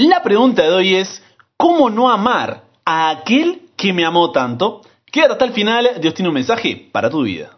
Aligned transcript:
La 0.00 0.22
pregunta 0.22 0.62
de 0.62 0.72
hoy 0.72 0.94
es, 0.94 1.22
¿cómo 1.58 1.90
no 1.90 2.10
amar 2.10 2.64
a 2.86 3.10
aquel 3.10 3.68
que 3.76 3.92
me 3.92 4.06
amó 4.06 4.32
tanto? 4.32 4.80
Quédate 5.04 5.32
hasta 5.32 5.44
el 5.44 5.52
final, 5.52 5.90
Dios 6.00 6.14
tiene 6.14 6.30
un 6.30 6.36
mensaje 6.36 6.88
para 6.90 7.10
tu 7.10 7.24
vida. 7.24 7.50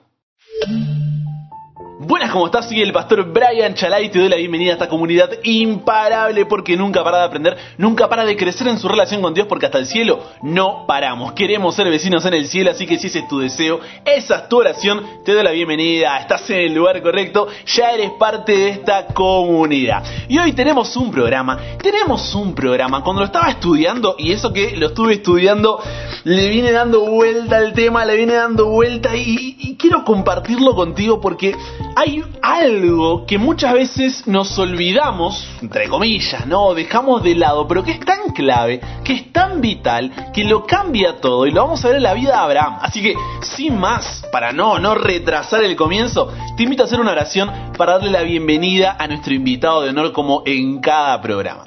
Buenas, 2.04 2.32
¿cómo 2.32 2.46
estás? 2.46 2.66
Soy 2.66 2.82
el 2.82 2.92
pastor 2.92 3.32
Brian 3.32 3.74
Chalai 3.74 4.06
y 4.06 4.08
te 4.08 4.18
doy 4.18 4.28
la 4.28 4.34
bienvenida 4.34 4.70
a 4.70 4.72
esta 4.72 4.88
comunidad 4.88 5.30
imparable 5.44 6.46
porque 6.46 6.76
nunca 6.76 7.04
para 7.04 7.18
de 7.18 7.24
aprender, 7.26 7.56
nunca 7.78 8.08
para 8.08 8.24
de 8.24 8.36
crecer 8.36 8.66
en 8.66 8.80
su 8.80 8.88
relación 8.88 9.22
con 9.22 9.32
Dios 9.32 9.46
porque 9.46 9.66
hasta 9.66 9.78
el 9.78 9.86
cielo 9.86 10.20
no 10.42 10.84
paramos. 10.84 11.32
Queremos 11.34 11.76
ser 11.76 11.88
vecinos 11.88 12.24
en 12.24 12.34
el 12.34 12.48
cielo, 12.48 12.72
así 12.72 12.88
que 12.88 12.98
si 12.98 13.06
ese 13.06 13.20
es 13.20 13.28
tu 13.28 13.38
deseo, 13.38 13.78
esa 14.04 14.34
es 14.34 14.48
tu 14.48 14.58
oración, 14.58 15.06
te 15.24 15.32
doy 15.32 15.44
la 15.44 15.52
bienvenida, 15.52 16.18
estás 16.18 16.50
en 16.50 16.62
el 16.62 16.74
lugar 16.74 17.00
correcto, 17.02 17.46
ya 17.66 17.92
eres 17.92 18.10
parte 18.18 18.50
de 18.50 18.70
esta 18.70 19.06
comunidad. 19.06 20.02
Y 20.28 20.38
hoy 20.38 20.54
tenemos 20.54 20.96
un 20.96 21.12
programa, 21.12 21.56
tenemos 21.80 22.34
un 22.34 22.52
programa, 22.52 23.04
cuando 23.04 23.20
lo 23.20 23.26
estaba 23.26 23.48
estudiando, 23.48 24.16
y 24.18 24.32
eso 24.32 24.52
que 24.52 24.76
lo 24.76 24.88
estuve 24.88 25.14
estudiando, 25.14 25.80
le 26.24 26.48
viene 26.48 26.72
dando 26.72 27.02
vuelta 27.02 27.58
al 27.58 27.72
tema, 27.74 28.04
le 28.04 28.16
viene 28.16 28.34
dando 28.34 28.66
vuelta 28.66 29.14
y, 29.14 29.56
y 29.56 29.76
quiero 29.76 30.04
compartirlo 30.04 30.74
contigo 30.74 31.20
porque 31.20 31.54
hay 31.96 32.22
algo 32.40 33.26
que 33.26 33.38
muchas 33.38 33.74
veces 33.74 34.26
nos 34.26 34.58
olvidamos, 34.58 35.46
entre 35.60 35.88
comillas, 35.88 36.46
¿no? 36.46 36.74
Dejamos 36.74 37.22
de 37.22 37.34
lado, 37.34 37.66
pero 37.68 37.82
que 37.82 37.92
es 37.92 38.00
tan 38.00 38.30
clave, 38.34 38.80
que 39.04 39.12
es 39.12 39.32
tan 39.32 39.60
vital, 39.60 40.30
que 40.32 40.44
lo 40.44 40.66
cambia 40.66 41.20
todo 41.20 41.46
y 41.46 41.50
lo 41.50 41.62
vamos 41.62 41.84
a 41.84 41.88
ver 41.88 41.96
en 41.98 42.02
la 42.02 42.14
vida 42.14 42.30
de 42.30 42.38
Abraham. 42.38 42.78
Así 42.80 43.02
que, 43.02 43.14
sin 43.42 43.78
más, 43.78 44.24
para 44.32 44.52
no, 44.52 44.78
no 44.78 44.94
retrasar 44.94 45.62
el 45.64 45.76
comienzo, 45.76 46.32
te 46.56 46.62
invito 46.62 46.82
a 46.82 46.86
hacer 46.86 47.00
una 47.00 47.12
oración 47.12 47.50
para 47.76 47.94
darle 47.94 48.10
la 48.10 48.22
bienvenida 48.22 48.96
a 48.98 49.06
nuestro 49.06 49.34
invitado 49.34 49.82
de 49.82 49.90
honor 49.90 50.12
como 50.12 50.42
en 50.46 50.80
cada 50.80 51.20
programa. 51.20 51.64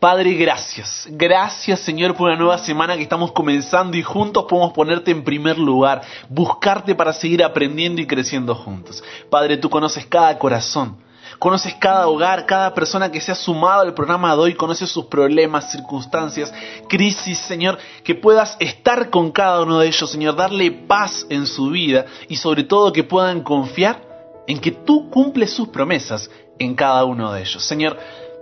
Padre, 0.00 0.32
gracias. 0.32 1.06
Gracias 1.10 1.80
Señor 1.80 2.16
por 2.16 2.28
una 2.30 2.38
nueva 2.38 2.56
semana 2.56 2.96
que 2.96 3.02
estamos 3.02 3.32
comenzando 3.32 3.98
y 3.98 4.02
juntos 4.02 4.46
podemos 4.48 4.72
ponerte 4.72 5.10
en 5.10 5.22
primer 5.22 5.58
lugar, 5.58 6.00
buscarte 6.30 6.94
para 6.94 7.12
seguir 7.12 7.44
aprendiendo 7.44 8.00
y 8.00 8.06
creciendo 8.06 8.54
juntos. 8.54 9.04
Padre, 9.28 9.58
tú 9.58 9.68
conoces 9.68 10.06
cada 10.06 10.38
corazón. 10.38 10.96
Conoces 11.38 11.74
cada 11.74 12.08
hogar, 12.08 12.44
cada 12.46 12.74
persona 12.74 13.10
que 13.12 13.20
se 13.20 13.30
ha 13.30 13.34
sumado 13.34 13.82
al 13.82 13.94
programa 13.94 14.34
de 14.34 14.40
hoy, 14.40 14.54
conoces 14.54 14.90
sus 14.90 15.04
problemas, 15.04 15.70
circunstancias, 15.70 16.52
crisis, 16.88 17.38
Señor, 17.38 17.78
que 18.02 18.14
puedas 18.14 18.56
estar 18.58 19.10
con 19.10 19.30
cada 19.30 19.62
uno 19.62 19.78
de 19.78 19.86
ellos, 19.86 20.10
Señor, 20.10 20.34
darle 20.34 20.70
paz 20.70 21.26
en 21.28 21.46
su 21.46 21.70
vida 21.70 22.06
y 22.28 22.36
sobre 22.36 22.64
todo 22.64 22.92
que 22.92 23.04
puedan 23.04 23.42
confiar 23.42 24.02
en 24.48 24.58
que 24.58 24.70
tú 24.72 25.08
cumples 25.10 25.52
sus 25.52 25.68
promesas 25.68 26.30
en 26.58 26.74
cada 26.74 27.04
uno 27.04 27.32
de 27.32 27.40
ellos. 27.40 27.64
Señor, 27.64 27.96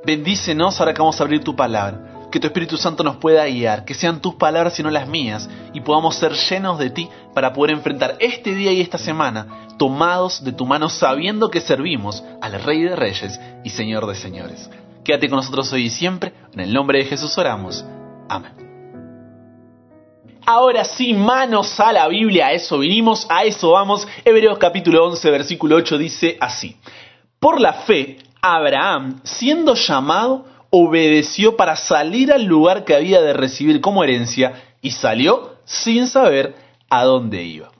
Bendícenos 0.05 0.79
ahora 0.79 0.95
que 0.95 1.01
vamos 1.01 1.21
a 1.21 1.25
abrir 1.25 1.43
tu 1.43 1.55
palabra. 1.55 2.29
Que 2.31 2.39
tu 2.39 2.47
Espíritu 2.47 2.77
Santo 2.77 3.03
nos 3.03 3.17
pueda 3.17 3.47
guiar, 3.47 3.85
que 3.85 3.95
sean 3.95 4.21
tus 4.21 4.35
palabras 4.35 4.79
y 4.79 4.83
no 4.83 4.91
las 4.91 5.09
mías, 5.09 5.49
y 5.73 5.81
podamos 5.81 6.17
ser 6.17 6.33
llenos 6.33 6.79
de 6.79 6.91
ti 6.91 7.09
para 7.33 7.55
poder 7.55 7.75
enfrentar 7.75 8.17
este 8.21 8.55
día 8.55 8.71
y 8.71 8.83
esta 8.83 8.99
semana, 8.99 9.67
tomados 9.79 10.45
de 10.45 10.53
tu 10.53 10.67
mano, 10.67 10.91
sabiendo 10.91 11.51
que 11.51 11.63
servimos 11.63 12.23
al 12.43 12.63
Rey 12.63 12.83
de 12.83 12.97
Reyes 12.97 13.41
y 13.65 13.71
Señor 13.71 14.07
de 14.07 14.15
Señores. 14.15 14.71
Quédate 15.05 15.31
con 15.31 15.37
nosotros 15.37 15.73
hoy 15.73 15.87
y 15.87 15.91
siempre, 15.91 16.35
en 16.53 16.61
el 16.61 16.73
nombre 16.73 16.99
de 16.99 17.07
Jesús 17.07 17.39
oramos. 17.39 17.83
Amén. 18.29 18.69
Ahora 20.45 20.85
sí, 20.85 21.13
manos 21.13 21.79
a 21.79 21.93
la 21.93 22.09
Biblia, 22.09 22.47
a 22.47 22.53
eso 22.53 22.79
vinimos, 22.79 23.27
a 23.31 23.45
eso 23.45 23.71
vamos. 23.71 24.07
Hebreos 24.25 24.59
capítulo 24.59 25.07
11, 25.07 25.31
versículo 25.31 25.77
8 25.77 25.99
dice 25.99 26.37
así. 26.41 26.77
Por 27.39 27.61
la 27.61 27.73
fe, 27.73 28.19
Abraham, 28.41 29.21
siendo 29.25 29.75
llamado, 29.75 30.47
obedeció 30.71 31.57
para 31.57 31.77
salir 31.77 32.33
al 32.33 32.45
lugar 32.45 32.85
que 32.85 32.95
había 32.95 33.21
de 33.21 33.33
recibir 33.33 33.81
como 33.81 34.05
herencia 34.05 34.63
y 34.83 34.91
salió 34.91 35.57
sin 35.65 36.07
saber 36.07 36.55
a 36.91 37.05
dónde 37.05 37.43
iba. 37.43 37.71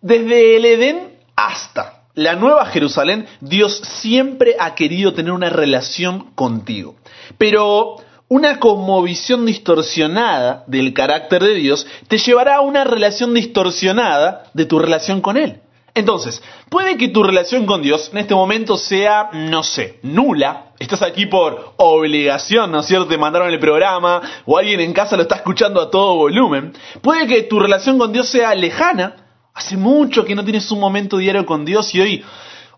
Desde 0.00 0.56
el 0.56 0.64
Edén 0.64 1.18
hasta 1.36 2.04
la 2.14 2.34
Nueva 2.34 2.66
Jerusalén, 2.66 3.26
Dios 3.40 3.78
siempre 3.78 4.56
ha 4.58 4.74
querido 4.74 5.12
tener 5.12 5.32
una 5.32 5.50
relación 5.50 6.32
contigo. 6.34 6.96
Pero 7.38 7.96
una 8.28 8.58
cosmovisión 8.58 9.46
distorsionada 9.46 10.64
del 10.66 10.92
carácter 10.94 11.42
de 11.42 11.54
Dios 11.54 11.86
te 12.08 12.18
llevará 12.18 12.56
a 12.56 12.60
una 12.60 12.84
relación 12.84 13.34
distorsionada 13.34 14.44
de 14.54 14.66
tu 14.66 14.78
relación 14.78 15.20
con 15.20 15.36
Él. 15.36 15.60
Entonces, 15.94 16.42
puede 16.68 16.96
que 16.96 17.08
tu 17.08 17.22
relación 17.22 17.66
con 17.66 17.82
Dios 17.82 18.10
en 18.12 18.18
este 18.18 18.34
momento 18.34 18.76
sea, 18.76 19.30
no 19.32 19.62
sé, 19.62 19.98
nula. 20.02 20.72
Estás 20.78 21.02
aquí 21.02 21.26
por 21.26 21.74
obligación, 21.76 22.70
¿no 22.70 22.80
es 22.80 22.86
cierto? 22.86 23.08
Te 23.08 23.18
mandaron 23.18 23.50
el 23.50 23.58
programa 23.58 24.22
o 24.46 24.56
alguien 24.56 24.80
en 24.80 24.92
casa 24.92 25.16
lo 25.16 25.22
está 25.22 25.36
escuchando 25.36 25.80
a 25.80 25.90
todo 25.90 26.16
volumen. 26.16 26.72
Puede 27.02 27.26
que 27.26 27.42
tu 27.42 27.58
relación 27.58 27.98
con 27.98 28.12
Dios 28.12 28.28
sea 28.28 28.54
lejana. 28.54 29.26
Hace 29.52 29.76
mucho 29.76 30.24
que 30.24 30.34
no 30.34 30.44
tienes 30.44 30.70
un 30.70 30.80
momento 30.80 31.18
diario 31.18 31.44
con 31.44 31.64
Dios 31.64 31.92
y 31.94 32.00
hoy, 32.00 32.24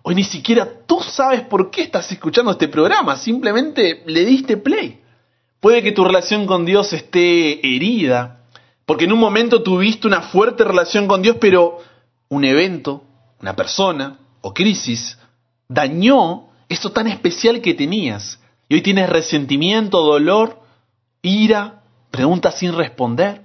hoy 0.03 0.15
ni 0.15 0.25
siquiera 0.25 0.69
tú 0.87 1.01
sabes 1.01 1.43
por 1.43 1.71
qué 1.71 1.83
estás 1.83 2.11
escuchando 2.11 2.51
este 2.51 2.69
programa. 2.69 3.17
Simplemente 3.17 4.03
le 4.07 4.25
diste 4.25 4.57
play. 4.57 5.01
Puede 5.61 5.83
que 5.83 5.93
tu 5.93 6.03
relación 6.03 6.47
con 6.47 6.65
Dios 6.65 6.93
esté 6.93 7.65
herida. 7.65 8.41
Porque 8.87 9.05
en 9.05 9.13
un 9.13 9.21
momento 9.21 9.63
tuviste 9.63 10.09
una 10.09 10.23
fuerte 10.23 10.65
relación 10.65 11.07
con 11.07 11.23
Dios, 11.23 11.37
pero 11.41 11.79
un 12.33 12.47
evento, 12.47 13.05
una 13.43 13.55
persona 13.55 14.17
o 14.41 14.55
crisis 14.55 15.19
dañó 15.69 16.49
eso 16.67 16.91
tan 16.91 17.07
especial 17.07 17.61
que 17.61 17.75
tenías. 17.75 18.41
Y 18.71 18.75
hoy 18.75 18.81
tienes 18.81 19.11
resentimiento, 19.11 20.01
dolor, 20.01 20.59
ira, 21.21 21.83
preguntas 22.11 22.59
sin 22.59 22.73
responder. 22.73 23.43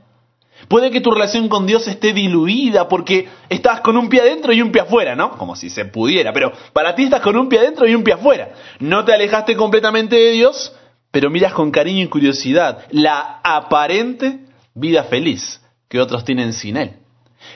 Puede 0.70 0.90
que 0.90 1.02
tu 1.02 1.12
relación 1.12 1.50
con 1.50 1.68
Dios 1.68 1.86
esté 1.90 2.14
diluida 2.14 2.88
porque 2.88 3.28
estás 3.50 3.82
con 3.82 3.98
un 3.98 4.08
pie 4.08 4.22
adentro 4.22 4.54
y 4.54 4.62
un 4.62 4.72
pie 4.72 4.84
afuera, 4.84 5.18
¿no? 5.18 5.32
Como 5.32 5.58
si 5.58 5.70
se 5.70 5.84
pudiera, 5.84 6.32
pero 6.32 6.54
para 6.72 6.96
ti 6.96 7.04
estás 7.04 7.20
con 7.20 7.36
un 7.36 7.50
pie 7.50 7.60
adentro 7.60 7.86
y 7.90 7.94
un 7.94 8.06
pie 8.06 8.14
afuera. 8.14 8.54
No 8.80 9.04
te 9.04 9.14
alejaste 9.14 9.58
completamente 9.58 10.16
de 10.16 10.32
Dios, 10.32 10.74
pero 11.12 11.30
miras 11.30 11.52
con 11.52 11.72
cariño 11.72 12.06
y 12.06 12.08
curiosidad 12.08 12.86
la 12.92 13.42
aparente 13.44 14.46
vida 14.74 15.04
feliz 15.04 15.60
que 15.90 16.00
otros 16.00 16.24
tienen 16.24 16.54
sin 16.54 16.78
Él. 16.78 17.07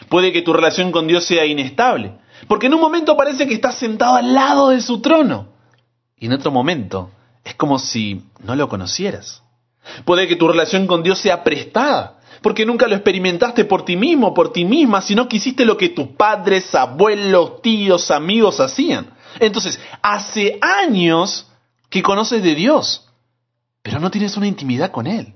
Puede 0.09 0.31
que 0.31 0.42
tu 0.42 0.53
relación 0.53 0.92
con 0.92 1.08
Dios 1.08 1.25
sea 1.25 1.46
inestable, 1.46 2.14
porque 2.47 2.68
en 2.68 2.74
un 2.74 2.81
momento 2.81 3.16
parece 3.18 3.47
que 3.47 3.53
estás 3.53 3.75
sentado 3.75 4.16
al 4.16 4.34
lado 4.34 4.69
de 4.69 4.81
su 4.81 5.02
trono, 5.02 5.50
y 6.18 6.28
en 6.28 6.34
otro 6.34 6.52
momento 6.52 7.09
es 7.44 7.56
como 7.56 7.80
si 7.80 8.24
no 8.44 8.56
lo 8.56 8.70
conocieras. 8.70 9.44
Puede 10.06 10.28
que 10.28 10.36
tu 10.36 10.47
relación 10.47 10.86
con 10.88 11.03
Dios 11.03 11.20
sea 11.20 11.44
prestada, 11.44 12.20
porque 12.41 12.66
nunca 12.66 12.88
lo 12.88 12.96
experimentaste 12.96 13.66
por 13.66 13.86
ti 13.86 13.96
mismo, 13.96 14.34
por 14.34 14.52
ti 14.52 14.66
misma, 14.66 15.02
sino 15.02 15.28
que 15.28 15.38
hiciste 15.38 15.66
lo 15.66 15.78
que 15.78 15.90
tus 15.90 16.08
padres, 16.09 16.74
abuelos, 16.74 17.62
tíos, 17.62 18.12
amigos 18.12 18.59
hacían. 18.59 19.12
Entonces, 19.40 19.80
hace 20.02 20.59
años 20.62 21.47
que 21.90 22.02
conoces 22.02 22.44
de 22.44 22.56
Dios, 22.56 23.08
pero 23.81 24.00
no 24.00 24.12
tienes 24.12 24.38
una 24.38 24.47
intimidad 24.47 24.91
con 24.91 25.08
Él. 25.08 25.34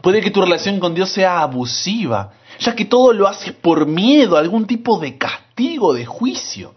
Puede 0.00 0.20
que 0.20 0.30
tu 0.30 0.40
relación 0.40 0.78
con 0.78 0.94
Dios 0.94 1.10
sea 1.10 1.40
abusiva, 1.40 2.32
ya 2.58 2.74
que 2.74 2.84
todo 2.84 3.12
lo 3.12 3.28
haces 3.28 3.52
por 3.52 3.86
miedo 3.86 4.36
a 4.36 4.40
algún 4.40 4.66
tipo 4.66 4.98
de 4.98 5.16
castigo, 5.16 5.94
de 5.94 6.06
juicio. 6.06 6.74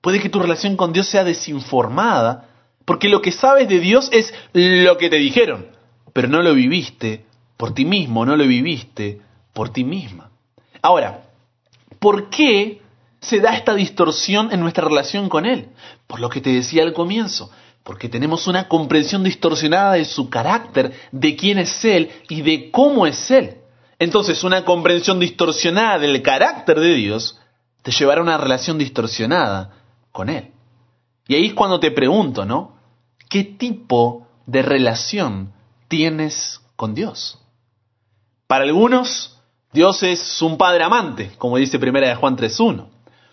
Puede 0.00 0.20
que 0.20 0.28
tu 0.28 0.38
relación 0.38 0.76
con 0.76 0.92
Dios 0.92 1.08
sea 1.08 1.24
desinformada, 1.24 2.48
porque 2.84 3.08
lo 3.08 3.22
que 3.22 3.32
sabes 3.32 3.68
de 3.68 3.80
Dios 3.80 4.10
es 4.12 4.34
lo 4.52 4.98
que 4.98 5.08
te 5.08 5.16
dijeron, 5.16 5.66
pero 6.12 6.28
no 6.28 6.42
lo 6.42 6.54
viviste 6.54 7.24
por 7.56 7.72
ti 7.72 7.84
mismo, 7.84 8.26
no 8.26 8.36
lo 8.36 8.46
viviste 8.46 9.20
por 9.52 9.70
ti 9.70 9.84
misma. 9.84 10.30
Ahora, 10.82 11.22
¿por 11.98 12.28
qué 12.28 12.82
se 13.20 13.40
da 13.40 13.56
esta 13.56 13.74
distorsión 13.74 14.52
en 14.52 14.60
nuestra 14.60 14.86
relación 14.86 15.30
con 15.30 15.46
Él? 15.46 15.68
Por 16.06 16.20
lo 16.20 16.28
que 16.28 16.42
te 16.42 16.50
decía 16.50 16.82
al 16.82 16.92
comienzo, 16.92 17.50
porque 17.82 18.10
tenemos 18.10 18.46
una 18.46 18.68
comprensión 18.68 19.24
distorsionada 19.24 19.94
de 19.94 20.04
su 20.04 20.28
carácter, 20.28 20.92
de 21.10 21.36
quién 21.36 21.58
es 21.58 21.82
Él 21.84 22.10
y 22.28 22.42
de 22.42 22.70
cómo 22.70 23.06
es 23.06 23.30
Él. 23.30 23.56
Entonces, 23.98 24.44
una 24.44 24.64
comprensión 24.64 25.20
distorsionada 25.20 25.98
del 25.98 26.22
carácter 26.22 26.80
de 26.80 26.94
Dios 26.94 27.38
te 27.82 27.92
llevará 27.92 28.20
a 28.20 28.24
una 28.24 28.38
relación 28.38 28.78
distorsionada 28.78 29.70
con 30.12 30.28
Él. 30.28 30.50
Y 31.28 31.34
ahí 31.34 31.46
es 31.46 31.54
cuando 31.54 31.80
te 31.80 31.90
pregunto, 31.90 32.44
¿no? 32.44 32.76
¿Qué 33.28 33.44
tipo 33.44 34.26
de 34.46 34.62
relación 34.62 35.52
tienes 35.88 36.60
con 36.76 36.94
Dios? 36.94 37.38
Para 38.46 38.64
algunos, 38.64 39.38
Dios 39.72 40.02
es 40.02 40.42
un 40.42 40.56
padre 40.58 40.84
amante, 40.84 41.32
como 41.38 41.56
dice 41.56 41.78
Primera 41.78 42.08
de 42.08 42.14
Juan 42.14 42.36
3.1. 42.36 42.86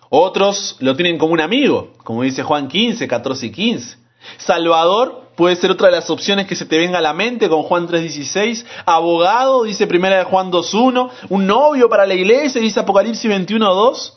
Otros 0.10 0.76
lo 0.80 0.96
tienen 0.96 1.18
como 1.18 1.34
un 1.34 1.42
amigo, 1.42 1.94
como 2.04 2.24
dice 2.24 2.44
Juan 2.44 2.68
15, 2.68 3.08
14 3.08 3.46
y 3.46 3.52
15. 3.52 3.98
Salvador 4.38 5.21
puede 5.36 5.56
ser 5.56 5.72
otra 5.72 5.88
de 5.88 5.96
las 5.96 6.10
opciones 6.10 6.48
que 6.48 6.56
se 6.56 6.66
te 6.66 6.78
venga 6.78 7.00
a 7.00 7.02
la 7.02 7.14
mente 7.14 7.50
con 7.50 7.64
Juan 7.64 7.88
3.16. 7.88 8.66
Abogado, 8.86 9.64
dice 9.64 9.88
primera 9.88 10.18
de 10.18 10.24
Juan 10.24 10.52
2.1. 10.52 11.10
Un 11.30 11.48
novio 11.48 11.90
para 11.90 12.06
la 12.06 12.14
iglesia, 12.14 12.62
dice 12.62 12.80
Apocalipsis 12.80 13.30
21.2. 13.30 14.14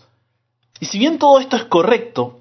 Y 0.81 0.87
si 0.87 0.99
bien 0.99 1.19
todo 1.19 1.39
esto 1.39 1.57
es 1.57 1.65
correcto, 1.65 2.41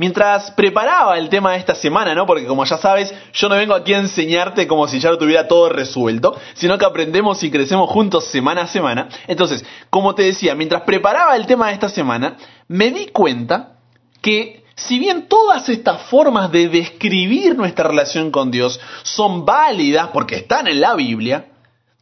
Mientras 0.00 0.52
preparaba 0.52 1.18
el 1.18 1.28
tema 1.28 1.52
de 1.52 1.58
esta 1.58 1.74
semana, 1.74 2.14
¿no? 2.14 2.24
Porque 2.24 2.46
como 2.46 2.64
ya 2.64 2.78
sabes, 2.78 3.12
yo 3.32 3.48
no 3.48 3.56
vengo 3.56 3.74
aquí 3.74 3.94
a 3.94 3.98
enseñarte 3.98 4.68
como 4.68 4.86
si 4.86 5.00
ya 5.00 5.10
lo 5.10 5.18
tuviera 5.18 5.48
todo 5.48 5.68
resuelto, 5.70 6.36
sino 6.54 6.78
que 6.78 6.84
aprendemos 6.84 7.42
y 7.42 7.50
crecemos 7.50 7.90
juntos 7.90 8.26
semana 8.26 8.62
a 8.62 8.66
semana. 8.68 9.08
Entonces, 9.26 9.64
como 9.90 10.14
te 10.14 10.22
decía, 10.22 10.54
mientras 10.54 10.82
preparaba 10.82 11.34
el 11.34 11.48
tema 11.48 11.66
de 11.66 11.72
esta 11.72 11.88
semana, 11.88 12.36
me 12.68 12.92
di 12.92 13.08
cuenta 13.08 13.78
que 14.22 14.62
si 14.78 15.00
bien 15.00 15.26
todas 15.26 15.68
estas 15.68 16.02
formas 16.02 16.52
de 16.52 16.68
describir 16.68 17.56
nuestra 17.56 17.88
relación 17.88 18.30
con 18.30 18.52
Dios 18.52 18.78
son 19.02 19.44
válidas 19.44 20.10
porque 20.12 20.36
están 20.36 20.68
en 20.68 20.80
la 20.80 20.94
Biblia, 20.94 21.46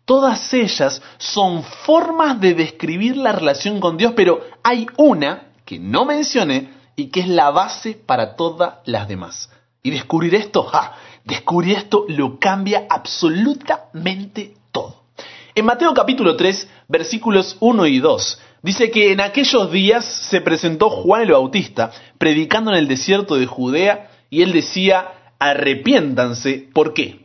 todas 0.04 0.52
ellas 0.52 1.00
son 1.16 1.62
formas 1.62 2.38
de 2.38 2.52
describir 2.52 3.16
la 3.16 3.32
relación 3.32 3.80
con 3.80 3.96
Dios, 3.96 4.12
pero 4.14 4.42
hay 4.62 4.86
una 4.98 5.52
que 5.64 5.78
no 5.78 6.04
mencioné 6.04 6.70
y 6.96 7.06
que 7.06 7.20
es 7.20 7.28
la 7.28 7.50
base 7.50 7.94
para 7.94 8.36
todas 8.36 8.74
las 8.84 9.08
demás. 9.08 9.50
Y 9.82 9.90
descubrir 9.90 10.34
esto, 10.34 10.62
¡ja! 10.64 10.96
Descubrir 11.24 11.78
esto 11.78 12.04
lo 12.08 12.38
cambia 12.38 12.86
absolutamente 12.90 14.54
todo. 14.70 15.04
En 15.54 15.64
Mateo 15.64 15.94
capítulo 15.94 16.36
3, 16.36 16.68
versículos 16.88 17.56
1 17.60 17.86
y 17.86 18.00
2, 18.00 18.38
dice 18.66 18.90
que 18.90 19.12
en 19.12 19.20
aquellos 19.20 19.70
días 19.70 20.04
se 20.04 20.40
presentó 20.40 20.90
Juan 20.90 21.22
el 21.22 21.30
Bautista 21.30 21.92
predicando 22.18 22.72
en 22.72 22.78
el 22.78 22.88
desierto 22.88 23.36
de 23.36 23.46
Judea 23.46 24.10
y 24.28 24.42
él 24.42 24.52
decía, 24.52 25.06
arrepiéntanse, 25.38 26.68
¿por 26.74 26.92
qué? 26.92 27.20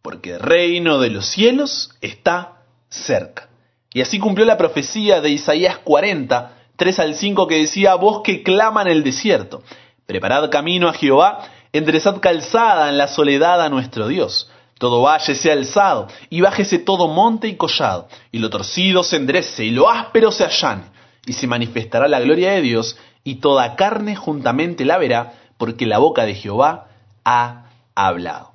Porque 0.00 0.32
el 0.32 0.40
reino 0.40 0.98
de 0.98 1.10
los 1.10 1.26
cielos 1.26 1.90
está 2.00 2.62
cerca. 2.88 3.50
Y 3.92 4.00
así 4.00 4.18
cumplió 4.18 4.46
la 4.46 4.56
profecía 4.56 5.20
de 5.20 5.28
Isaías 5.28 5.76
40, 5.84 6.52
3 6.76 6.98
al 6.98 7.14
5 7.14 7.46
que 7.46 7.58
decía, 7.58 7.94
voz 7.96 8.22
que 8.22 8.42
clama 8.42 8.80
en 8.80 8.88
el 8.88 9.04
desierto, 9.04 9.62
preparad 10.06 10.48
camino 10.48 10.88
a 10.88 10.94
Jehová, 10.94 11.46
enderezad 11.74 12.20
calzada 12.20 12.88
en 12.88 12.96
la 12.96 13.08
soledad 13.08 13.60
a 13.60 13.68
nuestro 13.68 14.08
Dios. 14.08 14.50
Todo 14.78 15.02
valle 15.02 15.34
sea 15.34 15.54
alzado, 15.54 16.08
y 16.28 16.40
bájese 16.42 16.78
todo 16.78 17.08
monte 17.08 17.48
y 17.48 17.56
collado, 17.56 18.08
y 18.30 18.38
lo 18.38 18.50
torcido 18.50 19.02
se 19.02 19.16
enderece, 19.16 19.64
y 19.64 19.70
lo 19.70 19.90
áspero 19.90 20.30
se 20.30 20.44
allane, 20.44 20.82
y 21.24 21.32
se 21.32 21.46
manifestará 21.46 22.08
la 22.08 22.20
gloria 22.20 22.52
de 22.52 22.60
Dios, 22.60 22.98
y 23.24 23.36
toda 23.36 23.74
carne 23.74 24.16
juntamente 24.16 24.84
la 24.84 24.98
verá, 24.98 25.32
porque 25.56 25.86
la 25.86 25.98
boca 25.98 26.26
de 26.26 26.34
Jehová 26.34 26.88
ha 27.24 27.70
hablado. 27.94 28.52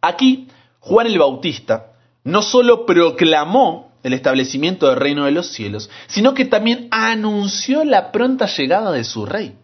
Aquí, 0.00 0.48
Juan 0.80 1.06
el 1.06 1.18
Bautista 1.18 1.92
no 2.24 2.42
solo 2.42 2.86
proclamó 2.86 3.92
el 4.02 4.12
establecimiento 4.12 4.88
del 4.88 4.96
reino 4.96 5.24
de 5.24 5.32
los 5.32 5.48
cielos, 5.48 5.90
sino 6.06 6.32
que 6.32 6.44
también 6.44 6.88
anunció 6.90 7.84
la 7.84 8.10
pronta 8.12 8.46
llegada 8.46 8.92
de 8.92 9.04
su 9.04 9.26
rey. 9.26 9.56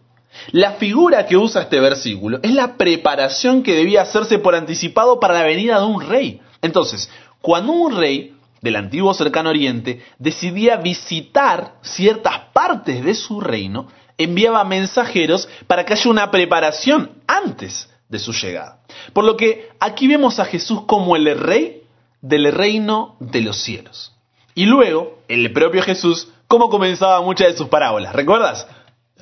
La 0.51 0.73
figura 0.73 1.25
que 1.25 1.37
usa 1.37 1.63
este 1.63 1.79
versículo 1.79 2.39
es 2.41 2.53
la 2.53 2.75
preparación 2.75 3.63
que 3.63 3.75
debía 3.75 4.01
hacerse 4.01 4.39
por 4.39 4.55
anticipado 4.55 5.19
para 5.19 5.35
la 5.35 5.43
venida 5.43 5.79
de 5.79 5.85
un 5.85 6.01
rey. 6.01 6.41
Entonces, 6.61 7.09
cuando 7.41 7.73
un 7.73 7.95
rey 7.95 8.35
del 8.61 8.75
antiguo 8.77 9.13
cercano 9.13 9.49
oriente 9.49 10.01
decidía 10.19 10.77
visitar 10.77 11.75
ciertas 11.81 12.39
partes 12.53 13.03
de 13.03 13.13
su 13.13 13.41
reino, 13.41 13.87
enviaba 14.17 14.63
mensajeros 14.63 15.49
para 15.67 15.85
que 15.85 15.93
haya 15.93 16.09
una 16.09 16.31
preparación 16.31 17.11
antes 17.27 17.89
de 18.09 18.19
su 18.19 18.31
llegada. 18.31 18.79
Por 19.11 19.25
lo 19.25 19.35
que 19.35 19.69
aquí 19.79 20.07
vemos 20.07 20.39
a 20.39 20.45
Jesús 20.45 20.83
como 20.85 21.15
el 21.15 21.37
rey 21.37 21.83
del 22.21 22.51
reino 22.51 23.17
de 23.19 23.41
los 23.41 23.57
cielos. 23.61 24.13
Y 24.55 24.65
luego, 24.65 25.19
el 25.27 25.51
propio 25.51 25.81
Jesús, 25.81 26.29
cómo 26.47 26.69
comenzaba 26.69 27.21
muchas 27.21 27.47
de 27.47 27.57
sus 27.57 27.67
parábolas. 27.67 28.13
¿Recuerdas? 28.13 28.67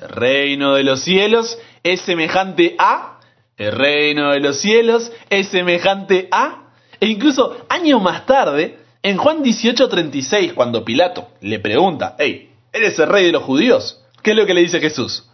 El 0.02 0.08
reino 0.08 0.74
de 0.74 0.82
los 0.82 1.04
cielos 1.04 1.56
es 1.84 2.00
semejante 2.00 2.74
a... 2.76 3.20
El 3.56 3.70
reino 3.70 4.32
de 4.32 4.40
los 4.40 4.58
cielos 4.58 5.12
es 5.30 5.46
semejante 5.48 6.26
a... 6.32 6.72
E 6.98 7.06
incluso 7.06 7.64
años 7.68 8.02
más 8.02 8.26
tarde, 8.26 8.78
en 9.02 9.16
Juan 9.16 9.44
18:36, 9.44 10.54
cuando 10.54 10.84
Pilato 10.84 11.28
le 11.40 11.60
pregunta, 11.60 12.16
hey, 12.18 12.50
¿eres 12.72 12.98
el 12.98 13.08
rey 13.08 13.26
de 13.26 13.32
los 13.32 13.44
judíos? 13.44 14.02
¿Qué 14.22 14.32
es 14.32 14.36
lo 14.36 14.44
que 14.44 14.54
le 14.54 14.62
dice 14.62 14.80
Jesús? 14.80 15.28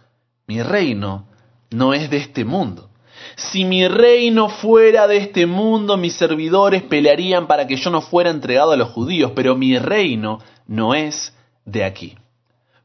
Mi 0.45 0.61
reino 0.61 1.27
no 1.71 1.95
es 1.95 2.11
de 2.11 2.17
este 2.17 2.45
mundo. 2.45 2.91
Si 3.35 3.65
mi 3.65 3.87
reino 3.87 4.49
fuera 4.49 5.07
de 5.07 5.17
este 5.17 5.47
mundo, 5.47 5.97
mis 5.97 6.13
servidores 6.13 6.83
pelearían 6.83 7.47
para 7.47 7.65
que 7.65 7.75
yo 7.75 7.89
no 7.89 8.01
fuera 8.01 8.29
entregado 8.29 8.73
a 8.73 8.77
los 8.77 8.89
judíos, 8.89 9.31
pero 9.35 9.55
mi 9.55 9.79
reino 9.79 10.39
no 10.67 10.93
es 10.93 11.33
de 11.65 11.85
aquí. 11.85 12.18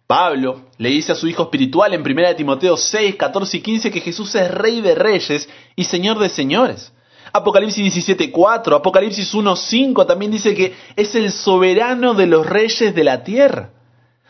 Pablo 0.06 0.66
le 0.78 0.90
dice 0.90 1.12
a 1.12 1.14
su 1.14 1.26
hijo 1.26 1.44
espiritual 1.44 1.94
en 1.94 2.02
1 2.02 2.36
Timoteo 2.36 2.76
6, 2.76 3.16
14 3.16 3.56
y 3.56 3.60
15 3.60 3.90
que 3.90 4.00
Jesús 4.00 4.34
es 4.34 4.50
rey 4.50 4.80
de 4.80 4.94
reyes 4.94 5.48
y 5.76 5.84
señor 5.84 6.18
de 6.18 6.28
señores. 6.28 6.92
Apocalipsis 7.32 7.82
17, 7.82 8.30
4, 8.30 8.76
Apocalipsis 8.76 9.32
1, 9.34 9.56
5 9.56 10.06
también 10.06 10.30
dice 10.30 10.54
que 10.54 10.74
es 10.94 11.14
el 11.14 11.32
soberano 11.32 12.14
de 12.14 12.26
los 12.26 12.46
reyes 12.46 12.94
de 12.94 13.04
la 13.04 13.24
tierra. 13.24 13.70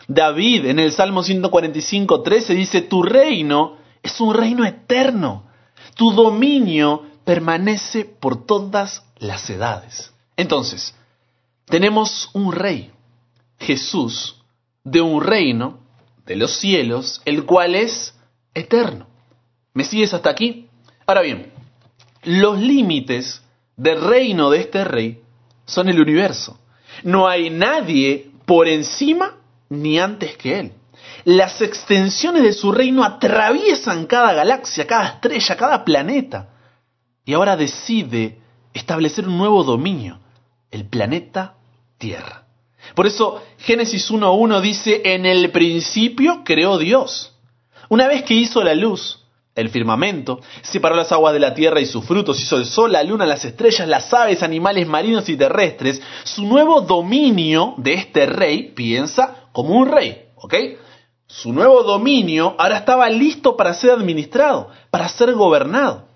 David 0.06 0.66
en 0.66 0.78
el 0.78 0.92
Salmo 0.92 1.22
145, 1.22 2.22
13 2.22 2.54
dice, 2.54 2.82
tu 2.82 3.02
reino 3.02 3.78
es 4.02 4.20
un 4.20 4.34
reino 4.34 4.64
eterno 4.64 5.44
tu 5.94 6.12
dominio 6.12 7.02
permanece 7.24 8.04
por 8.04 8.44
todas 8.44 9.04
las 9.18 9.48
edades. 9.48 10.12
Entonces, 10.36 10.94
tenemos 11.66 12.30
un 12.32 12.52
rey, 12.52 12.92
Jesús, 13.58 14.42
de 14.84 15.00
un 15.00 15.22
reino 15.22 15.80
de 16.26 16.36
los 16.36 16.58
cielos, 16.58 17.20
el 17.24 17.44
cual 17.44 17.74
es 17.74 18.14
eterno. 18.54 19.06
¿Me 19.72 19.84
sigues 19.84 20.14
hasta 20.14 20.30
aquí? 20.30 20.68
Ahora 21.06 21.22
bien, 21.22 21.52
los 22.22 22.58
límites 22.58 23.42
del 23.76 24.00
reino 24.00 24.50
de 24.50 24.60
este 24.60 24.84
rey 24.84 25.20
son 25.66 25.88
el 25.88 26.00
universo. 26.00 26.58
No 27.02 27.26
hay 27.26 27.50
nadie 27.50 28.30
por 28.46 28.68
encima 28.68 29.36
ni 29.68 29.98
antes 29.98 30.36
que 30.36 30.60
él. 30.60 30.72
Las 31.24 31.60
extensiones 31.60 32.42
de 32.42 32.52
su 32.52 32.70
reino 32.72 33.02
atraviesan 33.02 34.06
cada 34.06 34.32
galaxia, 34.32 34.86
cada 34.86 35.08
estrella, 35.08 35.56
cada 35.56 35.84
planeta. 35.84 36.50
Y 37.24 37.32
ahora 37.32 37.56
decide 37.56 38.38
establecer 38.74 39.26
un 39.26 39.38
nuevo 39.38 39.64
dominio, 39.64 40.20
el 40.70 40.86
planeta 40.86 41.54
Tierra. 41.96 42.43
Por 42.94 43.06
eso 43.06 43.42
Génesis 43.58 44.10
1.1 44.10 44.60
dice, 44.60 45.02
en 45.04 45.26
el 45.26 45.50
principio 45.50 46.42
creó 46.44 46.78
Dios. 46.78 47.32
Una 47.88 48.06
vez 48.06 48.22
que 48.24 48.34
hizo 48.34 48.62
la 48.62 48.74
luz, 48.74 49.20
el 49.54 49.68
firmamento, 49.68 50.40
separó 50.62 50.96
las 50.96 51.12
aguas 51.12 51.32
de 51.32 51.40
la 51.40 51.54
tierra 51.54 51.80
y 51.80 51.86
sus 51.86 52.04
frutos, 52.04 52.40
hizo 52.40 52.56
el 52.56 52.66
sol, 52.66 52.92
la 52.92 53.02
luna, 53.02 53.24
las 53.24 53.44
estrellas, 53.44 53.86
las 53.86 54.12
aves, 54.12 54.42
animales 54.42 54.86
marinos 54.86 55.28
y 55.28 55.36
terrestres, 55.36 56.02
su 56.24 56.44
nuevo 56.44 56.80
dominio 56.80 57.74
de 57.76 57.94
este 57.94 58.26
rey 58.26 58.72
piensa 58.74 59.48
como 59.52 59.74
un 59.74 59.88
rey, 59.88 60.24
¿ok? 60.36 60.54
Su 61.26 61.52
nuevo 61.52 61.82
dominio 61.84 62.54
ahora 62.58 62.78
estaba 62.78 63.08
listo 63.08 63.56
para 63.56 63.74
ser 63.74 63.90
administrado, 63.90 64.70
para 64.90 65.08
ser 65.08 65.32
gobernado. 65.34 66.08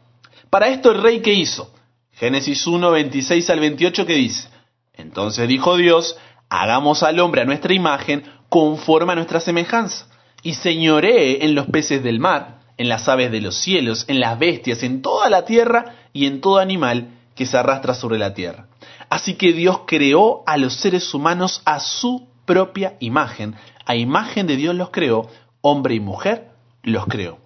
Para 0.50 0.68
esto 0.68 0.90
el 0.90 1.02
rey 1.02 1.20
que 1.20 1.32
hizo? 1.32 1.72
Génesis 2.12 2.66
1, 2.66 2.90
26 2.90 3.50
al 3.50 3.60
28 3.60 4.06
que 4.06 4.14
dice, 4.14 4.48
entonces 4.94 5.46
dijo 5.46 5.76
Dios, 5.76 6.16
hagamos 6.48 7.02
al 7.02 7.20
hombre 7.20 7.42
a 7.42 7.44
nuestra 7.44 7.74
imagen 7.74 8.24
conforme 8.48 9.12
a 9.12 9.16
nuestra 9.16 9.40
semejanza, 9.40 10.06
y 10.42 10.54
señoree 10.54 11.44
en 11.44 11.54
los 11.54 11.66
peces 11.66 12.02
del 12.02 12.20
mar, 12.20 12.60
en 12.76 12.88
las 12.88 13.08
aves 13.08 13.30
de 13.30 13.40
los 13.40 13.56
cielos, 13.56 14.04
en 14.08 14.20
las 14.20 14.38
bestias, 14.38 14.82
en 14.82 15.02
toda 15.02 15.28
la 15.28 15.44
tierra 15.44 15.96
y 16.12 16.26
en 16.26 16.40
todo 16.40 16.58
animal 16.58 17.08
que 17.34 17.46
se 17.46 17.56
arrastra 17.56 17.94
sobre 17.94 18.18
la 18.18 18.34
tierra. 18.34 18.66
Así 19.10 19.34
que 19.34 19.52
Dios 19.52 19.80
creó 19.86 20.42
a 20.46 20.56
los 20.56 20.74
seres 20.74 21.12
humanos 21.12 21.62
a 21.64 21.80
su 21.80 22.28
propia 22.44 22.96
imagen, 23.00 23.56
a 23.84 23.96
imagen 23.96 24.46
de 24.46 24.56
Dios 24.56 24.74
los 24.74 24.90
creó, 24.90 25.28
hombre 25.60 25.94
y 25.94 26.00
mujer 26.00 26.50
los 26.82 27.06
creó. 27.06 27.38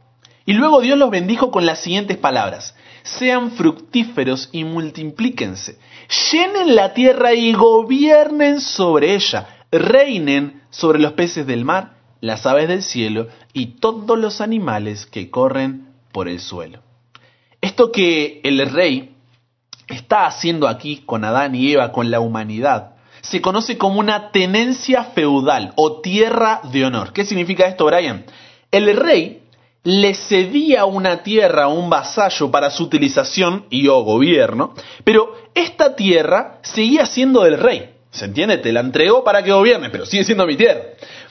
Y 0.44 0.54
luego 0.54 0.80
Dios 0.80 0.98
los 0.98 1.10
bendijo 1.10 1.50
con 1.50 1.66
las 1.66 1.80
siguientes 1.80 2.16
palabras. 2.16 2.74
Sean 3.02 3.52
fructíferos 3.52 4.48
y 4.52 4.64
multiplíquense. 4.64 5.78
Llenen 6.30 6.74
la 6.74 6.94
tierra 6.94 7.34
y 7.34 7.52
gobiernen 7.52 8.60
sobre 8.60 9.14
ella. 9.14 9.48
Reinen 9.70 10.62
sobre 10.70 10.98
los 10.98 11.12
peces 11.12 11.46
del 11.46 11.64
mar, 11.64 11.94
las 12.20 12.46
aves 12.46 12.68
del 12.68 12.82
cielo 12.82 13.28
y 13.52 13.78
todos 13.78 14.18
los 14.18 14.40
animales 14.40 15.06
que 15.06 15.30
corren 15.30 15.88
por 16.12 16.28
el 16.28 16.40
suelo. 16.40 16.80
Esto 17.60 17.90
que 17.92 18.40
el 18.44 18.68
rey 18.70 19.14
está 19.88 20.26
haciendo 20.26 20.68
aquí 20.68 21.02
con 21.04 21.24
Adán 21.24 21.54
y 21.54 21.72
Eva, 21.72 21.92
con 21.92 22.10
la 22.10 22.20
humanidad, 22.20 22.96
se 23.22 23.40
conoce 23.40 23.78
como 23.78 24.00
una 24.00 24.30
tenencia 24.32 25.04
feudal 25.04 25.72
o 25.76 26.00
tierra 26.00 26.60
de 26.72 26.84
honor. 26.84 27.12
¿Qué 27.12 27.24
significa 27.24 27.66
esto, 27.66 27.86
Brian? 27.86 28.24
El 28.70 28.96
rey 28.96 29.41
le 29.84 30.14
cedía 30.14 30.84
una 30.84 31.22
tierra 31.22 31.64
a 31.64 31.68
un 31.68 31.90
vasallo 31.90 32.50
para 32.50 32.70
su 32.70 32.84
utilización 32.84 33.66
y 33.70 33.88
o 33.88 34.00
gobierno, 34.02 34.74
pero 35.04 35.34
esta 35.54 35.96
tierra 35.96 36.60
seguía 36.62 37.06
siendo 37.06 37.42
del 37.42 37.58
rey. 37.58 37.90
¿Se 38.10 38.26
entiende? 38.26 38.58
Te 38.58 38.72
la 38.72 38.80
entregó 38.80 39.24
para 39.24 39.42
que 39.42 39.52
gobierne, 39.52 39.90
pero 39.90 40.06
sigue 40.06 40.24
siendo 40.24 40.46
mi 40.46 40.56
tierra. 40.56 40.82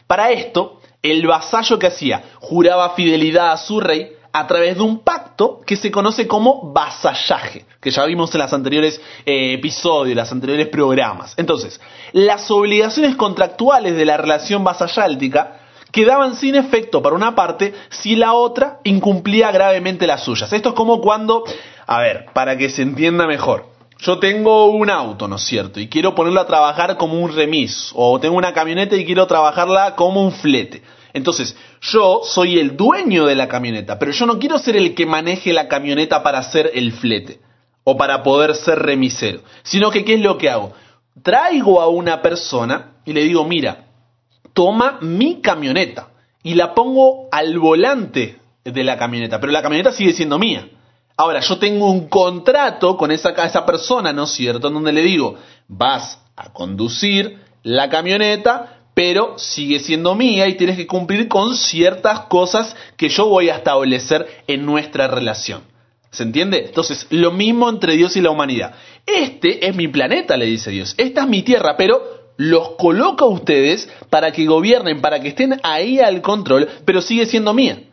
Para 0.08 0.32
esto, 0.32 0.82
el 1.02 1.26
vasallo 1.26 1.80
que 1.80 1.88
hacía 1.88 2.24
juraba 2.40 2.96
fidelidad 2.96 3.52
a 3.52 3.58
su 3.58 3.80
rey 3.80 4.14
a 4.34 4.48
través 4.48 4.78
de 4.78 4.82
un 4.82 5.00
pacto 5.00 5.62
que 5.66 5.76
se 5.76 5.92
conoce 5.92 6.28
como 6.28 6.72
vasallaje, 6.72 7.66
que 7.80 7.92
ya 7.92 8.06
vimos 8.06 8.34
en 8.34 8.42
los 8.42 8.54
anteriores 8.54 9.02
eh, 9.26 9.54
episodios, 9.54 10.12
en 10.12 10.18
los 10.18 10.32
anteriores 10.32 10.68
programas. 10.68 11.34
Entonces, 11.38 11.80
las 12.14 12.50
obligaciones 12.50 13.16
contractuales 13.16 13.96
de 13.96 14.06
la 14.06 14.18
relación 14.18 14.64
vasalláltica 14.64 15.61
quedaban 15.92 16.36
sin 16.36 16.56
efecto 16.56 17.02
para 17.02 17.16
una 17.16 17.36
parte 17.36 17.74
si 17.90 18.16
la 18.16 18.34
otra 18.34 18.80
incumplía 18.84 19.52
gravemente 19.52 20.08
las 20.08 20.24
suyas. 20.24 20.52
Esto 20.54 20.70
es 20.70 20.76
como 20.76 21.02
cuando, 21.02 21.44
a 21.86 22.00
ver, 22.00 22.26
para 22.34 22.58
que 22.58 22.70
se 22.70 22.82
entienda 22.82 23.28
mejor, 23.28 23.72
yo 24.00 24.18
tengo 24.18 24.66
un 24.66 24.90
auto, 24.90 25.28
¿no 25.28 25.36
es 25.36 25.44
cierto? 25.44 25.80
Y 25.80 25.88
quiero 25.88 26.16
ponerlo 26.16 26.42
a 26.42 26.48
trabajar 26.48 26.98
como 26.98 27.20
un 27.20 27.36
remis, 27.36 27.92
o 27.94 28.20
tengo 28.20 28.36
una 28.36 28.54
camioneta 28.54 28.96
y 28.96 29.06
quiero 29.06 29.28
trabajarla 29.28 29.96
como 29.96 30.24
un 30.24 30.32
flete. 30.32 30.82
Entonces, 31.14 31.56
yo 31.82 32.22
soy 32.24 32.58
el 32.58 32.78
dueño 32.78 33.26
de 33.26 33.36
la 33.36 33.48
camioneta, 33.48 34.00
pero 34.00 34.12
yo 34.12 34.26
no 34.26 34.40
quiero 34.40 34.58
ser 34.58 34.78
el 34.78 34.96
que 34.96 35.06
maneje 35.06 35.54
la 35.54 35.68
camioneta 35.68 36.24
para 36.24 36.40
hacer 36.40 36.72
el 36.74 36.94
flete 36.94 37.40
o 37.84 37.98
para 37.98 38.24
poder 38.24 38.56
ser 38.56 38.80
remisero, 38.80 39.42
sino 39.64 39.92
que 39.92 40.06
¿qué 40.06 40.16
es 40.16 40.22
lo 40.22 40.38
que 40.38 40.50
hago? 40.50 40.74
Traigo 41.22 41.82
a 41.82 41.88
una 41.88 42.22
persona 42.22 42.94
y 43.06 43.14
le 43.14 43.24
digo, 43.24 43.44
mira, 43.44 43.91
toma 44.62 45.00
mi 45.02 45.42
camioneta 45.42 46.10
y 46.44 46.54
la 46.54 46.76
pongo 46.76 47.28
al 47.32 47.58
volante 47.58 48.38
de 48.64 48.84
la 48.84 48.96
camioneta, 48.96 49.40
pero 49.40 49.52
la 49.52 49.64
camioneta 49.64 49.92
sigue 49.92 50.14
siendo 50.14 50.38
mía. 50.38 50.70
Ahora, 51.18 51.40
yo 51.40 51.58
tengo 51.58 51.90
un 51.90 52.08
contrato 52.08 52.96
con 52.96 53.10
esa, 53.10 53.32
esa 53.32 53.66
persona, 53.66 54.14
¿no 54.14 54.26
es 54.26 54.30
cierto?, 54.30 54.68
en 54.68 54.76
donde 54.76 54.92
le 54.92 55.02
digo, 55.02 55.36
vas 55.68 56.22
a 56.36 56.54
conducir 56.54 57.40
la 57.64 57.90
camioneta, 57.90 58.84
pero 58.94 59.34
sigue 59.40 59.80
siendo 59.80 60.14
mía 60.14 60.48
y 60.48 60.58
tienes 60.58 60.78
que 60.78 60.86
cumplir 60.86 61.28
con 61.28 61.56
ciertas 61.56 62.20
cosas 62.26 62.76
que 62.98 63.10
yo 63.10 63.30
voy 63.30 63.50
a 63.50 63.56
establecer 63.56 64.44
en 64.46 64.64
nuestra 64.64 65.08
relación. 65.08 65.64
¿Se 66.12 66.22
entiende? 66.22 66.66
Entonces, 66.68 67.08
lo 67.10 67.32
mismo 67.32 67.68
entre 67.68 67.96
Dios 67.96 68.16
y 68.16 68.22
la 68.22 68.30
humanidad. 68.30 68.76
Este 69.08 69.68
es 69.68 69.76
mi 69.76 69.88
planeta, 69.88 70.38
le 70.38 70.46
dice 70.46 70.70
Dios. 70.70 70.94
Esta 71.00 71.22
es 71.22 71.28
mi 71.28 71.42
tierra, 71.42 71.76
pero 71.78 72.21
los 72.42 72.70
coloco 72.70 73.26
a 73.26 73.30
ustedes 73.30 73.88
para 74.10 74.32
que 74.32 74.48
gobiernen, 74.48 75.00
para 75.00 75.20
que 75.20 75.28
estén 75.28 75.60
ahí 75.62 76.00
al 76.00 76.22
control, 76.24 76.68
pero 76.86 77.00
sigue 77.00 77.28
siendo 77.28 77.54
mía. 77.54 77.84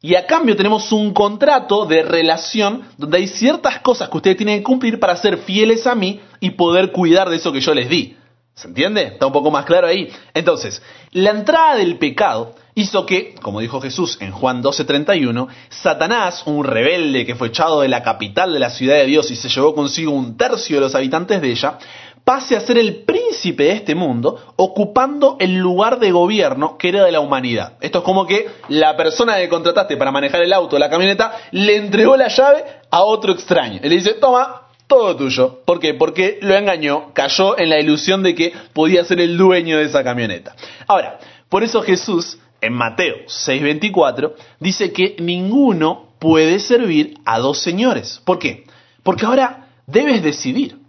Y 0.00 0.14
a 0.14 0.26
cambio 0.26 0.54
tenemos 0.54 0.92
un 0.92 1.12
contrato 1.12 1.86
de 1.86 2.04
relación 2.04 2.84
donde 2.96 3.18
hay 3.18 3.26
ciertas 3.26 3.80
cosas 3.80 4.08
que 4.08 4.16
ustedes 4.16 4.36
tienen 4.36 4.58
que 4.58 4.62
cumplir 4.62 5.00
para 5.00 5.16
ser 5.16 5.38
fieles 5.38 5.88
a 5.88 5.96
mí 5.96 6.20
y 6.38 6.50
poder 6.50 6.92
cuidar 6.92 7.28
de 7.28 7.36
eso 7.36 7.50
que 7.50 7.60
yo 7.60 7.74
les 7.74 7.88
di. 7.88 8.16
¿Se 8.54 8.68
entiende? 8.68 9.02
Está 9.02 9.26
un 9.26 9.32
poco 9.32 9.50
más 9.50 9.64
claro 9.64 9.88
ahí. 9.88 10.08
Entonces, 10.32 10.80
la 11.10 11.30
entrada 11.30 11.74
del 11.74 11.98
pecado 11.98 12.54
hizo 12.74 13.04
que, 13.04 13.34
como 13.42 13.60
dijo 13.60 13.80
Jesús 13.80 14.16
en 14.20 14.30
Juan 14.30 14.62
12:31, 14.62 15.48
Satanás, 15.68 16.42
un 16.46 16.64
rebelde 16.64 17.26
que 17.26 17.34
fue 17.34 17.48
echado 17.48 17.80
de 17.80 17.88
la 17.88 18.02
capital 18.02 18.52
de 18.52 18.58
la 18.58 18.70
ciudad 18.70 18.94
de 18.96 19.06
Dios 19.06 19.30
y 19.30 19.36
se 19.36 19.48
llevó 19.48 19.74
consigo 19.74 20.12
un 20.12 20.36
tercio 20.36 20.76
de 20.76 20.82
los 20.82 20.94
habitantes 20.94 21.42
de 21.42 21.50
ella, 21.50 21.78
pase 22.26 22.56
a 22.56 22.60
ser 22.60 22.76
el 22.76 23.04
príncipe 23.04 23.62
de 23.62 23.72
este 23.74 23.94
mundo, 23.94 24.52
ocupando 24.56 25.36
el 25.38 25.54
lugar 25.58 26.00
de 26.00 26.10
gobierno 26.10 26.76
que 26.76 26.88
era 26.88 27.04
de 27.04 27.12
la 27.12 27.20
humanidad. 27.20 27.74
Esto 27.80 27.98
es 27.98 28.04
como 28.04 28.26
que 28.26 28.48
la 28.68 28.96
persona 28.96 29.36
que 29.36 29.48
contrataste 29.48 29.96
para 29.96 30.10
manejar 30.10 30.42
el 30.42 30.52
auto 30.52 30.76
la 30.76 30.90
camioneta 30.90 31.36
le 31.52 31.76
entregó 31.76 32.16
la 32.16 32.26
llave 32.26 32.64
a 32.90 33.04
otro 33.04 33.32
extraño. 33.32 33.78
Y 33.80 33.88
le 33.88 33.94
dice, 33.94 34.14
toma, 34.14 34.62
todo 34.88 35.14
tuyo. 35.14 35.60
¿Por 35.64 35.78
qué? 35.78 35.94
Porque 35.94 36.40
lo 36.42 36.56
engañó, 36.56 37.12
cayó 37.12 37.56
en 37.56 37.70
la 37.70 37.78
ilusión 37.78 38.24
de 38.24 38.34
que 38.34 38.52
podía 38.72 39.04
ser 39.04 39.20
el 39.20 39.38
dueño 39.38 39.78
de 39.78 39.84
esa 39.84 40.02
camioneta. 40.02 40.56
Ahora, 40.88 41.20
por 41.48 41.62
eso 41.62 41.80
Jesús, 41.80 42.40
en 42.60 42.72
Mateo 42.72 43.18
6:24, 43.28 44.34
dice 44.58 44.90
que 44.90 45.14
ninguno 45.20 46.08
puede 46.18 46.58
servir 46.58 47.14
a 47.24 47.38
dos 47.38 47.60
señores. 47.60 48.20
¿Por 48.24 48.40
qué? 48.40 48.64
Porque 49.04 49.26
ahora 49.26 49.68
debes 49.86 50.24
decidir. 50.24 50.85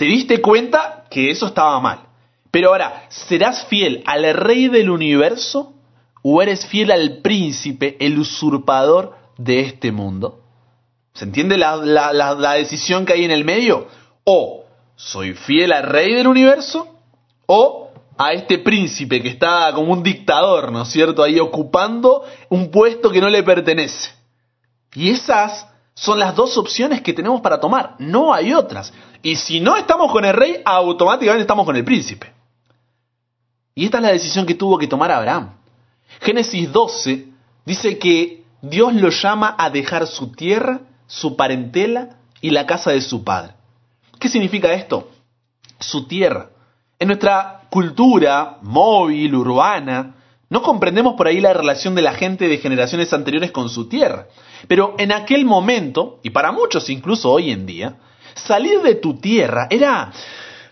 Te 0.00 0.06
diste 0.06 0.40
cuenta 0.40 1.04
que 1.10 1.30
eso 1.30 1.44
estaba 1.44 1.78
mal. 1.78 1.98
Pero 2.50 2.70
ahora, 2.70 3.04
¿serás 3.10 3.66
fiel 3.66 4.02
al 4.06 4.32
rey 4.32 4.68
del 4.68 4.88
universo 4.88 5.74
o 6.22 6.40
eres 6.40 6.64
fiel 6.64 6.90
al 6.90 7.18
príncipe, 7.18 7.98
el 8.00 8.18
usurpador 8.18 9.14
de 9.36 9.60
este 9.60 9.92
mundo? 9.92 10.40
¿Se 11.12 11.26
entiende 11.26 11.58
la, 11.58 12.54
decisión 12.54 13.04
que 13.04 13.12
hay 13.12 13.26
en 13.26 13.30
el 13.30 13.44
medio? 13.44 13.88
O 14.24 14.64
soy 14.96 15.34
fiel 15.34 15.70
al 15.70 15.82
rey 15.82 16.14
del 16.14 16.28
universo 16.28 16.96
o 17.44 17.90
a 18.16 18.32
este 18.32 18.56
príncipe 18.56 19.20
que 19.20 19.28
está 19.28 19.70
como 19.74 19.92
un 19.92 20.02
dictador, 20.02 20.72
¿no 20.72 20.80
es 20.80 20.88
cierto? 20.88 21.22
Ahí 21.22 21.38
ocupando 21.38 22.24
un 22.48 22.70
puesto 22.70 23.10
que 23.10 23.20
no 23.20 23.28
le 23.28 23.42
pertenece. 23.42 24.12
Y 24.94 25.10
esas 25.10 25.66
son 25.94 26.18
las 26.18 26.34
dos 26.34 26.56
opciones 26.56 27.02
que 27.02 27.12
tenemos 27.12 27.40
para 27.40 27.60
tomar, 27.60 27.96
no 27.98 28.32
hay 28.32 28.52
otras. 28.52 28.92
Y 29.22 29.36
si 29.36 29.60
no 29.60 29.76
estamos 29.76 30.10
con 30.10 30.24
el 30.24 30.32
rey, 30.32 30.60
automáticamente 30.64 31.42
estamos 31.42 31.66
con 31.66 31.76
el 31.76 31.84
príncipe. 31.84 32.32
Y 33.74 33.84
esta 33.84 33.98
es 33.98 34.02
la 34.02 34.12
decisión 34.12 34.46
que 34.46 34.54
tuvo 34.54 34.78
que 34.78 34.86
tomar 34.86 35.10
Abraham. 35.10 35.56
Génesis 36.20 36.72
12 36.72 37.28
dice 37.64 37.98
que 37.98 38.44
Dios 38.62 38.94
lo 38.94 39.10
llama 39.10 39.54
a 39.58 39.70
dejar 39.70 40.06
su 40.06 40.32
tierra 40.32 40.80
su 41.10 41.34
parentela 41.34 42.18
y 42.40 42.50
la 42.50 42.66
casa 42.66 42.92
de 42.92 43.00
su 43.00 43.24
padre. 43.24 43.54
¿Qué 44.18 44.28
significa 44.28 44.72
esto? 44.72 45.10
Su 45.80 46.06
tierra. 46.06 46.50
En 47.00 47.08
nuestra 47.08 47.62
cultura 47.68 48.58
móvil, 48.62 49.34
urbana, 49.34 50.14
no 50.48 50.62
comprendemos 50.62 51.14
por 51.14 51.26
ahí 51.26 51.40
la 51.40 51.52
relación 51.52 51.96
de 51.96 52.02
la 52.02 52.14
gente 52.14 52.46
de 52.46 52.58
generaciones 52.58 53.12
anteriores 53.12 53.50
con 53.50 53.68
su 53.68 53.88
tierra. 53.88 54.28
Pero 54.68 54.94
en 54.98 55.12
aquel 55.12 55.44
momento, 55.44 56.20
y 56.22 56.30
para 56.30 56.52
muchos 56.52 56.88
incluso 56.90 57.30
hoy 57.30 57.50
en 57.50 57.66
día, 57.66 57.96
salir 58.34 58.80
de 58.82 58.96
tu 58.96 59.14
tierra 59.14 59.66
era, 59.70 60.12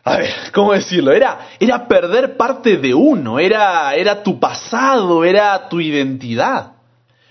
a 0.04 0.16
ver, 0.16 0.34
¿cómo 0.52 0.72
decirlo? 0.72 1.12
Era, 1.12 1.48
era 1.60 1.86
perder 1.86 2.36
parte 2.36 2.76
de 2.76 2.94
uno, 2.94 3.38
era, 3.38 3.94
era 3.94 4.22
tu 4.22 4.38
pasado, 4.38 5.24
era 5.24 5.68
tu 5.68 5.80
identidad. 5.80 6.72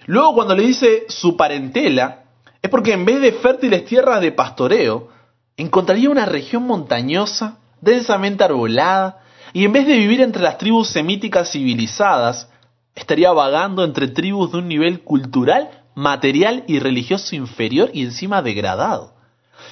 Luego 0.05 0.35
cuando 0.35 0.55
le 0.55 0.63
dice 0.63 1.05
su 1.09 1.35
parentela, 1.35 2.23
es 2.61 2.69
porque 2.69 2.93
en 2.93 3.05
vez 3.05 3.21
de 3.21 3.33
fértiles 3.33 3.85
tierras 3.85 4.21
de 4.21 4.31
pastoreo, 4.31 5.09
encontraría 5.57 6.09
una 6.09 6.25
región 6.25 6.63
montañosa, 6.63 7.57
densamente 7.81 8.43
arbolada, 8.43 9.21
y 9.53 9.65
en 9.65 9.71
vez 9.71 9.87
de 9.87 9.97
vivir 9.97 10.21
entre 10.21 10.41
las 10.41 10.57
tribus 10.57 10.89
semíticas 10.89 11.51
civilizadas, 11.51 12.49
estaría 12.95 13.31
vagando 13.31 13.83
entre 13.83 14.07
tribus 14.07 14.51
de 14.51 14.59
un 14.59 14.67
nivel 14.67 15.01
cultural, 15.01 15.69
material 15.97 16.63
y 16.67 16.79
religioso 16.79 17.35
inferior 17.35 17.91
y 17.93 18.03
encima 18.03 18.41
degradado. 18.41 19.13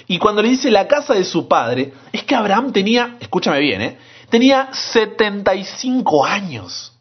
Y 0.07 0.17
cuando 0.17 0.41
le 0.41 0.49
dice 0.49 0.69
la 0.69 0.87
casa 0.87 1.13
de 1.13 1.23
su 1.23 1.47
padre, 1.47 1.93
es 2.11 2.23
que 2.23 2.35
Abraham 2.35 2.73
tenía, 2.73 3.15
escúchame 3.19 3.59
bien, 3.59 3.81
¿eh? 3.81 3.97
tenía 4.29 4.69
75 4.73 6.25
años. 6.25 6.91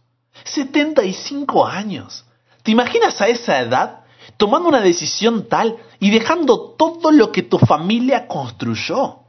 75 0.44 1.66
años. 1.66 2.24
¿Te 2.62 2.70
imaginas 2.70 3.20
a 3.20 3.28
esa 3.28 3.60
edad 3.60 4.04
tomando 4.36 4.68
una 4.68 4.80
decisión 4.80 5.48
tal 5.48 5.76
y 6.00 6.10
dejando 6.10 6.74
todo 6.76 7.10
lo 7.10 7.32
que 7.32 7.42
tu 7.42 7.58
familia 7.58 8.26
construyó. 8.26 9.20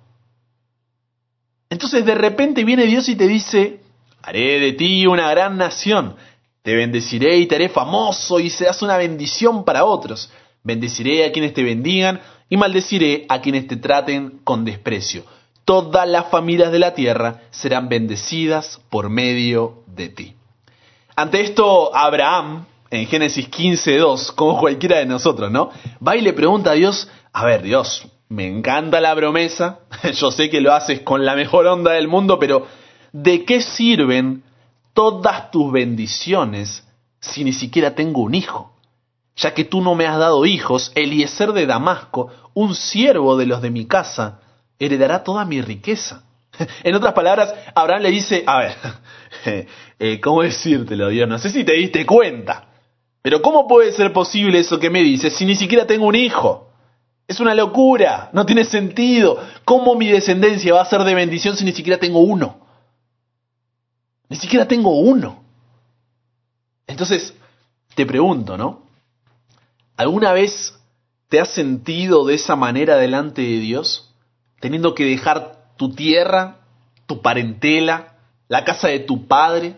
Entonces 1.70 2.06
de 2.06 2.16
repente 2.16 2.64
viene 2.64 2.86
Dios 2.86 3.10
y 3.10 3.16
te 3.16 3.28
dice, 3.28 3.82
haré 4.22 4.60
de 4.60 4.74
ti 4.74 5.08
una 5.08 5.30
gran 5.30 5.58
nación, 5.58 6.16
te 6.66 6.74
bendeciré 6.74 7.38
y 7.38 7.46
te 7.46 7.54
haré 7.54 7.70
famoso 7.70 8.40
y 8.40 8.50
serás 8.50 8.82
una 8.82 8.98
bendición 8.98 9.64
para 9.64 9.86
otros. 9.86 10.32
Bendeciré 10.64 11.24
a 11.24 11.32
quienes 11.32 11.54
te 11.54 11.62
bendigan 11.62 12.20
y 12.50 12.58
maldeciré 12.58 13.28
a 13.30 13.40
quienes 13.40 13.68
te 13.68 13.76
traten 13.76 14.40
con 14.44 14.66
desprecio. 14.66 15.26
Todas 15.64 16.10
las 16.10 16.32
familias 16.32 16.72
de 16.72 16.80
la 16.80 16.96
tierra 16.96 17.44
serán 17.52 17.88
bendecidas 17.88 18.82
por 18.90 19.12
medio 19.12 19.84
de 19.86 20.10
ti. 20.10 20.34
Ante 21.16 21.42
esto, 21.42 21.96
Abraham, 21.96 22.66
en 22.90 23.06
Génesis 23.06 23.48
15.2, 23.48 24.34
como 24.34 24.60
cualquiera 24.60 24.98
de 24.98 25.06
nosotros, 25.06 25.52
¿no? 25.52 25.70
Va 26.06 26.16
y 26.16 26.22
le 26.22 26.34
pregunta 26.34 26.72
a 26.72 26.74
Dios, 26.74 27.08
a 27.32 27.46
ver 27.46 27.62
Dios, 27.62 28.08
me 28.28 28.48
encanta 28.48 29.00
la 29.00 29.16
promesa, 29.16 29.82
yo 30.16 30.32
sé 30.32 30.50
que 30.50 30.62
lo 30.62 30.74
haces 30.74 31.02
con 31.02 31.26
la 31.26 31.36
mejor 31.36 31.68
onda 31.68 31.92
del 31.92 32.08
mundo, 32.08 32.40
pero 32.40 32.66
¿de 33.12 33.46
qué 33.46 33.62
sirven 33.62 34.42
todas 34.96 35.52
tus 35.52 35.72
bendiciones 35.72 36.84
si 37.20 37.44
ni 37.44 37.54
siquiera 37.54 37.94
tengo 37.94 38.22
un 38.22 38.34
hijo? 38.34 38.74
Ya 39.36 39.54
que 39.54 39.66
tú 39.66 39.82
no 39.82 39.94
me 39.94 40.08
has 40.08 40.18
dado 40.18 40.46
hijos, 40.46 40.92
Eliezer 40.96 41.52
de 41.52 41.68
Damasco, 41.68 42.30
un 42.54 42.74
siervo 42.74 43.38
de 43.38 43.46
los 43.46 43.62
de 43.62 43.70
mi 43.70 43.86
casa, 43.86 44.40
heredará 44.80 45.24
toda 45.24 45.46
mi 45.46 45.62
riqueza. 45.62 46.24
En 46.84 46.96
otras 46.96 47.14
palabras, 47.14 47.54
Abraham 47.76 48.04
le 48.04 48.12
dice, 48.12 48.44
a 48.48 48.60
ver, 48.60 48.76
eh, 50.00 50.22
¿cómo 50.22 50.42
decírtelo, 50.42 51.10
Dios? 51.10 51.28
No 51.28 51.38
sé 51.38 51.50
si 51.50 51.66
te 51.66 51.74
diste 51.74 52.06
cuenta. 52.06 52.70
Pero 53.22 53.42
¿cómo 53.42 53.68
puede 53.68 53.92
ser 53.92 54.14
posible 54.14 54.60
eso 54.60 54.80
que 54.80 54.90
me 54.90 55.02
dices 55.02 55.34
si 55.34 55.46
ni 55.46 55.56
siquiera 55.56 55.86
tengo 55.86 56.06
un 56.06 56.16
hijo? 56.16 56.70
Es 57.28 57.40
una 57.40 57.54
locura, 57.56 58.30
no 58.32 58.46
tiene 58.46 58.64
sentido. 58.64 59.40
¿Cómo 59.66 59.96
mi 59.96 60.08
descendencia 60.08 60.74
va 60.74 60.82
a 60.82 60.86
ser 60.86 61.04
de 61.04 61.16
bendición 61.16 61.58
si 61.58 61.66
ni 61.66 61.74
siquiera 61.74 62.00
tengo 62.00 62.20
uno? 62.20 62.65
Ni 64.30 64.38
siquiera 64.38 64.68
tengo 64.68 65.00
uno. 65.00 65.44
Entonces, 66.88 67.34
te 67.96 68.06
pregunto, 68.06 68.58
¿no? 68.58 68.84
¿Alguna 69.98 70.34
vez 70.34 70.78
te 71.30 71.40
has 71.40 71.50
sentido 71.50 72.26
de 72.26 72.36
esa 72.36 72.56
manera 72.56 72.98
delante 72.98 73.42
de 73.42 73.60
Dios? 73.60 74.14
Teniendo 74.60 74.94
que 74.94 75.06
dejar 75.06 75.70
tu 75.78 75.94
tierra, 75.94 76.60
tu 77.06 77.22
parentela, 77.22 78.18
la 78.48 78.64
casa 78.64 78.88
de 78.88 79.00
tu 79.00 79.28
padre. 79.28 79.76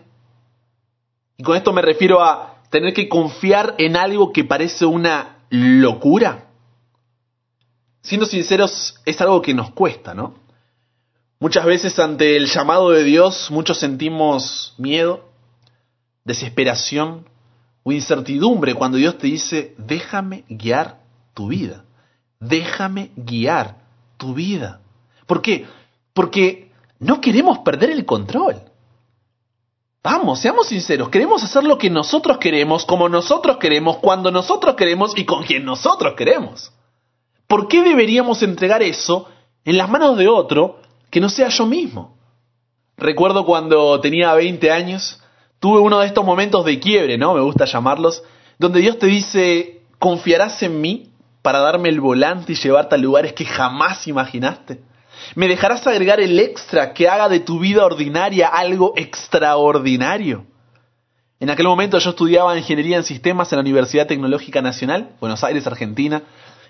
Y 1.36 1.42
con 1.42 1.56
esto 1.56 1.72
me 1.72 1.82
refiero 1.82 2.22
a 2.22 2.62
tener 2.70 2.92
que 2.92 3.08
confiar 3.08 3.74
en 3.78 3.96
algo 3.96 4.32
que 4.32 4.44
parece 4.44 4.86
una 4.86 5.38
locura. 5.50 6.46
Siendo 8.02 8.26
sinceros, 8.26 8.96
es 9.04 9.20
algo 9.20 9.42
que 9.42 9.54
nos 9.54 9.70
cuesta, 9.70 10.14
¿no? 10.14 10.34
Muchas 11.40 11.64
veces 11.64 11.96
ante 12.00 12.36
el 12.36 12.46
llamado 12.46 12.90
de 12.90 13.04
Dios, 13.04 13.48
muchos 13.50 13.78
sentimos 13.78 14.74
miedo, 14.76 15.28
desesperación 16.24 17.28
o 17.84 17.92
incertidumbre 17.92 18.74
cuando 18.74 18.98
Dios 18.98 19.18
te 19.18 19.28
dice, 19.28 19.74
déjame 19.78 20.44
guiar 20.48 21.00
tu 21.34 21.48
vida, 21.48 21.84
déjame 22.40 23.12
guiar 23.14 23.76
tu 24.16 24.34
vida. 24.34 24.80
¿Por 25.26 25.40
qué? 25.40 25.66
Porque 26.12 26.72
no 26.98 27.20
queremos 27.20 27.58
perder 27.58 27.90
el 27.90 28.04
control. 28.04 28.60
Vamos, 30.02 30.40
seamos 30.40 30.66
sinceros, 30.66 31.08
queremos 31.08 31.44
hacer 31.44 31.62
lo 31.62 31.78
que 31.78 31.88
nosotros 31.88 32.38
queremos, 32.38 32.84
como 32.84 33.08
nosotros 33.08 33.58
queremos, 33.58 33.98
cuando 33.98 34.32
nosotros 34.32 34.74
queremos 34.74 35.12
y 35.16 35.24
con 35.24 35.44
quien 35.44 35.64
nosotros 35.64 36.14
queremos. 36.16 36.72
¿Por 37.46 37.68
qué 37.68 37.82
deberíamos 37.82 38.42
entregar 38.42 38.82
eso 38.82 39.28
en 39.64 39.76
las 39.76 39.88
manos 39.88 40.16
de 40.16 40.26
otro 40.26 40.80
que 41.10 41.20
no 41.20 41.28
sea 41.28 41.48
yo 41.48 41.66
mismo? 41.66 42.16
Recuerdo 42.96 43.44
cuando 43.44 44.00
tenía 44.00 44.34
20 44.34 44.70
años, 44.70 45.20
tuve 45.60 45.80
uno 45.80 46.00
de 46.00 46.06
estos 46.06 46.24
momentos 46.24 46.64
de 46.64 46.80
quiebre, 46.80 47.16
¿no? 47.16 47.34
Me 47.34 47.40
gusta 47.40 47.64
llamarlos, 47.64 48.22
donde 48.58 48.80
Dios 48.80 48.98
te 48.98 49.06
dice, 49.06 49.82
¿confiarás 49.98 50.62
en 50.62 50.80
mí 50.80 51.10
para 51.42 51.60
darme 51.60 51.88
el 51.88 52.00
volante 52.00 52.52
y 52.52 52.56
llevarte 52.56 52.96
a 52.96 52.98
lugares 52.98 53.32
que 53.32 53.44
jamás 53.44 54.06
imaginaste? 54.08 54.80
¿Me 55.34 55.48
dejarás 55.48 55.86
agregar 55.86 56.20
el 56.20 56.38
extra 56.38 56.92
que 56.92 57.08
haga 57.08 57.28
de 57.28 57.40
tu 57.40 57.58
vida 57.58 57.84
ordinaria 57.84 58.48
algo 58.48 58.94
extraordinario? 58.96 60.46
En 61.40 61.50
aquel 61.50 61.66
momento 61.66 61.98
yo 61.98 62.10
estudiaba 62.10 62.56
ingeniería 62.58 62.96
en 62.96 63.04
sistemas 63.04 63.52
en 63.52 63.58
la 63.58 63.62
Universidad 63.62 64.06
Tecnológica 64.08 64.60
Nacional, 64.60 65.10
Buenos 65.20 65.44
Aires, 65.44 65.66
Argentina. 65.66 66.22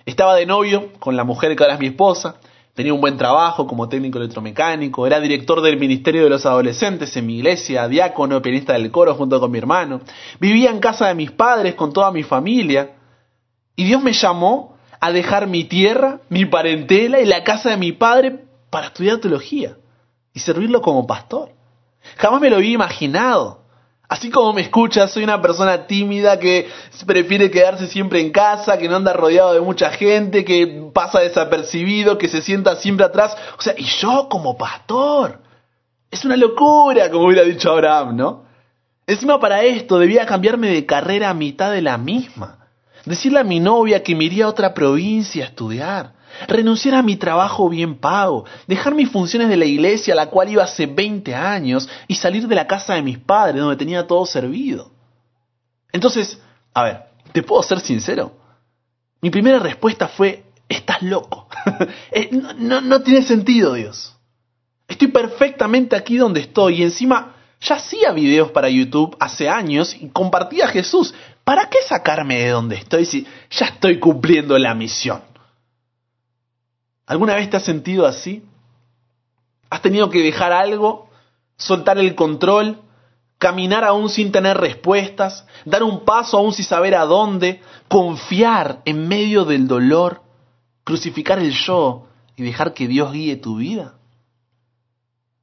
Estaba 0.05 0.35
de 0.35 0.45
novio 0.45 0.93
con 0.99 1.17
la 1.17 1.25
mujer 1.25 1.57
que 1.57 1.63
ahora 1.63 1.75
es 1.75 1.81
mi 1.81 1.87
esposa. 1.87 2.37
Tenía 2.79 2.95
un 2.95 3.01
buen 3.01 3.17
trabajo 3.17 3.67
como 3.67 3.89
técnico 3.89 4.19
electromecánico. 4.19 5.05
Era 5.05 5.19
director 5.19 5.61
del 5.63 5.81
Ministerio 5.81 6.23
de 6.23 6.31
los 6.31 6.47
Adolescentes 6.47 7.17
en 7.17 7.27
mi 7.27 7.39
iglesia, 7.39 7.89
diácono, 7.89 8.41
pianista 8.41 8.75
del 8.75 8.93
coro 8.93 9.17
junto 9.17 9.41
con 9.41 9.51
mi 9.51 9.59
hermano. 9.59 10.01
Vivía 10.39 10.71
en 10.71 10.79
casa 10.79 11.09
de 11.09 11.17
mis 11.17 11.33
padres 11.33 11.75
con 11.75 11.93
toda 11.93 12.13
mi 12.13 12.23
familia. 12.23 12.93
Y 13.75 13.83
Dios 13.83 14.01
me 14.01 14.13
llamó 14.13 14.77
a 15.01 15.11
dejar 15.11 15.49
mi 15.49 15.65
tierra, 15.65 16.21
mi 16.29 16.45
parentela 16.45 17.19
y 17.19 17.27
la 17.27 17.43
casa 17.43 17.71
de 17.71 17.79
mi 17.79 17.91
padre 17.91 18.45
para 18.71 18.87
estudiar 18.87 19.19
teología 19.19 19.77
y 20.33 20.39
servirlo 20.39 20.81
como 20.81 21.05
pastor. 21.05 21.51
Jamás 22.17 22.41
me 22.41 22.49
lo 22.49 22.59
había 22.59 22.75
imaginado. 22.75 23.65
Así 24.09 24.31
como 24.31 24.55
me 24.55 24.63
escuchas, 24.63 25.13
soy 25.13 25.23
una 25.23 25.43
persona 25.43 25.87
tímida 25.87 26.39
que 26.39 26.67
prefiere 27.07 27.51
quedarse 27.51 27.87
siempre 27.87 28.21
en 28.21 28.31
casa, 28.31 28.79
que 28.79 28.89
no 28.89 28.97
anda 28.97 29.13
rodeado 29.13 29.53
de 29.53 29.61
mucha 29.61 29.91
gente, 29.91 30.47
que 30.47 30.91
pasa 30.95 31.21
desapercibido, 31.21 32.17
que 32.17 32.29
se 32.29 32.41
sienta 32.41 32.77
siempre 32.77 33.05
atrás. 33.05 33.37
O 33.59 33.61
sea, 33.61 33.75
y 33.77 33.85
yo 33.85 34.29
como 34.31 34.57
pastor. 34.57 35.43
Es 36.11 36.25
una 36.25 36.39
locura, 36.39 37.11
como 37.11 37.27
hubiera 37.27 37.43
dicho 37.43 37.71
Abraham, 37.71 38.17
¿no? 38.17 38.45
Encima 39.07 39.39
para 39.39 39.63
esto 39.63 39.99
debía 39.99 40.25
cambiarme 40.25 40.71
de 40.71 40.87
carrera 40.87 41.29
a 41.29 41.35
mitad 41.35 41.71
de 41.71 41.83
la 41.83 41.99
misma. 41.99 42.67
Decirle 43.05 43.41
a 43.41 43.45
mi 43.45 43.61
novia 43.61 44.03
que 44.03 44.15
me 44.15 44.25
iría 44.25 44.47
a 44.47 44.49
otra 44.49 44.73
provincia 44.73 45.45
a 45.45 45.49
estudiar 45.49 46.18
renunciar 46.47 46.95
a 46.95 47.03
mi 47.03 47.17
trabajo 47.17 47.69
bien 47.69 47.97
pago, 47.97 48.45
dejar 48.67 48.95
mis 48.95 49.11
funciones 49.11 49.49
de 49.49 49.57
la 49.57 49.65
iglesia 49.65 50.15
a 50.15 50.17
la 50.17 50.27
cual 50.27 50.51
iba 50.51 50.65
hace 50.65 50.87
20 50.87 51.35
años 51.35 51.89
y 52.07 52.15
salir 52.15 52.47
de 52.47 52.55
la 52.55 52.67
casa 52.67 52.95
de 52.95 53.03
mis 53.03 53.19
padres 53.19 53.61
donde 53.61 53.77
tenía 53.77 54.07
todo 54.07 54.25
servido. 54.27 54.91
Entonces, 55.93 56.39
a 56.75 56.85
ver, 56.85 57.03
¿te 57.33 57.43
puedo 57.43 57.63
ser 57.63 57.81
sincero? 57.81 58.33
Mi 59.21 59.31
primera 59.31 59.59
respuesta 59.59 60.09
fue, 60.09 60.45
estás 60.69 61.03
loco. 61.03 61.49
Eh, 62.11 62.31
no, 62.33 62.81
no 62.81 63.03
tiene 63.03 63.23
sentido, 63.23 63.75
Dios. 63.75 64.17
Estoy 64.89 65.09
perfectamente 65.09 65.95
aquí 65.95 66.17
donde 66.17 66.41
estoy 66.41 66.81
y 66.81 66.83
encima 66.83 67.35
ya 67.61 67.77
hacía 67.77 68.13
videos 68.13 68.51
para 68.51 68.69
YouTube 68.69 69.17
hace 69.21 69.49
años 69.49 69.95
y 70.01 70.09
compartía 70.09 70.67
a 70.67 70.69
Jesús. 70.69 71.15
¿Para 71.45 71.69
qué 71.69 71.79
sacarme 71.87 72.39
de 72.39 72.51
donde 72.51 72.77
estoy 72.77 73.05
si 73.05 73.27
ya 73.51 73.67
estoy 73.67 73.99
cumpliendo 73.99 74.57
la 74.59 74.75
misión? 74.75 75.23
¿Alguna 77.09 77.35
vez 77.35 77.49
te 77.49 77.57
has 77.57 77.65
sentido 77.65 78.07
así? 78.07 78.45
¿Has 79.71 79.81
tenido 79.81 80.11
que 80.11 80.23
dejar 80.23 80.53
algo? 80.53 81.09
¿Soltar 81.57 81.97
el 81.97 82.15
control? 82.15 82.83
¿Caminar 83.39 83.83
aún 83.83 84.11
sin 84.11 84.31
tener 84.31 84.59
respuestas? 84.59 85.47
¿Dar 85.65 85.83
un 85.83 86.05
paso 86.05 86.37
aún 86.37 86.53
sin 86.53 86.67
saber 86.67 86.95
a 86.95 87.07
dónde? 87.07 87.63
¿Confiar 87.89 88.83
en 88.85 89.09
medio 89.09 89.47
del 89.47 89.67
dolor? 89.67 90.21
¿Crucificar 90.85 91.39
el 91.39 91.53
yo 91.53 92.09
y 92.37 92.43
dejar 92.43 92.75
que 92.75 92.87
Dios 92.87 93.11
guíe 93.11 93.37
tu 93.37 93.57
vida? 93.57 93.95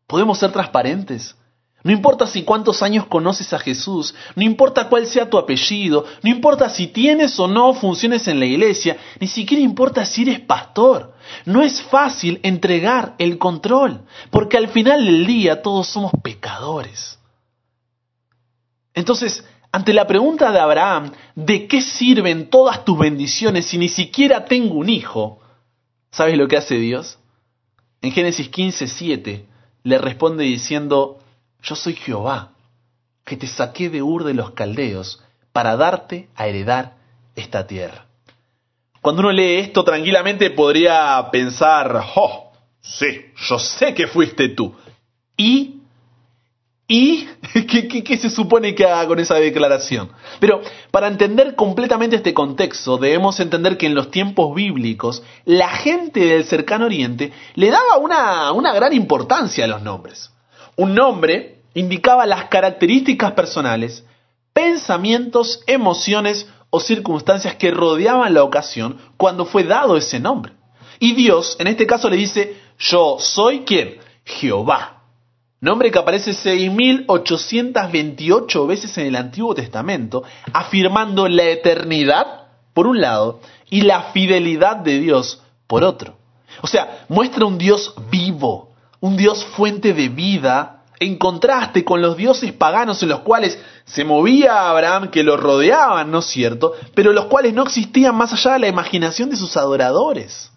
Podemos 0.06 0.38
ser 0.38 0.51
transparentes. 0.51 1.36
No 1.82 1.91
importa 1.91 2.28
si 2.28 2.43
cuántos 2.43 2.84
años 2.84 3.08
conoces 3.08 3.54
a 3.54 3.60
Jesús, 3.60 4.13
no 4.36 4.43
importa 4.43 4.88
cuál 4.88 5.08
sea 5.08 5.30
tu 5.32 5.38
apellido, 5.39 6.06
no 6.21 6.30
importa 6.30 6.69
si 6.69 6.88
tienes 6.88 7.39
o 7.39 7.47
no 7.47 7.73
funciones 7.73 8.28
en 8.28 8.39
la 8.39 8.45
iglesia, 8.45 8.97
ni 9.19 9.28
siquiera 9.28 9.63
importa 9.63 10.06
si 10.06 10.21
eres 10.21 10.41
pastor. 10.41 11.14
No 11.46 11.62
es 11.62 11.82
fácil 11.82 12.40
entregar 12.44 13.16
el 13.18 13.38
control, 13.38 14.02
porque 14.32 14.58
al 14.58 14.70
final 14.70 15.06
del 15.06 15.26
día 15.26 15.62
todos 15.62 15.88
somos 15.88 16.12
pecadores. 16.24 17.20
Entonces, 18.94 19.44
ante 19.72 19.94
la 19.94 20.08
pregunta 20.08 20.52
de 20.52 20.60
Abraham, 20.60 21.12
¿de 21.36 21.68
qué 21.68 21.82
sirven 21.82 22.50
todas 22.50 22.86
tus 22.86 22.98
bendiciones 22.98 23.66
si 23.66 23.78
ni 23.78 23.90
siquiera 23.90 24.46
tengo 24.46 24.76
un 24.76 24.90
hijo? 24.90 25.40
¿Sabes 26.12 26.38
lo 26.38 26.48
que 26.48 26.58
hace 26.58 26.76
Dios? 26.76 27.20
En 28.02 28.12
Génesis 28.12 28.48
15, 28.48 28.88
7 28.88 29.46
le 29.84 29.98
responde 29.98 30.46
diciendo, 30.46 31.20
yo 31.62 31.76
soy 31.76 31.96
Jehová, 31.96 32.54
que 33.26 33.36
te 33.36 33.48
saqué 33.48 33.90
de 33.90 34.02
Ur 34.02 34.24
de 34.24 34.34
los 34.34 34.52
Caldeos 34.52 35.22
para 35.52 35.76
darte 35.76 36.30
a 36.36 36.48
heredar 36.48 36.96
esta 37.36 37.68
tierra. 37.68 38.06
Cuando 39.06 39.20
uno 39.20 39.32
lee 39.32 39.58
esto 39.58 39.84
tranquilamente 39.84 40.50
podría 40.50 41.30
pensar, 41.32 42.06
oh, 42.15 42.52
sí, 42.82 43.06
yo 43.48 43.60
sé 43.60 43.94
que 43.94 44.08
fuiste 44.08 44.50
tú. 44.50 44.74
¿Y? 45.38 45.82
¿Y? 46.88 47.28
¿Qué, 48.04 48.18
se 48.18 48.32
supone 48.32 48.74
que 48.74 48.84
haga 48.84 49.06
con 49.06 49.20
esa 49.20 49.36
declaración? 49.36 50.10
Pero 50.39 50.60
para 50.89 51.08
entender 51.08 51.54
completamente 51.54 52.15
este 52.15 52.34
contexto 52.34 52.98
debemos 52.98 53.39
entender 53.39 53.78
que 53.78 53.86
en 53.86 53.94
los 53.94 54.10
tiempos 54.10 54.56
bíblicos 54.56 55.22
la 55.44 55.70
gente 55.70 56.22
del 56.22 56.46
cercano 56.46 56.86
oriente 56.86 57.32
le 57.54 57.70
daba 57.70 57.98
una, 58.00 58.54
una 58.54 58.74
gran 58.74 58.91
importancia 58.91 59.65
a 59.65 59.68
los 59.68 59.84
nombres. 59.84 60.32
Un 60.78 60.96
nombre 60.96 61.60
indicaba 61.76 62.26
las 62.26 62.46
características 62.46 63.34
personales, 63.34 64.04
pensamientos, 64.52 65.62
emociones 65.68 66.48
o 66.76 66.80
circunstancias 66.82 67.56
que 67.56 67.72
rodeaban 67.72 68.34
la 68.34 68.44
ocasión 68.44 68.98
cuando 69.16 69.46
fue 69.46 69.64
dado 69.64 69.96
ese 69.96 70.20
nombre. 70.20 70.52
Y 71.00 71.14
Dios, 71.14 71.56
en 71.58 71.68
este 71.68 71.88
caso, 71.88 72.10
le 72.10 72.18
dice, 72.18 72.58
yo 72.78 73.16
soy 73.18 73.62
quien? 73.62 74.00
Jehová. 74.26 75.04
Nombre 75.62 75.90
que 75.90 76.00
aparece 76.00 76.32
6.828 76.32 78.68
veces 78.68 78.98
en 78.98 79.08
el 79.08 79.16
Antiguo 79.16 79.56
Testamento, 79.56 80.24
afirmando 80.52 81.30
la 81.30 81.44
eternidad, 81.44 82.50
por 82.74 82.88
un 82.88 83.00
lado, 83.00 83.40
y 83.70 83.84
la 83.84 84.12
fidelidad 84.12 84.76
de 84.76 85.00
Dios, 85.00 85.42
por 85.68 85.86
otro. 85.86 86.18
O 86.62 86.68
sea, 86.68 87.06
muestra 87.08 87.46
un 87.46 87.58
Dios 87.58 87.94
vivo, 88.12 88.74
un 89.00 89.16
Dios 89.16 89.46
fuente 89.46 89.94
de 89.94 90.10
vida, 90.10 90.75
en 90.99 91.17
contraste 91.17 91.84
con 91.84 92.01
los 92.01 92.17
dioses 92.17 92.53
paganos 92.53 93.01
en 93.03 93.10
los 93.10 93.21
cuales 93.21 93.60
se 93.86 94.03
movía 94.03 94.69
Abraham, 94.69 95.10
que 95.10 95.23
lo 95.23 95.38
rodeaban, 95.38 96.12
¿no 96.12 96.19
es 96.19 96.25
cierto? 96.25 96.73
Pero 96.93 97.13
los 97.13 97.25
cuales 97.25 97.53
no 97.53 97.63
existían 97.63 98.15
más 98.15 98.34
allá 98.34 98.53
de 98.53 98.60
la 98.60 98.67
imaginación 98.67 99.29
de 99.29 99.36
sus 99.36 99.58
adoradores. 99.58 100.51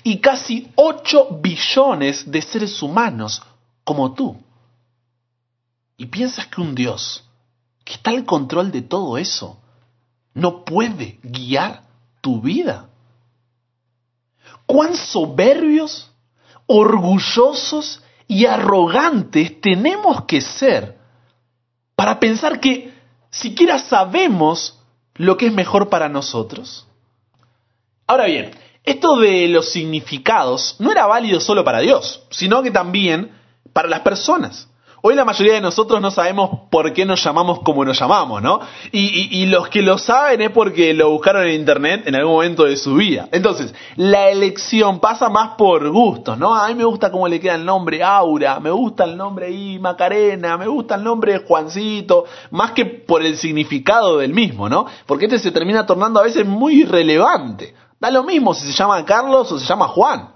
y 0.03 0.19
casi 0.19 0.69
8 0.75 1.39
billones 1.41 2.31
de 2.31 2.43
seres 2.43 2.83
humanos 2.83 3.43
como 3.83 4.13
tú. 4.13 4.37
¿Y 6.01 6.07
piensas 6.07 6.47
que 6.47 6.61
un 6.61 6.77
Dios 6.77 7.25
que 7.85 7.95
está 7.95 8.11
al 8.11 8.25
control 8.25 8.71
de 8.71 8.83
todo 8.83 9.19
eso 9.19 9.61
no 10.33 10.65
puede 10.65 11.19
guiar 11.25 11.83
tu 12.21 12.41
vida? 12.41 12.89
¿Cuán 14.65 14.95
soberbios, 14.95 16.11
orgullosos 16.67 18.01
y 18.29 18.47
arrogantes 18.47 19.61
tenemos 19.61 20.25
que 20.25 20.41
ser 20.41 20.97
para 21.97 22.21
pensar 22.21 22.61
que 22.61 22.95
siquiera 23.31 23.81
sabemos 23.81 24.79
lo 25.15 25.37
que 25.37 25.49
es 25.49 25.53
mejor 25.53 25.89
para 25.89 26.09
nosotros? 26.09 26.87
Ahora 28.07 28.27
bien, 28.27 28.53
esto 28.85 29.17
de 29.17 29.49
los 29.49 29.73
significados 29.73 30.77
no 30.79 30.93
era 30.93 31.07
válido 31.07 31.41
solo 31.41 31.65
para 31.65 31.81
Dios, 31.81 32.23
sino 32.31 32.63
que 32.63 32.71
también 32.71 33.33
para 33.73 33.89
las 33.89 34.01
personas. 34.01 34.69
Hoy 35.01 35.15
la 35.15 35.25
mayoría 35.25 35.55
de 35.55 35.61
nosotros 35.61 36.01
no 36.01 36.11
sabemos 36.11 36.51
por 36.71 36.93
qué 36.93 37.05
nos 37.05 37.23
llamamos 37.23 37.61
como 37.61 37.85
nos 37.85 37.99
llamamos, 37.99 38.43
¿no? 38.43 38.61
Y, 38.91 39.47
los 39.47 39.69
que 39.69 39.81
lo 39.81 39.97
saben 39.97 40.41
es 40.41 40.51
porque 40.51 40.93
lo 40.93 41.11
buscaron 41.11 41.47
en 41.47 41.55
internet 41.55 42.03
en 42.07 42.17
algún 42.17 42.35
momento 42.35 42.65
de 42.65 42.77
su 42.77 42.95
vida. 42.95 43.29
Entonces, 43.31 43.73
la 43.95 44.29
elección 44.29 44.99
pasa 44.99 45.29
más 45.29 45.51
por 45.57 45.89
gustos, 45.91 46.37
¿no? 46.37 46.53
A 46.53 46.67
mí 46.69 46.75
me 46.75 46.85
gusta 46.85 47.13
cómo 47.13 47.29
le 47.29 47.39
queda 47.39 47.55
el 47.55 47.65
nombre 47.65 48.03
Aura, 48.03 48.59
me 48.59 48.71
gusta 48.71 49.05
el 49.05 49.17
nombre 49.17 49.47
ahí 49.47 49.79
Macarena, 49.79 50.57
me 50.57 50.67
gusta 50.67 50.97
el 50.97 51.05
nombre 51.05 51.39
Juancito, 51.39 52.25
más 52.51 52.73
que 52.73 52.85
por 52.85 53.23
el 53.23 53.37
significado 53.37 54.19
del 54.19 54.35
mismo, 54.35 54.69
¿no? 54.69 54.87
Porque 55.07 55.27
este 55.27 55.39
se 55.39 55.53
termina 55.53 55.87
tornando 55.87 56.19
a 56.19 56.25
veces 56.25 56.45
muy 56.45 56.83
irrelevante. 56.83 57.73
Da 58.01 58.11
lo 58.11 58.25
mismo 58.25 58.53
si 58.53 58.67
se 58.67 58.73
llama 58.73 59.05
Carlos 59.05 59.53
o 59.53 59.59
se 59.61 59.67
llama 59.67 59.87
Juan. 59.87 60.31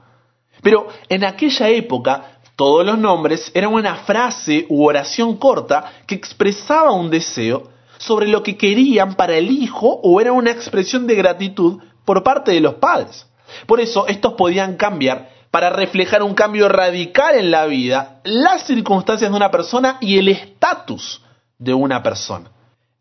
Pero 0.62 0.87
en 1.09 1.25
aquella 1.25 1.68
época 1.68 2.38
todos 2.62 2.87
los 2.87 2.96
nombres 2.96 3.51
eran 3.55 3.75
una 3.75 3.96
frase 3.96 4.66
u 4.68 4.85
oración 4.85 5.37
corta 5.37 5.94
que 6.07 6.14
expresaba 6.14 6.92
un 6.92 7.11
deseo 7.11 7.72
sobre 7.98 8.29
lo 8.29 8.44
que 8.44 8.57
querían 8.57 9.14
para 9.14 9.35
el 9.35 9.51
hijo 9.51 9.98
o 10.01 10.20
era 10.20 10.31
una 10.31 10.53
expresión 10.53 11.09
de 11.09 11.16
gratitud 11.16 11.83
por 12.05 12.22
parte 12.22 12.53
de 12.53 12.61
los 12.61 12.75
padres. 12.75 13.27
Por 13.66 13.81
eso 13.81 14.07
estos 14.07 14.35
podían 14.35 14.77
cambiar 14.77 15.31
para 15.51 15.70
reflejar 15.70 16.22
un 16.22 16.35
cambio 16.35 16.68
radical 16.68 17.35
en 17.35 17.51
la 17.51 17.66
vida, 17.66 18.20
las 18.22 18.64
circunstancias 18.64 19.29
de 19.29 19.37
una 19.37 19.51
persona 19.51 19.98
y 20.01 20.18
el 20.18 20.29
estatus 20.29 21.20
de 21.59 21.75
una 21.75 22.01
persona. 22.01 22.48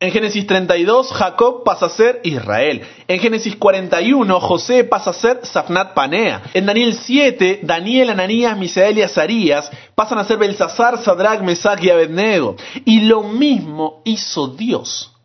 En 0.02 0.12
Génesis 0.12 0.48
32, 0.48 1.12
Jacob 1.14 1.64
pasa 1.64 1.86
a 1.86 1.90
ser 1.90 2.22
Israel. 2.24 2.82
En 3.08 3.20
Génesis 3.20 3.56
41, 3.56 4.40
José 4.40 4.84
pasa 4.84 5.12
a 5.12 5.14
ser 5.14 5.46
Safnat 5.46 5.94
Panea. 5.94 6.42
En 6.56 6.66
Daniel 6.66 6.96
7, 6.96 7.60
Daniel, 7.62 8.10
Ananías, 8.10 8.58
Misael 8.58 8.98
y 8.98 9.04
Azarías 9.04 9.70
pasan 9.94 10.18
a 10.18 10.24
ser 10.24 10.40
Belsasar, 10.40 10.98
Sadrach, 11.04 11.42
Mesach 11.42 11.84
y 11.84 11.92
Abednego. 11.92 12.56
Y 12.84 13.02
lo 13.02 13.22
mismo 13.22 14.02
hizo 14.04 14.48
Dios. 14.48 15.16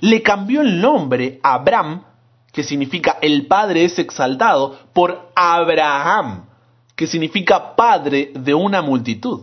Le 0.00 0.20
cambió 0.20 0.62
el 0.62 0.80
nombre 0.80 1.38
Abraham, 1.44 2.02
que 2.52 2.64
significa 2.64 3.18
el 3.22 3.46
Padre 3.46 3.84
es 3.84 4.00
exaltado, 4.00 4.80
por 4.92 5.30
Abraham, 5.36 6.46
que 6.96 7.06
significa 7.06 7.76
Padre 7.76 8.32
de 8.34 8.52
una 8.52 8.82
multitud. 8.82 9.42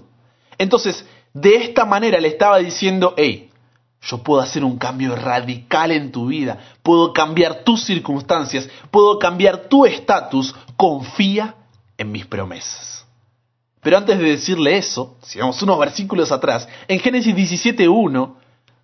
Entonces, 0.57 1.05
de 1.33 1.55
esta 1.55 1.85
manera 1.85 2.19
le 2.19 2.27
estaba 2.27 2.57
diciendo, 2.57 3.13
hey, 3.15 3.51
yo 4.05 4.19
puedo 4.19 4.41
hacer 4.41 4.63
un 4.63 4.77
cambio 4.77 5.15
radical 5.15 5.91
en 5.91 6.11
tu 6.11 6.27
vida, 6.27 6.59
puedo 6.83 7.11
cambiar 7.11 7.63
tus 7.63 7.83
circunstancias, 7.83 8.69
puedo 8.91 9.17
cambiar 9.17 9.67
tu 9.67 9.85
estatus, 9.85 10.55
confía 10.77 11.55
en 11.97 12.11
mis 12.11 12.25
promesas. 12.25 13.05
Pero 13.81 13.97
antes 13.97 14.17
de 14.19 14.29
decirle 14.29 14.77
eso, 14.77 15.17
sigamos 15.23 15.61
unos 15.61 15.79
versículos 15.79 16.31
atrás, 16.31 16.67
en 16.87 16.99
Génesis 16.99 17.35
17.1, 17.35 18.35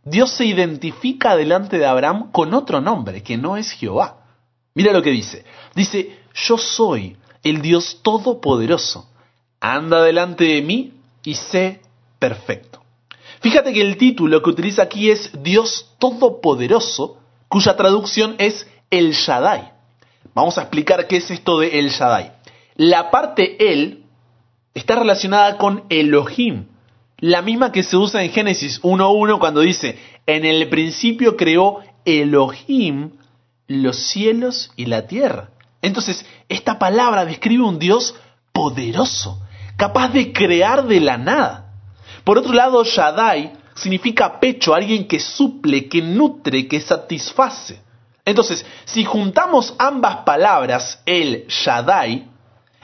Dios 0.04 0.32
se 0.32 0.46
identifica 0.46 1.36
delante 1.36 1.78
de 1.78 1.86
Abraham 1.86 2.32
con 2.32 2.54
otro 2.56 2.82
nombre, 2.82 3.22
que 3.22 3.38
no 3.38 3.58
es 3.58 3.72
Jehová. 3.72 4.26
Mira 4.74 4.92
lo 4.92 5.04
que 5.04 5.12
dice. 5.12 5.46
Dice, 5.76 6.18
yo 6.34 6.58
soy 6.58 7.18
el 7.44 7.62
Dios 7.62 8.00
Todopoderoso. 8.02 9.08
Anda 9.60 10.02
delante 10.02 10.46
de 10.46 10.62
mí 10.64 10.94
y 11.24 11.36
sé 11.36 11.82
perfecto. 12.18 12.81
Fíjate 13.42 13.74
que 13.74 13.82
el 13.82 13.98
título 13.98 14.42
que 14.42 14.52
utiliza 14.52 14.84
aquí 14.84 15.10
es 15.10 15.32
Dios 15.42 15.96
Todopoderoso, 16.00 17.18
cuya 17.48 17.76
traducción 17.76 18.36
es 18.38 18.68
El 18.90 19.14
Shaddai. 19.14 19.74
Vamos 20.34 20.58
a 20.58 20.62
explicar 20.62 21.08
qué 21.08 21.18
es 21.18 21.32
esto 21.32 21.60
de 21.60 21.80
El 21.80 21.90
Shaddai. 21.90 22.34
La 22.76 23.10
parte 23.12 23.72
El 23.72 24.04
está 24.74 24.96
relacionada 24.96 25.58
con 25.58 25.84
Elohim, 25.90 26.68
la 27.18 27.42
misma 27.42 27.72
que 27.72 27.84
se 27.84 27.98
usa 27.98 28.24
en 28.24 28.32
Génesis 28.32 28.82
1.1 28.82 29.40
cuando 29.40 29.62
dice, 29.62 29.98
en 30.26 30.46
el 30.46 30.70
principio 30.70 31.36
creó 31.36 31.80
Elohim 32.06 33.12
los 33.68 33.98
cielos 33.98 34.72
y 34.76 34.86
la 34.86 35.08
tierra. 35.08 35.50
Entonces, 35.82 36.26
esta 36.48 36.78
palabra 36.78 37.26
describe 37.26 37.64
un 37.64 37.80
Dios 37.80 38.16
poderoso, 38.52 39.42
capaz 39.78 40.10
de 40.10 40.32
crear 40.32 40.86
de 40.86 41.00
la 41.00 41.18
nada. 41.18 41.61
Por 42.24 42.38
otro 42.38 42.54
lado, 42.54 42.84
Shaddai 42.84 43.54
significa 43.76 44.40
pecho, 44.40 44.74
alguien 44.74 45.08
que 45.08 45.20
suple, 45.20 45.88
que 45.88 46.02
nutre, 46.02 46.68
que 46.68 46.80
satisface. 46.80 47.82
Entonces, 48.26 48.66
si 48.86 49.04
juntamos 49.04 49.74
ambas 49.80 50.18
palabras, 50.18 51.02
el 51.06 51.46
Shaddai, 51.48 52.28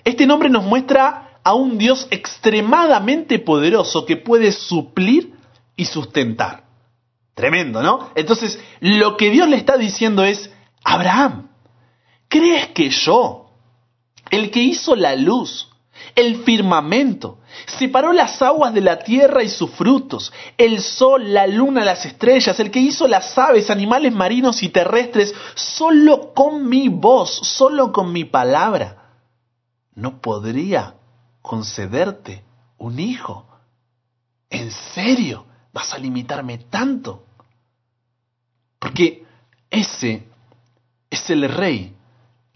este 0.04 0.26
nombre 0.26 0.50
nos 0.50 0.64
muestra 0.64 1.40
a 1.44 1.54
un 1.54 1.78
Dios 1.78 2.08
extremadamente 2.12 3.40
poderoso 3.40 4.06
que 4.06 4.18
puede 4.18 4.52
suplir 4.52 5.34
y 5.76 5.86
sustentar. 5.86 6.64
Tremendo, 7.36 7.84
¿no? 7.84 8.10
Entonces, 8.16 8.60
lo 8.80 9.16
que 9.16 9.30
Dios 9.30 9.48
le 9.48 9.58
está 9.58 9.78
diciendo 9.78 10.24
es, 10.24 10.52
Abraham, 10.84 11.50
¿crees 12.28 12.68
que 12.70 12.90
yo, 12.90 13.52
el 14.32 14.50
que 14.50 14.62
hizo 14.62 14.96
la 14.96 15.16
luz, 15.16 15.67
el 16.18 16.44
firmamento, 16.44 17.38
separó 17.78 18.12
las 18.12 18.42
aguas 18.42 18.74
de 18.74 18.82
la 18.82 18.98
tierra 18.98 19.44
y 19.44 19.50
sus 19.50 19.70
frutos, 19.70 20.34
el 20.58 20.82
sol, 20.82 21.32
la 21.32 21.46
luna, 21.46 21.86
las 21.86 22.08
estrellas, 22.08 22.60
el 22.60 22.72
que 22.72 22.80
hizo 22.80 23.08
las 23.08 23.38
aves, 23.38 23.70
animales 23.70 24.12
marinos 24.12 24.64
y 24.64 24.70
terrestres, 24.70 25.32
solo 25.54 26.34
con 26.34 26.68
mi 26.68 26.90
voz, 26.90 27.30
solo 27.30 27.92
con 27.92 28.12
mi 28.12 28.26
palabra. 28.26 29.12
No 29.94 30.20
podría 30.20 30.96
concederte 31.44 32.44
un 32.80 33.00
hijo. 33.00 33.48
¿En 34.50 34.72
serio 34.72 35.46
vas 35.72 35.94
a 35.94 36.00
limitarme 36.00 36.58
tanto? 36.58 37.26
Porque 38.80 39.24
ese 39.70 40.24
es 41.12 41.30
el 41.30 41.48
rey 41.48 41.96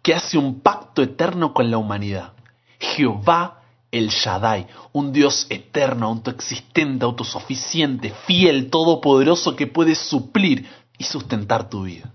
que 0.02 0.16
hace 0.16 0.40
un 0.40 0.62
pacto 0.62 1.04
eterno 1.04 1.54
con 1.54 1.70
la 1.70 1.78
humanidad. 1.78 2.34
Jehová 2.82 3.62
el 3.92 4.08
Shaddai, 4.10 4.68
un 4.94 5.12
Dios 5.12 5.46
eterno, 5.50 6.08
autoexistente, 6.08 7.04
autosuficiente, 7.06 8.14
fiel, 8.26 8.70
todopoderoso 8.70 9.56
que 9.56 9.68
puede 9.68 9.96
suplir 9.96 10.68
y 10.98 11.04
sustentar 11.04 11.70
tu 11.70 11.84
vida. 11.84 12.12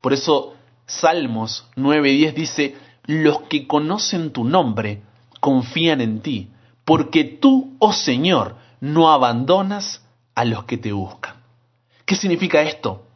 Por 0.00 0.12
eso 0.12 0.54
Salmos 0.86 1.66
9:10 1.76 2.34
dice, 2.34 2.76
los 3.04 3.42
que 3.42 3.66
conocen 3.66 4.32
tu 4.32 4.44
nombre 4.44 5.02
confían 5.40 6.00
en 6.00 6.20
ti, 6.20 6.50
porque 6.84 7.24
tú, 7.24 7.76
oh 7.78 7.92
Señor, 7.92 8.56
no 8.80 9.10
abandonas 9.10 10.02
a 10.34 10.44
los 10.44 10.64
que 10.64 10.78
te 10.78 10.92
buscan. 10.92 11.36
¿Qué 12.04 12.16
significa 12.16 12.62
esto? 12.62 13.06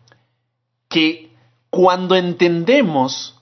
Que 0.88 1.32
cuando 1.70 2.14
entendemos 2.16 3.40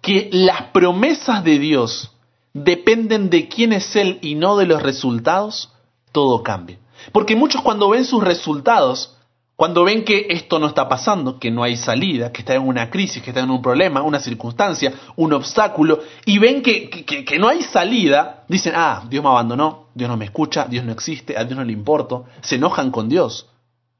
que 0.00 0.28
las 0.32 0.62
promesas 0.72 1.44
de 1.44 1.58
Dios 1.58 2.13
dependen 2.54 3.30
de 3.30 3.48
quién 3.48 3.72
es 3.72 3.94
Él 3.96 4.18
y 4.22 4.36
no 4.36 4.56
de 4.56 4.66
los 4.66 4.82
resultados, 4.82 5.72
todo 6.12 6.42
cambia. 6.42 6.78
Porque 7.12 7.36
muchos 7.36 7.60
cuando 7.62 7.90
ven 7.90 8.04
sus 8.04 8.22
resultados, 8.22 9.16
cuando 9.56 9.84
ven 9.84 10.04
que 10.04 10.28
esto 10.30 10.58
no 10.58 10.68
está 10.68 10.88
pasando, 10.88 11.38
que 11.38 11.50
no 11.50 11.64
hay 11.64 11.76
salida, 11.76 12.32
que 12.32 12.40
está 12.40 12.54
en 12.54 12.66
una 12.66 12.90
crisis, 12.90 13.22
que 13.22 13.30
está 13.30 13.40
en 13.40 13.50
un 13.50 13.60
problema, 13.60 14.02
una 14.02 14.20
circunstancia, 14.20 14.94
un 15.16 15.32
obstáculo, 15.32 16.00
y 16.24 16.38
ven 16.38 16.62
que, 16.62 16.88
que, 16.88 17.38
no 17.38 17.48
hay 17.48 17.62
salida, 17.62 18.44
dicen, 18.48 18.72
ah, 18.76 19.04
Dios 19.10 19.22
me 19.22 19.30
abandonó, 19.30 19.88
Dios 19.94 20.08
no 20.08 20.16
me 20.16 20.24
escucha, 20.24 20.66
Dios 20.66 20.84
no 20.84 20.92
existe, 20.92 21.36
a 21.36 21.44
Dios 21.44 21.58
no 21.58 21.64
le 21.64 21.72
importo, 21.72 22.24
se 22.40 22.54
enojan 22.54 22.90
con 22.90 23.08
Dios, 23.08 23.48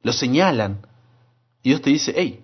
lo 0.02 0.12
señalan. 0.12 0.86
Y 1.62 1.70
Dios 1.70 1.82
te 1.82 1.90
dice, 1.90 2.14
hey, 2.16 2.40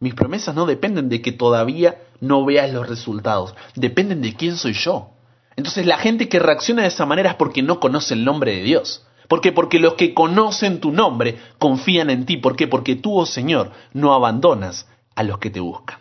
mis 0.00 0.14
promesas 0.14 0.54
no 0.54 0.66
dependen 0.66 1.08
de 1.08 1.20
que 1.20 1.32
todavía 1.32 2.02
no 2.20 2.44
veas 2.44 2.72
los 2.72 2.88
resultados, 2.88 3.54
dependen 3.74 4.22
de 4.22 4.34
quién 4.34 4.56
soy 4.56 4.72
yo. 4.72 5.10
Entonces 5.58 5.86
la 5.86 5.98
gente 5.98 6.28
que 6.28 6.38
reacciona 6.38 6.82
de 6.82 6.88
esa 6.88 7.04
manera 7.04 7.30
es 7.30 7.34
porque 7.34 7.62
no 7.62 7.80
conoce 7.80 8.14
el 8.14 8.24
nombre 8.24 8.54
de 8.54 8.62
Dios. 8.62 9.04
¿Por 9.26 9.40
qué? 9.40 9.50
Porque 9.50 9.80
los 9.80 9.94
que 9.94 10.14
conocen 10.14 10.78
tu 10.78 10.92
nombre 10.92 11.36
confían 11.58 12.10
en 12.10 12.26
ti. 12.26 12.36
¿Por 12.36 12.54
qué? 12.54 12.68
Porque 12.68 12.94
tú, 12.94 13.18
oh 13.18 13.26
Señor, 13.26 13.72
no 13.92 14.14
abandonas 14.14 14.86
a 15.16 15.24
los 15.24 15.38
que 15.38 15.50
te 15.50 15.58
buscan. 15.58 15.98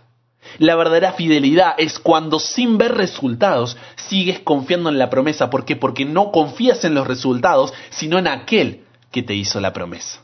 La 0.59 0.75
verdadera 0.75 1.13
fidelidad 1.13 1.73
es 1.79 1.97
cuando 1.97 2.37
sin 2.37 2.77
ver 2.77 2.93
resultados 2.93 3.77
sigues 3.95 4.41
confiando 4.41 4.89
en 4.89 4.99
la 4.99 5.09
promesa. 5.09 5.49
¿Por 5.49 5.65
qué? 5.65 5.75
Porque 5.75 6.05
no 6.05 6.31
confías 6.31 6.83
en 6.83 6.93
los 6.93 7.07
resultados, 7.07 7.73
sino 7.89 8.19
en 8.19 8.27
aquel 8.27 8.85
que 9.11 9.23
te 9.23 9.33
hizo 9.33 9.59
la 9.59 9.73
promesa. 9.73 10.21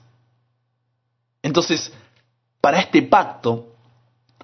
Entonces, 1.41 1.91
para 2.61 2.79
este 2.79 3.01
pacto, 3.01 3.69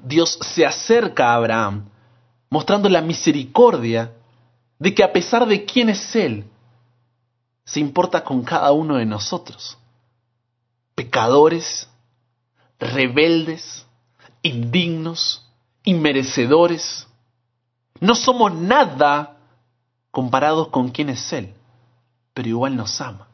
Dios 0.01 0.39
se 0.41 0.65
acerca 0.65 1.27
a 1.29 1.35
Abraham 1.35 1.89
mostrando 2.49 2.89
la 2.89 3.01
misericordia 3.01 4.13
de 4.79 4.95
que 4.95 5.03
a 5.03 5.11
pesar 5.13 5.45
de 5.45 5.65
quién 5.65 5.89
es 5.89 6.15
Él, 6.15 6.45
se 7.65 7.79
importa 7.79 8.23
con 8.23 8.43
cada 8.43 8.71
uno 8.71 8.95
de 8.95 9.05
nosotros. 9.05 9.77
Pecadores, 10.95 11.87
rebeldes, 12.79 13.85
indignos, 14.41 15.45
inmerecedores. 15.83 17.07
No 17.99 18.15
somos 18.15 18.53
nada 18.53 19.37
comparados 20.11 20.69
con 20.69 20.89
quién 20.89 21.09
es 21.09 21.31
Él, 21.33 21.53
pero 22.33 22.49
igual 22.49 22.75
nos 22.75 22.99
ama. 23.01 23.28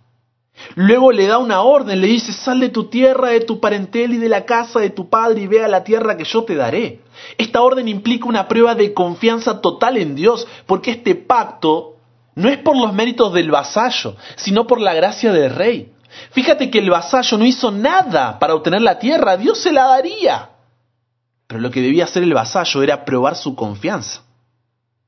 Luego 0.75 1.11
le 1.11 1.27
da 1.27 1.37
una 1.37 1.61
orden, 1.61 2.01
le 2.01 2.07
dice, 2.07 2.31
sal 2.31 2.59
de 2.59 2.69
tu 2.69 2.85
tierra, 2.85 3.29
de 3.29 3.41
tu 3.41 3.59
parentel 3.59 4.13
y 4.13 4.17
de 4.17 4.29
la 4.29 4.45
casa 4.45 4.79
de 4.79 4.89
tu 4.89 5.09
padre 5.09 5.41
y 5.41 5.47
ve 5.47 5.63
a 5.63 5.67
la 5.67 5.83
tierra 5.83 6.17
que 6.17 6.23
yo 6.23 6.43
te 6.43 6.55
daré. 6.55 7.01
Esta 7.37 7.61
orden 7.61 7.87
implica 7.87 8.25
una 8.25 8.47
prueba 8.47 8.75
de 8.75 8.93
confianza 8.93 9.61
total 9.61 9.97
en 9.97 10.15
Dios, 10.15 10.47
porque 10.65 10.91
este 10.91 11.15
pacto 11.15 11.95
no 12.35 12.49
es 12.49 12.57
por 12.57 12.77
los 12.77 12.93
méritos 12.93 13.33
del 13.33 13.51
vasallo, 13.51 14.15
sino 14.35 14.65
por 14.65 14.81
la 14.81 14.93
gracia 14.93 15.31
del 15.31 15.53
rey. 15.53 15.91
Fíjate 16.31 16.69
que 16.69 16.79
el 16.79 16.89
vasallo 16.89 17.37
no 17.37 17.45
hizo 17.45 17.71
nada 17.71 18.39
para 18.39 18.55
obtener 18.55 18.81
la 18.81 18.99
tierra, 18.99 19.37
Dios 19.37 19.59
se 19.59 19.71
la 19.71 19.85
daría. 19.85 20.49
Pero 21.47 21.59
lo 21.59 21.69
que 21.69 21.81
debía 21.81 22.05
hacer 22.05 22.23
el 22.23 22.33
vasallo 22.33 22.81
era 22.81 23.05
probar 23.05 23.35
su 23.35 23.55
confianza. 23.55 24.23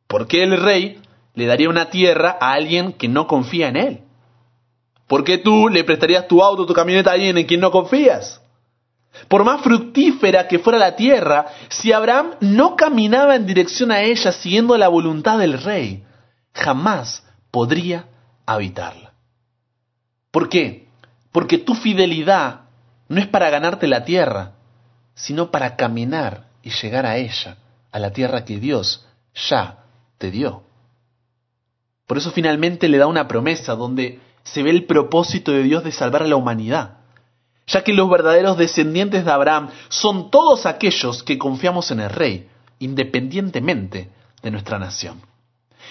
Porque 0.08 0.44
el 0.44 0.62
rey 0.62 1.02
le 1.34 1.46
daría 1.46 1.70
una 1.70 1.90
tierra 1.90 2.38
a 2.40 2.54
alguien 2.54 2.94
que 2.94 3.08
no 3.08 3.28
confía 3.28 3.70
en 3.70 3.78
él? 3.78 4.02
¿Por 5.08 5.24
qué 5.24 5.38
tú 5.38 5.70
le 5.70 5.84
prestarías 5.84 6.28
tu 6.28 6.44
auto, 6.44 6.66
tu 6.66 6.74
camioneta 6.74 7.12
a 7.12 7.14
alguien 7.14 7.38
en 7.38 7.46
quien 7.46 7.62
no 7.62 7.72
confías? 7.72 8.42
Por 9.28 9.44
más 9.44 9.62
fructífera 9.62 10.48
que 10.48 10.60
fuera 10.60 10.78
la 10.78 10.96
tierra, 10.96 11.48
si 11.70 11.92
Abraham 11.92 12.36
no 12.42 12.76
caminaba 12.76 13.36
en 13.36 13.46
dirección 13.46 13.92
a 13.92 14.02
ella 14.02 14.32
siguiendo 14.32 14.78
la 14.78 14.90
voluntad 14.90 15.40
del 15.40 15.62
rey, 15.62 16.04
jamás 16.54 17.24
podría 17.50 18.06
habitarla. 18.46 19.14
¿Por 20.32 20.50
qué? 20.50 20.88
Porque 21.32 21.58
tu 21.58 21.74
fidelidad 21.74 22.62
no 23.08 23.20
es 23.20 23.28
para 23.28 23.50
ganarte 23.50 23.88
la 23.88 24.04
tierra, 24.04 24.54
sino 25.16 25.50
para 25.50 25.76
caminar 25.76 26.48
y 26.62 26.70
llegar 26.70 27.06
a 27.06 27.18
ella, 27.18 27.58
a 27.92 28.00
la 28.00 28.12
tierra 28.12 28.46
que 28.46 28.60
Dios 28.60 29.08
ya 29.50 29.84
te 30.18 30.32
dio. 30.32 30.64
Por 32.06 32.18
eso 32.18 32.32
finalmente 32.32 32.88
le 32.88 32.98
da 32.98 33.08
una 33.08 33.28
promesa 33.28 33.74
donde 33.76 34.20
se 34.54 34.64
ve 34.64 34.70
el 34.70 34.86
propósito 34.86 35.52
de 35.52 35.64
Dios 35.64 35.84
de 35.84 35.92
salvar 35.92 36.24
a 36.24 36.28
la 36.28 36.36
humanidad, 36.36 36.98
ya 37.68 37.84
que 37.84 37.94
los 37.94 38.10
verdaderos 38.10 38.58
descendientes 38.58 39.26
de 39.26 39.32
Abraham 39.32 39.70
son 39.90 40.32
todos 40.32 40.66
aquellos 40.66 41.24
que 41.24 41.38
confiamos 41.38 41.92
en 41.92 42.00
el 42.00 42.10
Rey, 42.10 42.48
independientemente 42.80 44.10
de 44.42 44.52
nuestra 44.52 44.80
nación. 44.80 45.22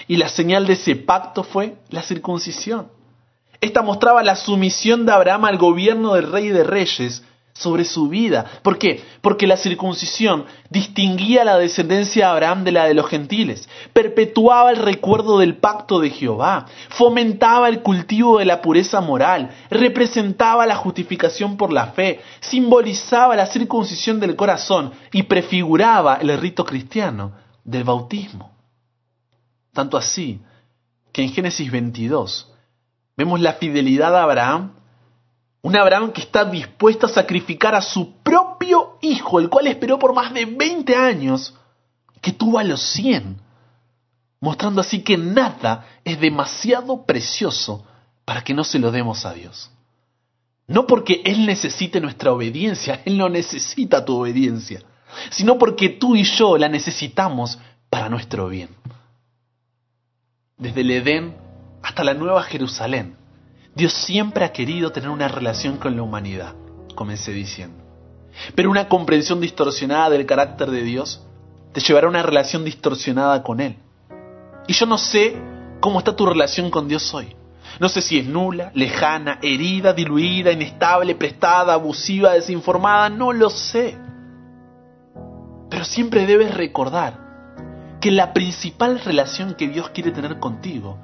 Y 0.09 0.16
la 0.16 0.29
señal 0.29 0.66
de 0.66 0.75
ese 0.75 0.97
pacto 0.97 1.42
fue 1.42 1.77
la 1.90 2.03
circuncisión. 2.03 2.88
Esta 3.61 3.83
mostraba 3.83 4.23
la 4.23 4.37
sumisión 4.37 5.07
de 5.07 5.12
Abraham 5.12 5.47
al 5.47 5.59
gobierno 5.59 6.14
del 6.14 6.31
Rey 6.31 6.49
de 6.49 6.64
Reyes 6.64 7.23
sobre 7.59 7.85
su 7.85 8.09
vida. 8.09 8.45
¿Por 8.62 8.79
qué? 8.79 9.03
Porque 9.21 9.47
la 9.47 9.57
circuncisión 9.57 10.45
distinguía 10.69 11.45
la 11.45 11.57
descendencia 11.59 12.27
de 12.27 12.33
Abraham 12.33 12.64
de 12.64 12.73
la 12.73 12.85
de 12.85 12.95
los 12.95 13.07
gentiles, 13.07 13.69
perpetuaba 13.92 14.71
el 14.71 14.77
recuerdo 14.77 15.38
del 15.38 15.57
pacto 15.57 16.01
de 16.01 16.11
Jehová, 16.11 16.66
fomentaba 16.90 17.69
el 17.69 17.81
cultivo 17.81 18.38
de 18.38 18.45
la 18.45 18.61
pureza 18.61 19.01
moral, 19.01 19.51
representaba 19.71 20.66
la 20.66 20.77
justificación 20.77 21.57
por 21.57 21.73
la 21.73 21.88
fe, 21.88 22.21
simbolizaba 22.40 23.37
la 23.37 23.47
circuncisión 23.47 24.21
del 24.21 24.37
corazón 24.37 24.92
y 25.12 25.23
prefiguraba 25.25 26.16
el 26.16 26.37
rito 26.38 26.64
cristiano 26.64 27.33
del 27.64 27.85
bautismo. 27.85 28.55
Tanto 29.73 29.97
así 29.97 30.40
que 31.12 31.23
en 31.23 31.31
Génesis 31.31 31.71
22 31.71 32.53
vemos 33.16 33.40
la 33.40 33.55
fidelidad 33.55 34.11
de 34.11 34.19
Abraham 34.19 34.73
un 35.67 35.75
Abraham 35.75 36.13
que 36.13 36.21
está 36.21 36.45
dispuesto 36.45 37.07
a 37.07 37.09
sacrificar 37.09 37.75
a 37.75 37.83
su 37.83 38.19
propio 38.19 38.99
hijo, 39.03 39.41
el 39.41 39.49
cual 39.49 39.67
esperó 39.67 39.99
por 39.99 40.15
más 40.15 40.33
de 40.33 40.45
20 40.45 40.95
años, 40.95 41.57
que 42.21 42.31
tuvo 42.31 42.61
a 42.61 42.63
los 42.63 42.81
100, 42.93 43.41
mostrando 44.39 44.81
así 44.81 45.03
que 45.03 45.19
nada 45.19 45.85
es 46.05 46.21
demasiado 46.21 47.05
precioso 47.05 47.85
para 48.25 48.45
que 48.45 48.55
no 48.55 48.63
se 48.63 48.79
lo 48.79 48.93
demos 48.93 49.27
a 49.27 49.33
Dios. 49.33 49.73
No 50.69 50.87
porque 50.87 51.23
Él 51.25 51.47
necesite 51.47 52.01
nuestra 52.01 52.31
obediencia, 52.31 53.03
Él 53.05 53.19
no 53.19 53.29
necesita 53.29 54.05
tu 54.05 54.21
obediencia, 54.21 54.85
sino 55.31 55.59
porque 55.59 55.89
tú 55.89 56.15
y 56.15 56.23
yo 56.23 56.59
la 56.59 56.69
necesitamos 56.69 57.59
para 57.91 58.09
nuestro 58.09 58.49
bien. 58.49 58.69
Desde 60.59 60.83
el 60.83 60.93
Edén 60.93 61.37
hasta 61.83 62.05
la 62.05 62.15
Nueva 62.15 62.45
Jerusalén, 62.45 63.17
Dios 63.77 63.93
siempre 63.93 64.47
ha 64.47 64.53
querido 64.53 64.91
tener 64.91 65.11
una 65.11 65.29
relación 65.29 65.77
con 65.77 65.95
la 65.95 66.03
humanidad, 66.03 66.55
comencé 66.95 67.33
diciendo. 67.33 67.85
Pero 68.55 68.71
una 68.71 68.89
comprensión 68.89 69.39
distorsionada 69.39 70.09
del 70.09 70.25
carácter 70.25 70.71
de 70.71 70.83
Dios 70.83 71.23
te 71.73 71.83
llevará 71.83 72.07
a 72.07 72.11
una 72.11 72.23
relación 72.23 72.65
distorsionada 72.65 73.43
con 73.43 73.61
Él. 73.61 73.77
Y 74.67 74.73
yo 74.73 74.87
no 74.87 74.97
sé 74.97 75.37
cómo 75.81 75.99
está 75.99 76.17
tu 76.17 76.25
relación 76.25 76.71
con 76.71 76.89
Dios 76.89 77.12
hoy. 77.12 77.37
No 77.79 77.91
sé 77.91 78.01
si 78.01 78.19
es 78.19 78.27
nula, 78.27 78.71
lejana, 78.73 79.39
herida, 79.43 79.93
diluida, 79.93 80.53
inestable, 80.53 81.15
prestada, 81.15 81.75
abusiva, 81.75 82.33
desinformada, 82.33 83.11
no 83.11 83.35
lo 83.35 83.51
sé. 83.51 83.99
Pero 85.69 85.85
siempre 85.85 86.25
debes 86.25 86.55
recordar 86.55 87.99
que 88.01 88.11
la 88.11 88.33
principal 88.33 89.01
relación 89.01 89.55
que 89.55 89.69
Dios 89.69 89.91
quiere 89.91 90.12
tener 90.12 90.39
contigo 90.39 90.97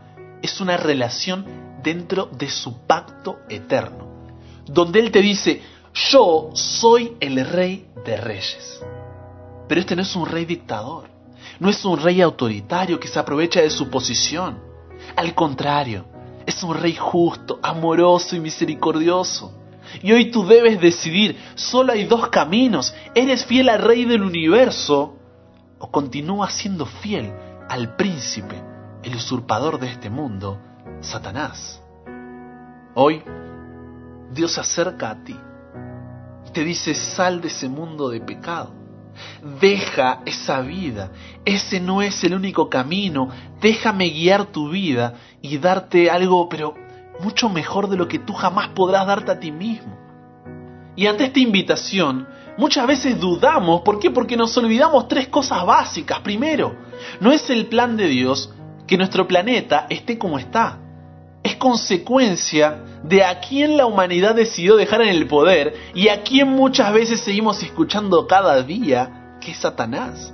es 0.42 0.61
una 0.61 0.76
relación 0.76 1.46
dentro 1.83 2.26
de 2.26 2.48
su 2.50 2.87
pacto 2.87 3.38
eterno, 3.48 4.28
donde 4.66 5.00
Él 5.00 5.11
te 5.11 5.20
dice, 5.20 5.62
yo 5.94 6.50
soy 6.55 7.16
el 7.20 7.44
rey 7.46 7.87
de 8.05 8.16
reyes. 8.16 8.83
Pero 9.68 9.81
este 9.81 9.96
no 9.96 10.02
es 10.02 10.14
un 10.16 10.26
rey 10.26 10.44
dictador, 10.44 11.09
no 11.59 11.68
es 11.68 11.85
un 11.85 11.98
rey 11.98 12.20
autoritario 12.20 12.98
que 12.98 13.09
se 13.09 13.18
aprovecha 13.18 13.61
de 13.61 13.70
su 13.70 13.88
posición. 13.88 14.59
Al 15.16 15.35
contrario, 15.35 16.05
es 16.46 16.62
un 16.62 16.74
rey 16.74 16.94
justo, 16.94 17.59
amoroso 17.62 18.37
y 18.37 18.40
misericordioso. 18.40 19.52
Y 20.02 20.12
hoy 20.12 20.31
tú 20.31 20.46
debes 20.46 20.81
decidir, 20.81 21.37
solo 21.55 21.92
hay 21.92 22.05
dos 22.05 22.28
caminos. 22.28 22.94
¿Eres 23.14 23.44
fiel 23.44 23.68
al 23.68 23.83
rey 23.83 24.05
del 24.05 24.22
universo 24.22 25.16
o 25.78 25.90
continúas 25.90 26.55
siendo 26.55 26.87
fiel 26.87 27.33
al 27.68 27.96
príncipe, 27.96 28.62
el 29.02 29.16
usurpador 29.16 29.78
de 29.78 29.90
este 29.90 30.10
mundo, 30.10 30.58
Satanás. 31.00 31.82
Hoy, 32.94 33.22
Dios 34.32 34.52
se 34.52 34.60
acerca 34.60 35.10
a 35.10 35.24
ti 35.24 35.36
y 36.46 36.50
te 36.50 36.64
dice, 36.64 36.94
sal 36.94 37.40
de 37.40 37.48
ese 37.48 37.68
mundo 37.68 38.08
de 38.08 38.20
pecado. 38.20 38.74
Deja 39.60 40.22
esa 40.24 40.60
vida. 40.60 41.10
Ese 41.44 41.80
no 41.80 42.00
es 42.00 42.22
el 42.24 42.34
único 42.34 42.68
camino. 42.70 43.28
Déjame 43.60 44.08
guiar 44.08 44.46
tu 44.46 44.70
vida 44.70 45.14
y 45.42 45.58
darte 45.58 46.10
algo, 46.10 46.48
pero 46.48 46.74
mucho 47.20 47.48
mejor 47.48 47.88
de 47.88 47.96
lo 47.96 48.08
que 48.08 48.18
tú 48.18 48.32
jamás 48.32 48.68
podrás 48.68 49.06
darte 49.06 49.32
a 49.32 49.38
ti 49.38 49.52
mismo. 49.52 49.98
Y 50.96 51.06
ante 51.06 51.24
esta 51.24 51.40
invitación, 51.40 52.26
muchas 52.56 52.86
veces 52.86 53.18
dudamos. 53.18 53.82
¿Por 53.82 53.98
qué? 53.98 54.10
Porque 54.10 54.36
nos 54.36 54.56
olvidamos 54.56 55.08
tres 55.08 55.28
cosas 55.28 55.64
básicas. 55.64 56.20
Primero, 56.20 56.74
no 57.20 57.32
es 57.32 57.48
el 57.50 57.66
plan 57.66 57.96
de 57.96 58.08
Dios 58.08 58.52
que 58.86 58.96
nuestro 58.96 59.26
planeta 59.26 59.86
esté 59.88 60.18
como 60.18 60.38
está. 60.38 60.78
Es 61.42 61.56
consecuencia 61.56 62.84
de 63.02 63.24
a 63.24 63.40
quién 63.40 63.76
la 63.76 63.86
humanidad 63.86 64.34
decidió 64.34 64.76
dejar 64.76 65.02
en 65.02 65.08
el 65.08 65.26
poder 65.26 65.74
y 65.94 66.08
a 66.08 66.22
quién 66.22 66.48
muchas 66.48 66.92
veces 66.92 67.20
seguimos 67.20 67.62
escuchando 67.62 68.26
cada 68.26 68.62
día, 68.62 69.36
que 69.40 69.52
es 69.52 69.58
Satanás. 69.58 70.32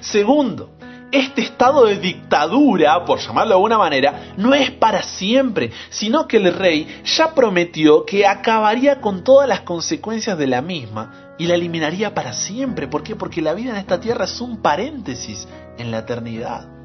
Segundo, 0.00 0.70
este 1.12 1.42
estado 1.42 1.86
de 1.86 1.98
dictadura, 1.98 3.04
por 3.04 3.18
llamarlo 3.18 3.50
de 3.50 3.54
alguna 3.54 3.78
manera, 3.78 4.34
no 4.36 4.54
es 4.54 4.70
para 4.70 5.02
siempre, 5.02 5.72
sino 5.88 6.28
que 6.28 6.36
el 6.36 6.54
rey 6.54 7.02
ya 7.04 7.34
prometió 7.34 8.04
que 8.04 8.26
acabaría 8.26 9.00
con 9.00 9.24
todas 9.24 9.48
las 9.48 9.60
consecuencias 9.60 10.38
de 10.38 10.46
la 10.46 10.62
misma 10.62 11.34
y 11.38 11.46
la 11.46 11.54
eliminaría 11.54 12.14
para 12.14 12.32
siempre. 12.32 12.86
¿Por 12.86 13.02
qué? 13.02 13.16
Porque 13.16 13.42
la 13.42 13.54
vida 13.54 13.70
en 13.70 13.76
esta 13.76 13.98
tierra 13.98 14.26
es 14.26 14.40
un 14.40 14.62
paréntesis 14.62 15.48
en 15.78 15.90
la 15.90 16.00
eternidad. 16.00 16.79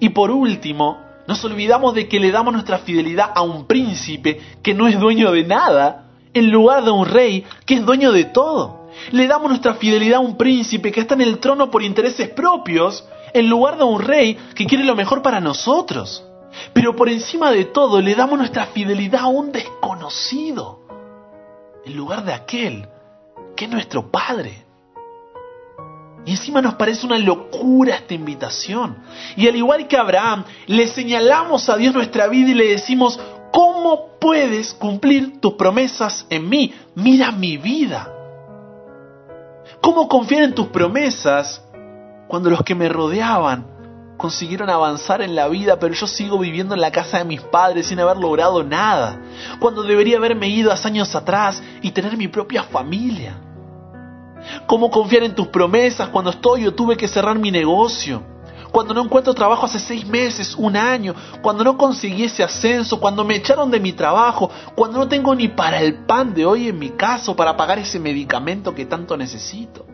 Y 0.00 0.10
por 0.10 0.30
último, 0.30 0.98
nos 1.26 1.44
olvidamos 1.44 1.94
de 1.94 2.08
que 2.08 2.20
le 2.20 2.30
damos 2.30 2.52
nuestra 2.52 2.78
fidelidad 2.78 3.30
a 3.34 3.42
un 3.42 3.66
príncipe 3.66 4.40
que 4.62 4.74
no 4.74 4.88
es 4.88 4.98
dueño 4.98 5.30
de 5.32 5.44
nada, 5.44 6.10
en 6.34 6.50
lugar 6.50 6.84
de 6.84 6.90
un 6.90 7.06
rey 7.06 7.44
que 7.66 7.74
es 7.74 7.84
dueño 7.84 8.12
de 8.12 8.24
todo. 8.24 8.88
Le 9.10 9.26
damos 9.26 9.48
nuestra 9.48 9.74
fidelidad 9.74 10.18
a 10.18 10.20
un 10.20 10.36
príncipe 10.36 10.92
que 10.92 11.00
está 11.00 11.14
en 11.14 11.22
el 11.22 11.38
trono 11.38 11.70
por 11.70 11.82
intereses 11.82 12.28
propios, 12.30 13.04
en 13.32 13.48
lugar 13.48 13.78
de 13.78 13.84
un 13.84 14.00
rey 14.00 14.36
que 14.54 14.66
quiere 14.66 14.84
lo 14.84 14.94
mejor 14.94 15.22
para 15.22 15.40
nosotros. 15.40 16.24
Pero 16.72 16.94
por 16.94 17.08
encima 17.08 17.50
de 17.50 17.64
todo 17.64 18.00
le 18.00 18.14
damos 18.14 18.38
nuestra 18.38 18.66
fidelidad 18.66 19.22
a 19.22 19.28
un 19.28 19.52
desconocido, 19.52 20.80
en 21.84 21.96
lugar 21.96 22.24
de 22.24 22.34
aquel 22.34 22.88
que 23.56 23.64
es 23.64 23.70
nuestro 23.70 24.10
Padre. 24.10 24.64
Y 26.24 26.32
encima 26.32 26.62
nos 26.62 26.74
parece 26.74 27.04
una 27.04 27.18
locura 27.18 27.96
esta 27.96 28.14
invitación. 28.14 28.96
Y 29.36 29.48
al 29.48 29.56
igual 29.56 29.88
que 29.88 29.96
Abraham, 29.96 30.44
le 30.66 30.86
señalamos 30.86 31.68
a 31.68 31.76
Dios 31.76 31.92
nuestra 31.94 32.28
vida 32.28 32.50
y 32.50 32.54
le 32.54 32.68
decimos, 32.68 33.18
¿cómo 33.52 34.18
puedes 34.20 34.72
cumplir 34.72 35.40
tus 35.40 35.54
promesas 35.54 36.24
en 36.30 36.48
mí? 36.48 36.72
Mira 36.94 37.32
mi 37.32 37.56
vida. 37.56 38.08
¿Cómo 39.80 40.06
confiar 40.08 40.44
en 40.44 40.54
tus 40.54 40.68
promesas 40.68 41.60
cuando 42.28 42.50
los 42.50 42.62
que 42.62 42.76
me 42.76 42.88
rodeaban 42.88 43.66
consiguieron 44.16 44.70
avanzar 44.70 45.22
en 45.22 45.34
la 45.34 45.48
vida, 45.48 45.80
pero 45.80 45.92
yo 45.92 46.06
sigo 46.06 46.38
viviendo 46.38 46.74
en 46.74 46.80
la 46.80 46.92
casa 46.92 47.18
de 47.18 47.24
mis 47.24 47.40
padres 47.40 47.88
sin 47.88 47.98
haber 47.98 48.16
logrado 48.16 48.62
nada? 48.62 49.20
Cuando 49.58 49.82
debería 49.82 50.18
haberme 50.18 50.46
ido 50.46 50.70
hace 50.70 50.86
años 50.86 51.16
atrás 51.16 51.60
y 51.82 51.90
tener 51.90 52.16
mi 52.16 52.28
propia 52.28 52.62
familia. 52.62 53.36
¿Cómo 54.66 54.90
confiar 54.90 55.22
en 55.22 55.34
tus 55.34 55.48
promesas 55.48 56.08
cuando 56.08 56.30
estoy 56.30 56.66
o 56.66 56.74
tuve 56.74 56.96
que 56.96 57.08
cerrar 57.08 57.38
mi 57.38 57.50
negocio? 57.50 58.22
Cuando 58.72 58.94
no 58.94 59.02
encuentro 59.02 59.34
trabajo 59.34 59.66
hace 59.66 59.78
seis 59.78 60.06
meses, 60.06 60.54
un 60.56 60.76
año, 60.76 61.14
cuando 61.42 61.62
no 61.62 61.76
conseguí 61.76 62.24
ese 62.24 62.42
ascenso, 62.42 62.98
cuando 62.98 63.22
me 63.22 63.36
echaron 63.36 63.70
de 63.70 63.78
mi 63.78 63.92
trabajo, 63.92 64.50
cuando 64.74 64.98
no 64.98 65.08
tengo 65.08 65.34
ni 65.34 65.48
para 65.48 65.82
el 65.82 66.06
pan 66.06 66.32
de 66.32 66.46
hoy 66.46 66.68
en 66.68 66.78
mi 66.78 66.88
casa 66.90 67.34
para 67.36 67.54
pagar 67.54 67.78
ese 67.78 68.00
medicamento 68.00 68.74
que 68.74 68.86
tanto 68.86 69.14
necesito. 69.14 69.84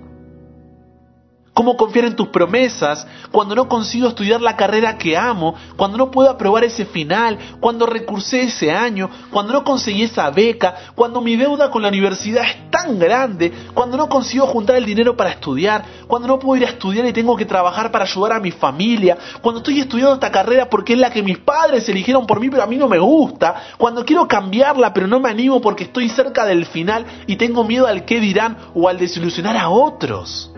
¿Cómo 1.58 1.76
confiar 1.76 2.04
en 2.04 2.14
tus 2.14 2.28
promesas 2.28 3.04
cuando 3.32 3.56
no 3.56 3.68
consigo 3.68 4.06
estudiar 4.06 4.40
la 4.40 4.54
carrera 4.54 4.96
que 4.96 5.16
amo, 5.16 5.56
cuando 5.74 5.98
no 5.98 6.08
puedo 6.08 6.30
aprobar 6.30 6.62
ese 6.62 6.84
final, 6.84 7.36
cuando 7.58 7.84
recursé 7.84 8.42
ese 8.42 8.70
año, 8.70 9.10
cuando 9.32 9.52
no 9.52 9.64
conseguí 9.64 10.04
esa 10.04 10.30
beca, 10.30 10.72
cuando 10.94 11.20
mi 11.20 11.34
deuda 11.34 11.68
con 11.68 11.82
la 11.82 11.88
universidad 11.88 12.44
es 12.44 12.70
tan 12.70 12.96
grande, 13.00 13.52
cuando 13.74 13.96
no 13.96 14.08
consigo 14.08 14.46
juntar 14.46 14.76
el 14.76 14.86
dinero 14.86 15.16
para 15.16 15.30
estudiar, 15.30 15.84
cuando 16.06 16.28
no 16.28 16.38
puedo 16.38 16.62
ir 16.62 16.64
a 16.64 16.70
estudiar 16.70 17.04
y 17.06 17.12
tengo 17.12 17.36
que 17.36 17.44
trabajar 17.44 17.90
para 17.90 18.04
ayudar 18.04 18.34
a 18.34 18.40
mi 18.40 18.52
familia, 18.52 19.18
cuando 19.42 19.58
estoy 19.58 19.80
estudiando 19.80 20.14
esta 20.14 20.30
carrera 20.30 20.70
porque 20.70 20.92
es 20.92 21.00
la 21.00 21.10
que 21.10 21.24
mis 21.24 21.38
padres 21.38 21.88
eligieron 21.88 22.24
por 22.24 22.38
mí 22.38 22.50
pero 22.50 22.62
a 22.62 22.68
mí 22.68 22.76
no 22.76 22.88
me 22.88 23.00
gusta, 23.00 23.62
cuando 23.76 24.04
quiero 24.04 24.28
cambiarla 24.28 24.94
pero 24.94 25.08
no 25.08 25.18
me 25.18 25.28
animo 25.28 25.60
porque 25.60 25.82
estoy 25.82 26.08
cerca 26.08 26.44
del 26.44 26.66
final 26.66 27.04
y 27.26 27.34
tengo 27.34 27.64
miedo 27.64 27.88
al 27.88 28.04
qué 28.04 28.20
dirán 28.20 28.56
o 28.76 28.88
al 28.88 28.96
desilusionar 28.96 29.56
a 29.56 29.70
otros. 29.70 30.52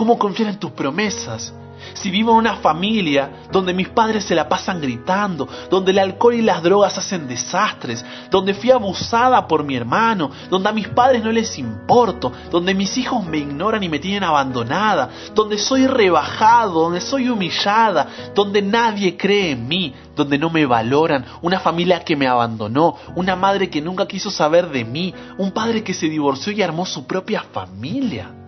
¿Cómo 0.00 0.18
confiar 0.18 0.48
en 0.48 0.58
tus 0.58 0.70
promesas? 0.70 1.52
Si 1.92 2.10
vivo 2.10 2.32
en 2.32 2.38
una 2.38 2.56
familia 2.56 3.42
donde 3.52 3.74
mis 3.74 3.90
padres 3.90 4.24
se 4.24 4.34
la 4.34 4.48
pasan 4.48 4.80
gritando, 4.80 5.46
donde 5.68 5.90
el 5.90 5.98
alcohol 5.98 6.36
y 6.36 6.40
las 6.40 6.62
drogas 6.62 6.96
hacen 6.96 7.28
desastres, 7.28 8.02
donde 8.30 8.54
fui 8.54 8.70
abusada 8.70 9.46
por 9.46 9.62
mi 9.62 9.76
hermano, 9.76 10.30
donde 10.48 10.70
a 10.70 10.72
mis 10.72 10.88
padres 10.88 11.22
no 11.22 11.30
les 11.30 11.58
importo, 11.58 12.32
donde 12.50 12.72
mis 12.72 12.96
hijos 12.96 13.26
me 13.26 13.36
ignoran 13.36 13.82
y 13.82 13.90
me 13.90 13.98
tienen 13.98 14.24
abandonada, 14.24 15.10
donde 15.34 15.58
soy 15.58 15.86
rebajado, 15.86 16.80
donde 16.80 17.02
soy 17.02 17.28
humillada, 17.28 18.08
donde 18.34 18.62
nadie 18.62 19.18
cree 19.18 19.50
en 19.50 19.68
mí, 19.68 19.94
donde 20.16 20.38
no 20.38 20.48
me 20.48 20.64
valoran, 20.64 21.26
una 21.42 21.60
familia 21.60 22.02
que 22.02 22.16
me 22.16 22.26
abandonó, 22.26 22.96
una 23.16 23.36
madre 23.36 23.68
que 23.68 23.82
nunca 23.82 24.08
quiso 24.08 24.30
saber 24.30 24.70
de 24.70 24.82
mí, 24.82 25.12
un 25.36 25.50
padre 25.50 25.84
que 25.84 25.92
se 25.92 26.08
divorció 26.08 26.54
y 26.54 26.62
armó 26.62 26.86
su 26.86 27.06
propia 27.06 27.42
familia. 27.52 28.39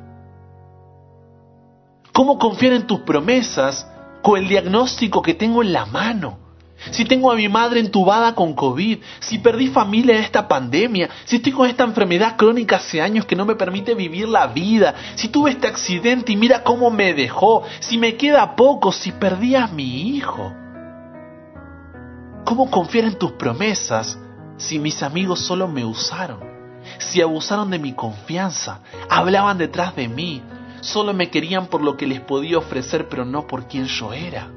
¿Cómo 2.13 2.39
confiar 2.39 2.75
en 2.75 2.87
tus 2.87 3.01
promesas 3.01 3.87
con 4.23 4.39
el 4.39 4.49
diagnóstico 4.49 5.23
que 5.23 5.35
tengo 5.35 5.63
en 5.63 5.73
la 5.73 5.87
mano? 5.87 6.39
Si 6.91 7.05
tengo 7.05 7.31
a 7.31 7.37
mi 7.37 7.49
madre 7.49 7.81
entubada 7.81 8.35
con 8.35 8.55
COVID, 8.55 8.99
si 9.21 9.39
perdí 9.39 9.69
familia 9.69 10.17
en 10.17 10.25
esta 10.25 10.49
pandemia, 10.49 11.09
si 11.25 11.37
estoy 11.37 11.53
con 11.53 11.69
esta 11.69 11.85
enfermedad 11.85 12.37
crónica 12.37 12.77
hace 12.77 13.01
años 13.01 13.25
que 13.25 13.37
no 13.37 13.47
me 13.47 13.55
permite 13.55 13.95
vivir 13.95 14.29
la 14.29 14.49
vida, 14.49 14.95
si 15.15 15.29
tuve 15.29 15.53
este 15.53 15.69
accidente 15.69 16.33
y 16.33 16.37
mira 16.37 16.65
cómo 16.65 16.91
me 16.91 17.15
dejó, 17.15 17.63
si 17.79 17.99
me 17.99 18.17
queda 18.17 18.57
poco, 18.57 18.91
si 18.91 19.13
perdí 19.13 19.55
a 19.55 19.69
mi 19.69 20.09
hijo. 20.09 20.53
¿Cómo 22.45 22.69
confiar 22.69 23.05
en 23.05 23.19
tus 23.19 23.33
promesas 23.33 24.19
si 24.57 24.79
mis 24.79 25.03
amigos 25.03 25.41
solo 25.41 25.69
me 25.69 25.85
usaron? 25.85 26.41
Si 26.99 27.23
abusaron 27.23 27.71
de 27.71 27.79
mi 27.79 27.93
confianza, 27.93 28.81
hablaban 29.09 29.57
detrás 29.57 29.95
de 29.95 30.09
mí, 30.09 30.43
Solo 30.83 31.15
me 31.15 31.31
querían 31.31 31.69
por 31.69 31.81
lo 31.81 31.97
que 31.97 32.07
les 32.07 32.21
podía 32.21 32.59
ofrecer, 32.59 33.09
pero 33.09 33.25
no 33.25 33.47
por 33.47 33.69
quien 33.69 33.87
yo 33.87 34.13
era. 34.13 34.51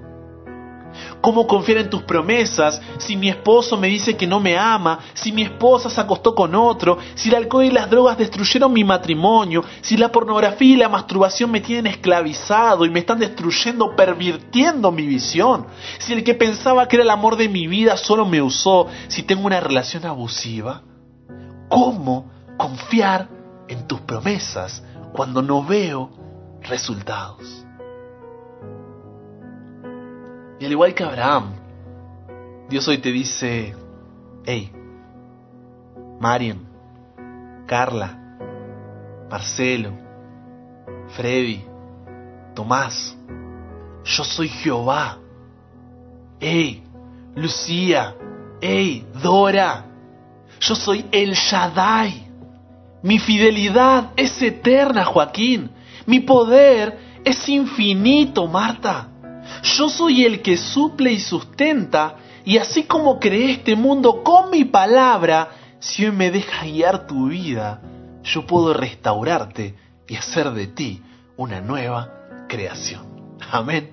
¿Cómo 1.22 1.46
confiar 1.46 1.80
en 1.80 1.90
tus 1.90 2.02
promesas 2.04 2.82
si 2.98 3.16
mi 3.16 3.30
esposo 3.30 3.78
me 3.78 3.88
dice 3.88 4.16
que 4.16 4.26
no 4.26 4.40
me 4.40 4.58
ama, 4.58 5.00
si 5.14 5.32
mi 5.32 5.44
esposa 5.44 5.90
se 5.90 6.02
acostó 6.02 6.34
con 6.34 6.56
otro, 6.56 6.98
si 7.16 7.30
el 7.30 7.36
alcohol 7.36 7.66
y 7.66 7.72
las 7.72 7.90
drogas 7.90 8.18
destruyeron 8.18 8.74
mi 8.74 8.84
matrimonio, 8.84 9.64
si 9.82 9.98
la 9.98 10.12
pornografía 10.12 10.74
y 10.74 10.78
la 10.78 10.90
masturbación 10.90 11.52
me 11.52 11.62
tienen 11.62 11.88
esclavizado 11.88 12.86
y 12.86 12.90
me 12.90 13.00
están 13.00 13.20
destruyendo, 13.20 13.96
pervirtiendo 13.96 14.92
mi 14.92 15.06
visión, 15.06 15.68
si 16.00 16.14
el 16.14 16.24
que 16.24 16.34
pensaba 16.34 16.88
que 16.88 16.96
era 16.96 17.04
el 17.04 17.12
amor 17.12 17.36
de 17.36 17.50
mi 17.50 17.68
vida 17.68 17.98
solo 17.98 18.26
me 18.26 18.42
usó, 18.42 18.88
si 19.08 19.24
tengo 19.24 19.46
una 19.46 19.60
relación 19.60 20.06
abusiva? 20.06 20.82
¿Cómo 21.70 22.32
confiar 22.58 23.30
en 23.68 23.88
tus 23.88 24.00
promesas 24.02 24.84
cuando 25.16 25.42
no 25.42 25.64
veo 25.64 26.10
resultados. 26.62 27.66
Y 30.60 30.66
al 30.66 30.72
igual 30.72 30.94
que 30.94 31.04
Abraham, 31.04 31.54
Dios 32.70 32.88
hoy 32.88 32.98
te 32.98 33.12
dice, 33.12 33.76
hey, 34.46 34.72
Marian, 36.20 36.68
Carla, 37.66 38.18
Marcelo, 39.30 39.92
Freddy, 41.16 41.66
Tomás, 42.54 43.16
yo 44.04 44.24
soy 44.24 44.50
Jehová. 44.50 45.18
Hey, 46.40 46.84
Lucía, 47.36 48.16
hey, 48.62 49.08
Dora, 49.22 49.86
yo 50.60 50.76
soy 50.76 51.06
el 51.12 51.34
Shaddai. 51.34 52.25
Mi 53.06 53.20
fidelidad 53.20 54.14
es 54.16 54.42
eterna, 54.42 55.06
Joaquín. 55.06 55.70
Mi 56.08 56.22
poder 56.22 57.20
es 57.24 57.48
infinito, 57.48 58.48
Marta. 58.48 59.10
Yo 59.62 59.90
soy 59.90 60.26
el 60.26 60.42
que 60.42 60.58
suple 60.58 61.12
y 61.12 61.20
sustenta, 61.20 62.16
y 62.44 62.58
así 62.58 62.86
como 62.86 63.20
creé 63.20 63.52
este 63.52 63.76
mundo 63.76 64.24
con 64.24 64.50
mi 64.50 64.66
palabra, 64.66 65.52
si 65.78 66.04
hoy 66.04 66.14
me 66.14 66.32
dejas 66.32 66.64
guiar 66.64 67.06
tu 67.06 67.28
vida, 67.28 67.80
yo 68.24 68.48
puedo 68.48 68.74
restaurarte 68.74 69.76
y 70.08 70.16
hacer 70.16 70.50
de 70.50 70.66
ti 70.66 71.04
una 71.38 71.62
nueva 71.62 72.12
creación. 72.50 73.36
Amén. 73.52 73.92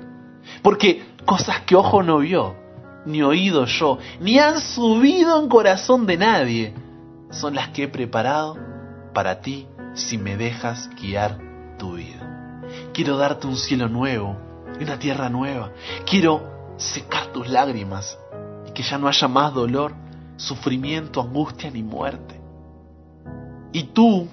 Porque 0.63 1.05
cosas 1.27 1.61
que 1.67 1.77
ojo 1.77 2.03
no 2.03 2.21
vio, 2.21 2.57
ni 3.05 3.21
oído 3.23 3.67
yo, 3.67 3.99
ni 4.21 4.39
han 4.39 4.59
subido 4.59 5.39
en 5.39 5.51
corazón 5.51 6.07
de 6.07 6.17
nadie, 6.17 6.73
son 7.31 7.55
las 7.55 7.69
que 7.69 7.83
he 7.83 7.89
preparado 7.89 8.72
para 9.13 9.41
ti 9.41 9.67
si 9.95 10.19
me 10.19 10.37
dejas 10.37 10.89
guiar 11.01 11.39
tu 11.79 11.95
vida. 11.95 12.63
Quiero 12.93 13.17
darte 13.17 13.47
un 13.47 13.57
cielo 13.57 13.89
nuevo 13.89 14.37
y 14.79 14.85
una 14.85 14.99
tierra 14.99 15.29
nueva. 15.29 15.71
Quiero 16.09 16.75
secar 16.77 17.27
tus 17.29 17.49
lágrimas 17.49 18.19
y 18.67 18.73
que 18.73 18.83
ya 18.83 18.99
no 18.99 19.09
haya 19.09 19.29
más 19.29 19.53
dolor, 19.53 19.95
sufrimiento, 20.37 21.21
angustia 21.21 21.71
ni 21.71 21.83
muerte. 21.83 22.41
Y 23.73 23.85
tú, 23.85 24.29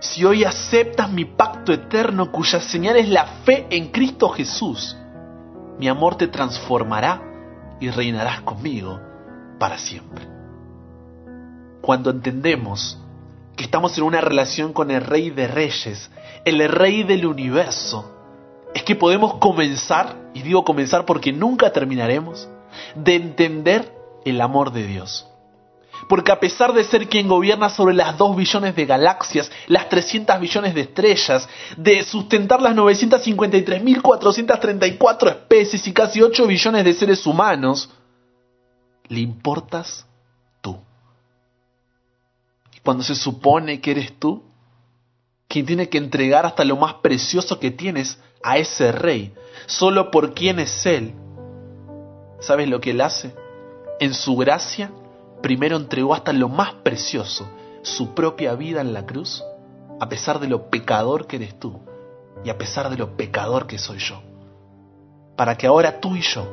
si 0.00 0.24
hoy 0.24 0.44
aceptas 0.44 1.10
mi 1.10 1.24
pacto 1.24 1.72
eterno 1.72 2.30
cuya 2.30 2.60
señal 2.60 2.96
es 2.96 3.08
la 3.08 3.26
fe 3.44 3.66
en 3.70 3.90
Cristo 3.90 4.28
Jesús, 4.30 4.96
mi 5.78 5.88
amor 5.88 6.16
te 6.16 6.28
transformará 6.28 7.22
y 7.80 7.90
reinarás 7.90 8.42
conmigo 8.42 9.00
para 9.58 9.78
siempre. 9.78 10.28
Cuando 11.80 12.10
entendemos 12.10 12.98
que 13.60 13.64
estamos 13.64 13.96
en 13.98 14.04
una 14.04 14.22
relación 14.22 14.72
con 14.72 14.90
el 14.90 15.02
Rey 15.02 15.28
de 15.28 15.46
Reyes, 15.46 16.10
el 16.46 16.66
Rey 16.66 17.02
del 17.02 17.26
universo, 17.26 18.10
es 18.72 18.82
que 18.84 18.96
podemos 18.96 19.34
comenzar, 19.34 20.16
y 20.32 20.40
digo 20.40 20.64
comenzar 20.64 21.04
porque 21.04 21.30
nunca 21.30 21.70
terminaremos, 21.70 22.48
de 22.94 23.16
entender 23.16 23.94
el 24.24 24.40
amor 24.40 24.72
de 24.72 24.86
Dios. 24.86 25.26
Porque 26.08 26.32
a 26.32 26.40
pesar 26.40 26.72
de 26.72 26.84
ser 26.84 27.06
quien 27.06 27.28
gobierna 27.28 27.68
sobre 27.68 27.94
las 27.94 28.16
2 28.16 28.34
billones 28.34 28.74
de 28.74 28.86
galaxias, 28.86 29.52
las 29.66 29.90
300 29.90 30.40
billones 30.40 30.74
de 30.74 30.80
estrellas, 30.80 31.46
de 31.76 32.02
sustentar 32.02 32.62
las 32.62 32.74
953.434 32.74 35.28
especies 35.28 35.86
y 35.86 35.92
casi 35.92 36.22
8 36.22 36.46
billones 36.46 36.82
de 36.82 36.94
seres 36.94 37.26
humanos, 37.26 37.90
le 39.08 39.20
importas 39.20 40.06
cuando 42.84 43.02
se 43.02 43.14
supone 43.14 43.80
que 43.80 43.92
eres 43.92 44.18
tú, 44.18 44.42
quien 45.48 45.66
tiene 45.66 45.88
que 45.88 45.98
entregar 45.98 46.46
hasta 46.46 46.64
lo 46.64 46.76
más 46.76 46.94
precioso 46.94 47.58
que 47.58 47.70
tienes 47.70 48.18
a 48.42 48.58
ese 48.58 48.92
rey, 48.92 49.34
solo 49.66 50.10
por 50.10 50.34
quien 50.34 50.58
es 50.60 50.86
él, 50.86 51.14
¿sabes 52.40 52.68
lo 52.68 52.80
que 52.80 52.92
él 52.92 53.00
hace? 53.00 53.34
En 53.98 54.14
su 54.14 54.36
gracia 54.36 54.90
primero 55.42 55.76
entregó 55.76 56.14
hasta 56.14 56.32
lo 56.32 56.48
más 56.48 56.74
precioso, 56.74 57.48
su 57.82 58.14
propia 58.14 58.54
vida 58.54 58.80
en 58.80 58.92
la 58.92 59.06
cruz, 59.06 59.42
a 59.98 60.08
pesar 60.08 60.38
de 60.40 60.48
lo 60.48 60.70
pecador 60.70 61.26
que 61.26 61.36
eres 61.36 61.58
tú 61.58 61.80
y 62.44 62.50
a 62.50 62.58
pesar 62.58 62.88
de 62.90 62.96
lo 62.96 63.16
pecador 63.16 63.66
que 63.66 63.78
soy 63.78 63.98
yo. 63.98 64.22
Para 65.36 65.56
que 65.56 65.66
ahora 65.66 66.00
tú 66.00 66.16
y 66.16 66.22
yo 66.22 66.46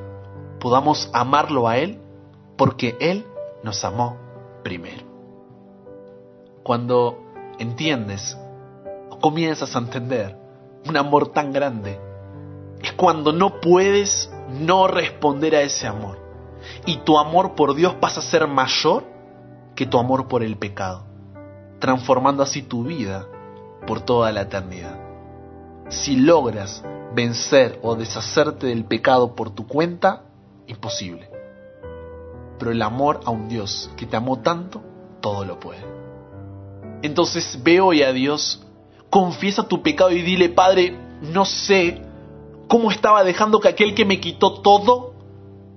podamos 0.60 1.10
amarlo 1.14 1.68
a 1.68 1.78
Él 1.78 2.00
porque 2.58 2.98
Él 3.00 3.26
nos 3.64 3.84
amó 3.86 4.18
primero. 4.64 5.07
Cuando 6.68 7.24
entiendes 7.60 8.38
o 9.10 9.20
comienzas 9.20 9.74
a 9.74 9.80
entender 9.80 10.38
un 10.86 10.98
amor 10.98 11.30
tan 11.30 11.54
grande, 11.54 11.98
es 12.82 12.92
cuando 12.92 13.32
no 13.32 13.62
puedes 13.62 14.30
no 14.50 14.86
responder 14.86 15.56
a 15.56 15.62
ese 15.62 15.88
amor 15.88 16.20
y 16.86 16.98
tu 17.06 17.18
amor 17.18 17.56
por 17.56 17.74
Dios 17.74 17.94
pasa 18.02 18.20
a 18.20 18.24
ser 18.24 18.50
mayor 18.50 19.06
que 19.76 19.86
tu 19.86 19.98
amor 19.98 20.28
por 20.28 20.44
el 20.44 20.58
pecado, 20.58 21.06
transformando 21.80 22.44
así 22.44 22.64
tu 22.64 22.84
vida 22.84 23.26
por 23.88 24.02
toda 24.02 24.34
la 24.34 24.42
eternidad. 24.42 25.00
Si 25.88 26.18
logras 26.18 26.84
vencer 27.16 27.80
o 27.82 27.96
deshacerte 27.96 28.68
del 28.68 28.84
pecado 28.84 29.36
por 29.36 29.52
tu 29.52 29.68
cuenta, 29.68 30.24
imposible. 30.68 31.32
Pero 32.60 32.72
el 32.72 32.82
amor 32.82 33.22
a 33.24 33.30
un 33.30 33.48
Dios 33.48 33.90
que 33.96 34.06
te 34.06 34.18
amó 34.18 34.42
tanto, 34.42 34.82
todo 35.22 35.46
lo 35.46 35.62
puede. 35.62 36.07
Entonces 37.02 37.60
ve 37.64 37.80
hoy 37.80 38.02
a 38.02 38.12
Dios, 38.12 38.66
confiesa 39.10 39.68
tu 39.68 39.82
pecado 39.82 40.12
y 40.12 40.22
dile, 40.22 40.50
Padre, 40.50 40.96
no 41.22 41.46
sé 41.46 42.02
cómo 42.68 42.92
estaba 42.92 43.24
dejando 43.24 43.60
que 43.60 43.70
aquel 43.70 43.94
que 43.94 44.06
me 44.06 44.20
quitó 44.20 44.62
todo 44.62 45.14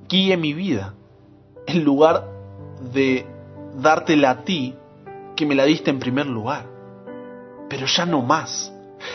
guíe 0.08 0.36
mi 0.36 0.54
vida, 0.54 0.94
en 1.66 1.84
lugar 1.84 2.26
de 2.92 3.26
dártela 3.76 4.30
a 4.30 4.44
ti, 4.44 4.74
que 5.36 5.46
me 5.46 5.54
la 5.54 5.64
diste 5.64 5.90
en 5.90 6.00
primer 6.00 6.26
lugar. 6.26 6.66
Pero 7.68 7.86
ya 7.86 8.04
no 8.06 8.22
más. 8.22 8.72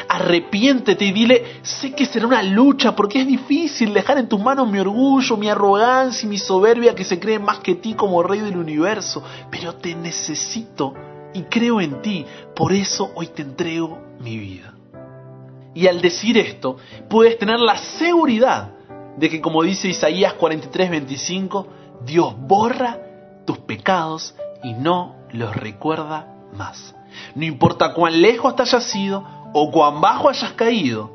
Arrepiéntete 0.07 1.05
y 1.05 1.11
dile, 1.11 1.59
sé 1.61 1.93
que 1.93 2.05
será 2.05 2.25
una 2.25 2.41
lucha 2.41 2.95
porque 2.95 3.21
es 3.21 3.27
difícil 3.27 3.93
dejar 3.93 4.17
en 4.17 4.27
tus 4.27 4.39
manos 4.39 4.71
mi 4.71 4.79
orgullo, 4.79 5.37
mi 5.37 5.47
arrogancia 5.47 6.25
y 6.25 6.29
mi 6.29 6.37
soberbia 6.37 6.95
que 6.95 7.03
se 7.03 7.19
cree 7.19 7.37
más 7.37 7.59
que 7.59 7.75
ti 7.75 7.93
como 7.93 8.23
rey 8.23 8.39
del 8.39 8.57
universo, 8.57 9.23
pero 9.51 9.75
te 9.75 9.93
necesito 9.93 10.93
y 11.35 11.43
creo 11.43 11.81
en 11.81 12.01
ti, 12.01 12.25
por 12.55 12.71
eso 12.71 13.11
hoy 13.13 13.27
te 13.27 13.41
entrego 13.41 13.99
mi 14.19 14.37
vida. 14.37 14.73
Y 15.73 15.87
al 15.87 16.01
decir 16.01 16.37
esto, 16.37 16.77
puedes 17.09 17.37
tener 17.37 17.59
la 17.59 17.75
seguridad 17.75 18.71
de 19.17 19.29
que 19.29 19.41
como 19.41 19.61
dice 19.61 19.89
Isaías 19.89 20.33
43, 20.35 20.89
25, 20.89 21.67
Dios 22.05 22.33
borra 22.39 22.99
tus 23.45 23.57
pecados 23.59 24.33
y 24.63 24.73
no 24.73 25.17
los 25.31 25.53
recuerda 25.53 26.33
más. 26.53 26.95
No 27.35 27.43
importa 27.43 27.93
cuán 27.93 28.21
lejos 28.21 28.55
te 28.55 28.61
hayas 28.61 28.95
ido 28.95 29.23
o 29.53 29.69
cuán 29.71 29.99
bajo 29.99 30.29
hayas 30.29 30.53
caído, 30.53 31.11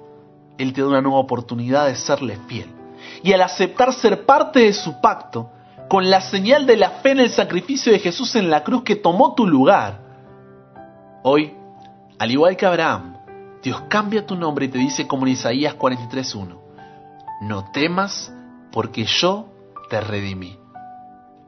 Él 0.58 0.74
te 0.74 0.82
da 0.82 0.88
una 0.88 1.00
nueva 1.00 1.18
oportunidad 1.18 1.86
de 1.86 1.96
serle 1.96 2.38
fiel. 2.46 2.68
Y 3.22 3.32
al 3.32 3.40
aceptar 3.40 3.94
ser 3.94 4.26
parte 4.26 4.60
de 4.60 4.74
su 4.74 5.00
pacto, 5.00 5.50
con 5.88 6.10
la 6.10 6.20
señal 6.20 6.66
de 6.66 6.76
la 6.76 6.90
fe 6.90 7.12
en 7.12 7.20
el 7.20 7.30
sacrificio 7.30 7.90
de 7.90 7.98
Jesús 7.98 8.36
en 8.36 8.50
la 8.50 8.62
cruz 8.62 8.84
que 8.84 8.96
tomó 8.96 9.34
tu 9.34 9.46
lugar, 9.46 9.99
hoy, 11.22 11.54
al 12.18 12.30
igual 12.30 12.56
que 12.56 12.66
Abraham, 12.66 13.16
Dios 13.62 13.82
cambia 13.88 14.26
tu 14.26 14.36
nombre 14.36 14.66
y 14.66 14.68
te 14.68 14.78
dice 14.78 15.06
como 15.06 15.26
en 15.26 15.32
Isaías 15.32 15.76
43.1, 15.76 16.58
no 17.42 17.70
temas, 17.72 18.32
porque 18.72 19.04
yo 19.04 19.48
te 19.88 20.00
redimí. 20.00 20.58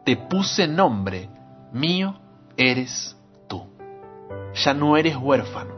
Te 0.04 0.16
puse 0.16 0.66
nombre, 0.66 1.28
mío 1.72 2.18
eres 2.56 3.16
tú. 3.46 3.64
Ya 4.54 4.74
no 4.74 4.96
eres 4.96 5.16
huérfano, 5.16 5.74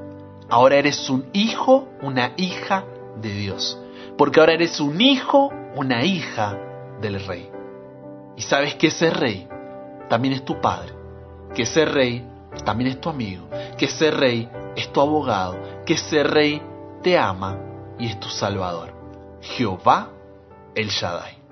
ahora 0.49 0.77
eres 0.77 1.09
un 1.11 1.27
hijo, 1.33 1.89
una 2.03 2.33
hija 2.37 2.85
de 3.21 3.33
Dios. 3.33 3.79
Porque 4.17 4.41
ahora 4.41 4.55
eres 4.55 4.81
un 4.81 5.01
hijo, 5.01 5.53
una 5.77 6.05
hija 6.05 6.57
del 7.01 7.25
rey. 7.27 7.51
Y 8.37 8.43
sabes 8.43 8.75
que 8.77 8.89
ese 8.89 9.11
rey 9.11 9.49
también 10.09 10.35
es 10.35 10.45
tu 10.45 10.61
padre, 10.61 10.93
que 11.55 11.63
ese 11.63 11.85
rey 11.85 12.27
también 12.65 12.91
es 12.91 13.01
tu 13.01 13.09
amigo, 13.09 13.49
que 13.77 13.87
ese 13.87 14.11
rey 14.11 14.49
es 14.77 14.93
tu 14.93 15.01
abogado, 15.01 15.57
que 15.85 15.95
ese 15.95 16.23
rey 16.23 16.61
te 17.03 17.19
ama 17.19 17.59
y 17.99 18.07
es 18.07 18.19
tu 18.21 18.29
salvador. 18.29 18.93
Jehová 19.41 20.11
el 20.75 20.89
Shaddai. 20.89 21.44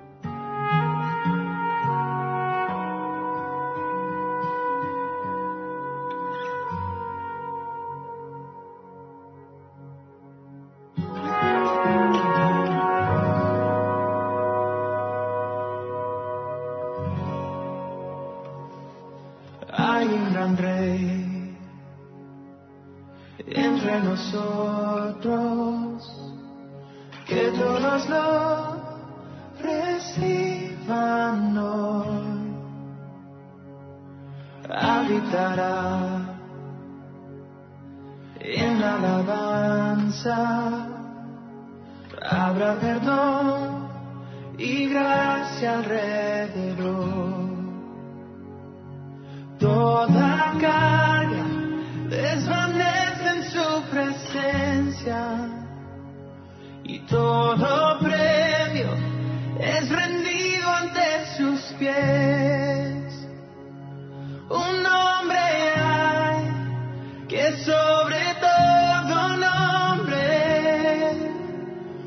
Un 64.49 64.83
nombre 64.83 65.37
hay 65.37 67.25
que 67.27 67.51
sobre 67.57 68.21
todo 68.39 69.37
nombre. 69.37 70.23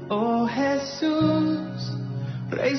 Oh 0.09 0.47
Jesús, 0.47 1.93
Rey. 2.49 2.77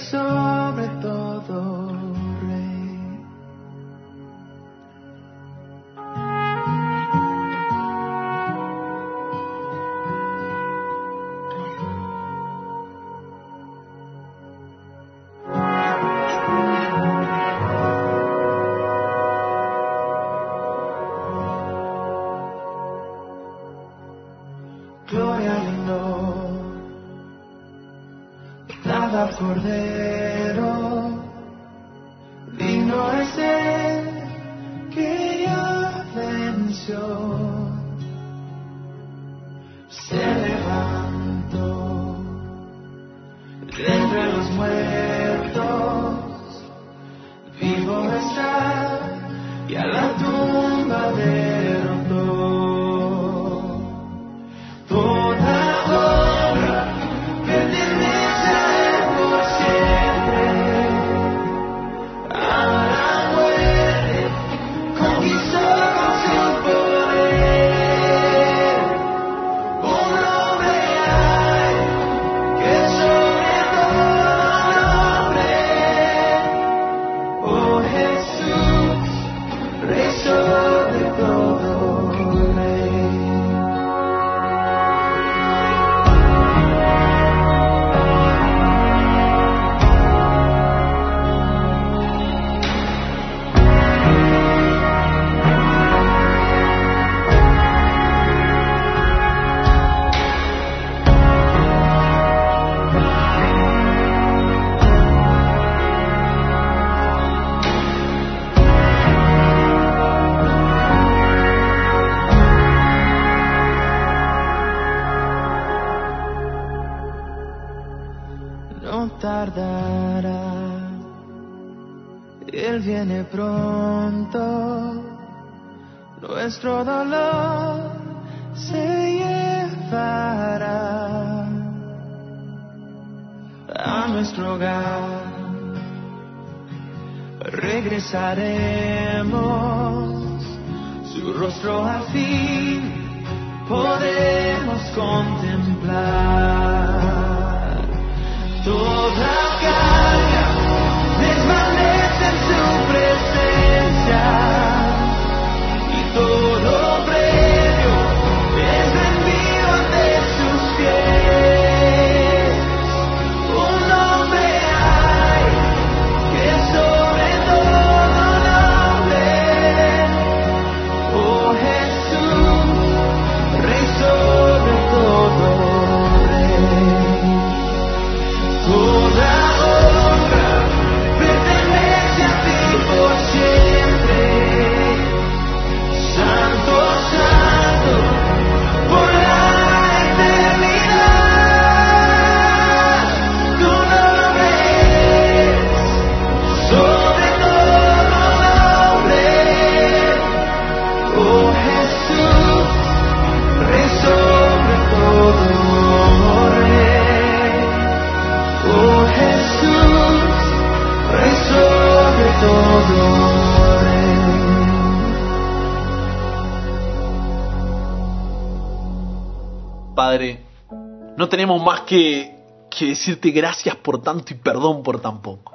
Tenemos 221.30 221.61
más 221.63 221.82
que, 221.82 222.36
que 222.69 222.88
decirte 222.88 223.32
gracias 223.32 223.75
por 223.75 224.01
tanto 224.01 224.34
y 224.34 224.38
perdón 224.38 224.84
por 224.84 224.99
tan 225.01 225.21
poco. 225.21 225.53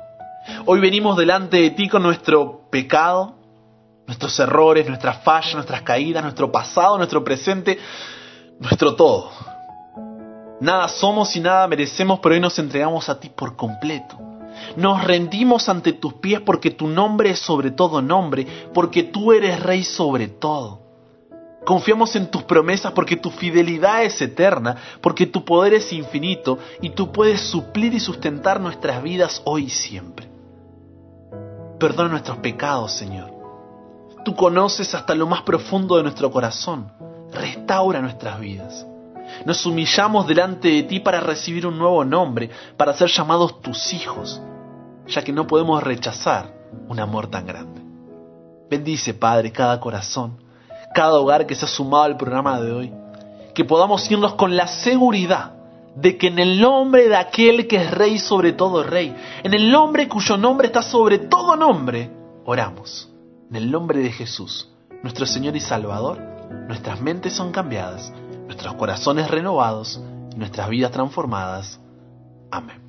Hoy 0.66 0.80
venimos 0.80 1.16
delante 1.16 1.58
de 1.58 1.70
ti 1.70 1.88
con 1.88 2.02
nuestro 2.02 2.62
pecado, 2.70 3.34
nuestros 4.06 4.38
errores, 4.40 4.88
nuestras 4.88 5.22
fallas, 5.22 5.54
nuestras 5.54 5.82
caídas, 5.82 6.22
nuestro 6.22 6.50
pasado, 6.50 6.96
nuestro 6.96 7.22
presente, 7.22 7.78
nuestro 8.58 8.94
todo. 8.94 9.30
Nada 10.60 10.88
somos 10.88 11.34
y 11.36 11.40
nada 11.40 11.66
merecemos, 11.66 12.20
pero 12.20 12.34
hoy 12.34 12.40
nos 12.40 12.58
entregamos 12.58 13.08
a 13.08 13.18
ti 13.18 13.28
por 13.28 13.56
completo. 13.56 14.18
Nos 14.76 15.04
rendimos 15.04 15.68
ante 15.68 15.92
tus 15.92 16.14
pies 16.14 16.40
porque 16.40 16.70
tu 16.70 16.86
nombre 16.86 17.30
es 17.30 17.38
sobre 17.38 17.70
todo 17.70 18.02
nombre, 18.02 18.46
porque 18.72 19.02
tú 19.02 19.32
eres 19.32 19.60
rey 19.60 19.82
sobre 19.82 20.28
todo. 20.28 20.81
Confiamos 21.64 22.16
en 22.16 22.28
tus 22.28 22.42
promesas 22.42 22.92
porque 22.92 23.16
tu 23.16 23.30
fidelidad 23.30 24.02
es 24.02 24.20
eterna, 24.20 24.76
porque 25.00 25.26
tu 25.26 25.44
poder 25.44 25.74
es 25.74 25.92
infinito 25.92 26.58
y 26.80 26.90
tú 26.90 27.12
puedes 27.12 27.40
suplir 27.40 27.94
y 27.94 28.00
sustentar 28.00 28.60
nuestras 28.60 29.02
vidas 29.02 29.40
hoy 29.44 29.64
y 29.64 29.70
siempre. 29.70 30.28
Perdona 31.78 32.10
nuestros 32.10 32.38
pecados, 32.38 32.92
Señor. 32.92 33.30
Tú 34.24 34.34
conoces 34.34 34.94
hasta 34.94 35.14
lo 35.14 35.26
más 35.26 35.42
profundo 35.42 35.96
de 35.96 36.02
nuestro 36.02 36.30
corazón. 36.30 36.92
Restaura 37.32 38.00
nuestras 38.00 38.40
vidas. 38.40 38.86
Nos 39.46 39.64
humillamos 39.64 40.26
delante 40.26 40.68
de 40.68 40.82
ti 40.82 41.00
para 41.00 41.20
recibir 41.20 41.66
un 41.66 41.78
nuevo 41.78 42.04
nombre, 42.04 42.50
para 42.76 42.94
ser 42.94 43.08
llamados 43.08 43.60
tus 43.60 43.92
hijos, 43.92 44.40
ya 45.06 45.22
que 45.22 45.32
no 45.32 45.46
podemos 45.46 45.82
rechazar 45.82 46.52
un 46.88 46.98
amor 47.00 47.28
tan 47.28 47.46
grande. 47.46 47.80
Bendice, 48.68 49.14
Padre, 49.14 49.52
cada 49.52 49.78
corazón, 49.80 50.41
cada 50.92 51.18
hogar 51.18 51.46
que 51.46 51.54
se 51.54 51.64
ha 51.64 51.68
sumado 51.68 52.04
al 52.04 52.16
programa 52.16 52.60
de 52.60 52.72
hoy, 52.72 52.92
que 53.54 53.64
podamos 53.64 54.10
irnos 54.10 54.34
con 54.34 54.56
la 54.56 54.66
seguridad 54.66 55.52
de 55.94 56.16
que 56.16 56.28
en 56.28 56.38
el 56.38 56.60
nombre 56.60 57.08
de 57.08 57.16
aquel 57.16 57.66
que 57.66 57.76
es 57.76 57.90
rey 57.90 58.18
sobre 58.18 58.52
todo 58.52 58.82
rey, 58.82 59.14
en 59.42 59.54
el 59.54 59.70
nombre 59.70 60.08
cuyo 60.08 60.36
nombre 60.36 60.68
está 60.68 60.82
sobre 60.82 61.18
todo 61.18 61.56
nombre, 61.56 62.10
oramos. 62.44 63.08
En 63.50 63.56
el 63.56 63.70
nombre 63.70 63.98
de 63.98 64.10
Jesús, 64.10 64.70
nuestro 65.02 65.26
Señor 65.26 65.54
y 65.56 65.60
Salvador, 65.60 66.18
nuestras 66.68 67.00
mentes 67.02 67.34
son 67.34 67.52
cambiadas, 67.52 68.10
nuestros 68.46 68.74
corazones 68.74 69.30
renovados, 69.30 70.00
nuestras 70.36 70.70
vidas 70.70 70.90
transformadas. 70.90 71.78
Amén. 72.50 72.81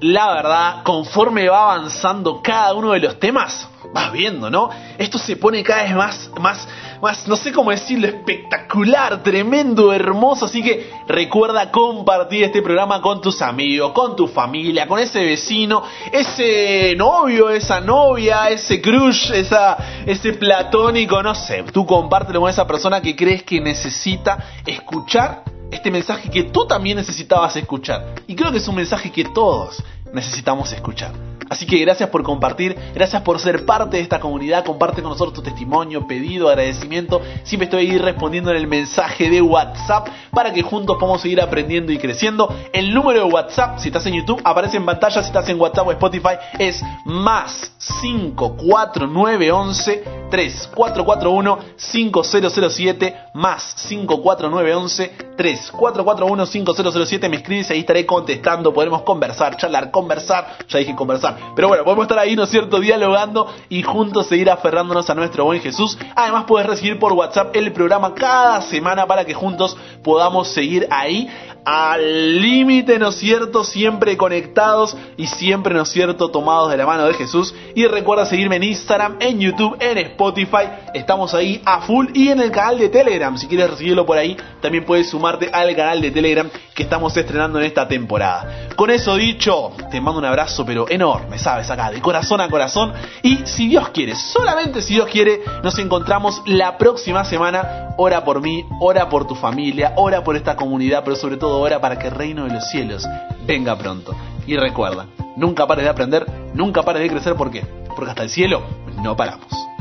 La 0.00 0.34
verdad, 0.34 0.82
conforme 0.82 1.48
va 1.48 1.72
avanzando 1.72 2.40
cada 2.42 2.74
uno 2.74 2.92
de 2.92 3.00
los 3.00 3.18
temas, 3.18 3.68
vas 3.92 4.12
viendo, 4.12 4.50
¿no? 4.50 4.68
Esto 4.98 5.18
se 5.18 5.36
pone 5.36 5.62
cada 5.62 5.84
vez 5.84 5.94
más, 5.94 6.30
más, 6.40 6.68
más, 7.00 7.28
no 7.28 7.36
sé 7.36 7.52
cómo 7.52 7.70
decirlo, 7.70 8.08
espectacular, 8.08 9.22
tremendo, 9.22 9.92
hermoso. 9.92 10.46
Así 10.46 10.62
que 10.62 10.90
recuerda 11.06 11.70
compartir 11.70 12.44
este 12.44 12.60
programa 12.60 13.00
con 13.00 13.20
tus 13.20 13.40
amigos, 13.40 13.92
con 13.92 14.16
tu 14.16 14.26
familia, 14.26 14.86
con 14.88 14.98
ese 14.98 15.24
vecino, 15.24 15.84
ese 16.12 16.94
novio, 16.96 17.50
esa 17.50 17.80
novia, 17.80 18.50
ese 18.50 18.80
crush, 18.80 19.30
esa, 19.32 19.76
ese 20.06 20.32
platónico, 20.32 21.22
no 21.22 21.34
sé. 21.34 21.62
Tú 21.72 21.86
compártelo 21.86 22.40
con 22.40 22.50
esa 22.50 22.66
persona 22.66 23.00
que 23.00 23.14
crees 23.14 23.44
que 23.44 23.60
necesita 23.60 24.38
escuchar 24.66 25.53
este 25.70 25.90
mensaje 25.90 26.30
que 26.30 26.44
tú 26.44 26.66
también 26.66 26.96
necesitabas 26.96 27.56
escuchar. 27.56 28.14
Y 28.26 28.34
creo 28.34 28.52
que 28.52 28.58
es 28.58 28.68
un 28.68 28.76
mensaje 28.76 29.10
que 29.10 29.24
todos 29.24 29.82
necesitamos 30.12 30.72
escuchar. 30.72 31.33
Así 31.50 31.66
que 31.66 31.78
gracias 31.78 32.08
por 32.08 32.22
compartir, 32.22 32.76
gracias 32.94 33.22
por 33.22 33.38
ser 33.38 33.66
parte 33.66 33.96
de 33.96 34.02
esta 34.02 34.20
comunidad, 34.20 34.64
comparte 34.64 35.02
con 35.02 35.10
nosotros 35.10 35.34
tu 35.34 35.42
testimonio, 35.42 36.06
pedido, 36.06 36.48
agradecimiento. 36.48 37.20
Siempre 37.42 37.66
estoy 37.66 37.86
ahí 37.86 37.98
respondiendo 37.98 38.50
en 38.50 38.56
el 38.56 38.66
mensaje 38.66 39.28
de 39.28 39.42
WhatsApp 39.42 40.08
para 40.30 40.52
que 40.52 40.62
juntos 40.62 40.96
podamos 40.98 41.20
seguir 41.20 41.40
aprendiendo 41.40 41.92
y 41.92 41.98
creciendo. 41.98 42.52
El 42.72 42.94
número 42.94 43.26
de 43.26 43.32
WhatsApp, 43.32 43.78
si 43.78 43.88
estás 43.88 44.06
en 44.06 44.14
YouTube, 44.14 44.40
aparece 44.44 44.76
en 44.76 44.86
pantalla, 44.86 45.22
si 45.22 45.28
estás 45.28 45.48
en 45.48 45.60
WhatsApp 45.60 45.86
o 45.86 45.92
Spotify, 45.92 46.36
es 46.58 46.82
más 47.04 47.72
54911 48.00 50.04
3441 50.30 51.58
5007 51.76 53.16
más 53.34 53.74
54911 53.88 55.12
3441 55.36 56.46
5007 56.46 57.28
me 57.28 57.36
escribes 57.36 57.70
ahí 57.70 57.80
estaré 57.80 58.06
contestando. 58.06 58.72
Podremos 58.72 59.02
conversar 59.02 59.56
charlar 59.56 59.90
conversar. 59.90 60.56
Ya 60.68 60.78
dije 60.78 60.94
conversar 60.94 61.33
pero 61.54 61.68
bueno 61.68 61.84
podemos 61.84 62.04
estar 62.04 62.18
ahí 62.18 62.36
no 62.36 62.44
es 62.44 62.50
cierto 62.50 62.80
dialogando 62.80 63.52
y 63.68 63.82
juntos 63.82 64.26
seguir 64.26 64.50
aferrándonos 64.50 65.08
a 65.10 65.14
nuestro 65.14 65.44
buen 65.44 65.60
Jesús. 65.60 65.98
Además 66.14 66.44
puedes 66.46 66.66
recibir 66.66 66.98
por 66.98 67.12
WhatsApp 67.12 67.54
el 67.56 67.72
programa 67.72 68.14
cada 68.14 68.60
semana 68.62 69.06
para 69.06 69.24
que 69.24 69.34
juntos 69.34 69.76
podamos 70.02 70.48
seguir 70.48 70.86
ahí 70.90 71.28
al 71.64 72.40
límite, 72.40 72.98
¿no 72.98 73.08
es 73.08 73.16
cierto? 73.16 73.64
Siempre 73.64 74.16
conectados 74.16 74.96
y 75.16 75.26
siempre, 75.26 75.74
¿no 75.74 75.82
es 75.82 75.88
cierto? 75.88 76.30
Tomados 76.30 76.70
de 76.70 76.76
la 76.76 76.86
mano 76.86 77.06
de 77.06 77.14
Jesús. 77.14 77.54
Y 77.74 77.86
recuerda 77.86 78.26
seguirme 78.26 78.56
en 78.56 78.64
Instagram, 78.64 79.16
en 79.20 79.40
YouTube, 79.40 79.76
en 79.80 79.98
Spotify. 79.98 80.68
Estamos 80.92 81.34
ahí 81.34 81.62
a 81.64 81.80
full 81.82 82.08
y 82.14 82.28
en 82.28 82.40
el 82.40 82.50
canal 82.50 82.78
de 82.78 82.88
Telegram. 82.88 83.36
Si 83.38 83.46
quieres 83.46 83.70
recibirlo 83.70 84.04
por 84.04 84.18
ahí, 84.18 84.36
también 84.60 84.84
puedes 84.84 85.08
sumarte 85.10 85.50
al 85.52 85.74
canal 85.74 86.00
de 86.00 86.10
Telegram 86.10 86.50
que 86.74 86.82
estamos 86.82 87.16
estrenando 87.16 87.58
en 87.58 87.66
esta 87.66 87.88
temporada. 87.88 88.68
Con 88.76 88.90
eso 88.90 89.16
dicho, 89.16 89.72
te 89.90 90.00
mando 90.00 90.18
un 90.18 90.24
abrazo, 90.26 90.66
pero 90.66 90.88
enorme, 90.88 91.38
¿sabes? 91.38 91.70
Acá, 91.70 91.90
de 91.90 92.00
corazón 92.00 92.40
a 92.40 92.48
corazón. 92.48 92.92
Y 93.22 93.46
si 93.46 93.68
Dios 93.68 93.88
quiere, 93.90 94.14
solamente 94.14 94.82
si 94.82 94.94
Dios 94.94 95.08
quiere, 95.08 95.40
nos 95.62 95.78
encontramos 95.78 96.42
la 96.46 96.76
próxima 96.76 97.24
semana. 97.24 97.94
Ora 97.96 98.24
por 98.24 98.40
mí, 98.40 98.64
ora 98.80 99.08
por 99.08 99.26
tu 99.26 99.36
familia, 99.36 99.92
ora 99.96 100.24
por 100.24 100.36
esta 100.36 100.56
comunidad, 100.56 101.02
pero 101.04 101.16
sobre 101.16 101.36
todo 101.36 101.53
hora 101.58 101.80
para 101.80 101.98
que 101.98 102.08
el 102.08 102.14
reino 102.14 102.44
de 102.44 102.54
los 102.54 102.68
cielos 102.68 103.06
venga 103.46 103.76
pronto. 103.76 104.14
Y 104.46 104.56
recuerda, 104.56 105.06
nunca 105.36 105.66
pares 105.66 105.84
de 105.84 105.90
aprender, 105.90 106.26
nunca 106.54 106.82
pares 106.82 107.02
de 107.02 107.08
crecer, 107.08 107.34
¿por 107.34 107.50
qué? 107.50 107.64
Porque 107.94 108.10
hasta 108.10 108.22
el 108.22 108.30
cielo 108.30 108.62
no 109.02 109.16
paramos. 109.16 109.73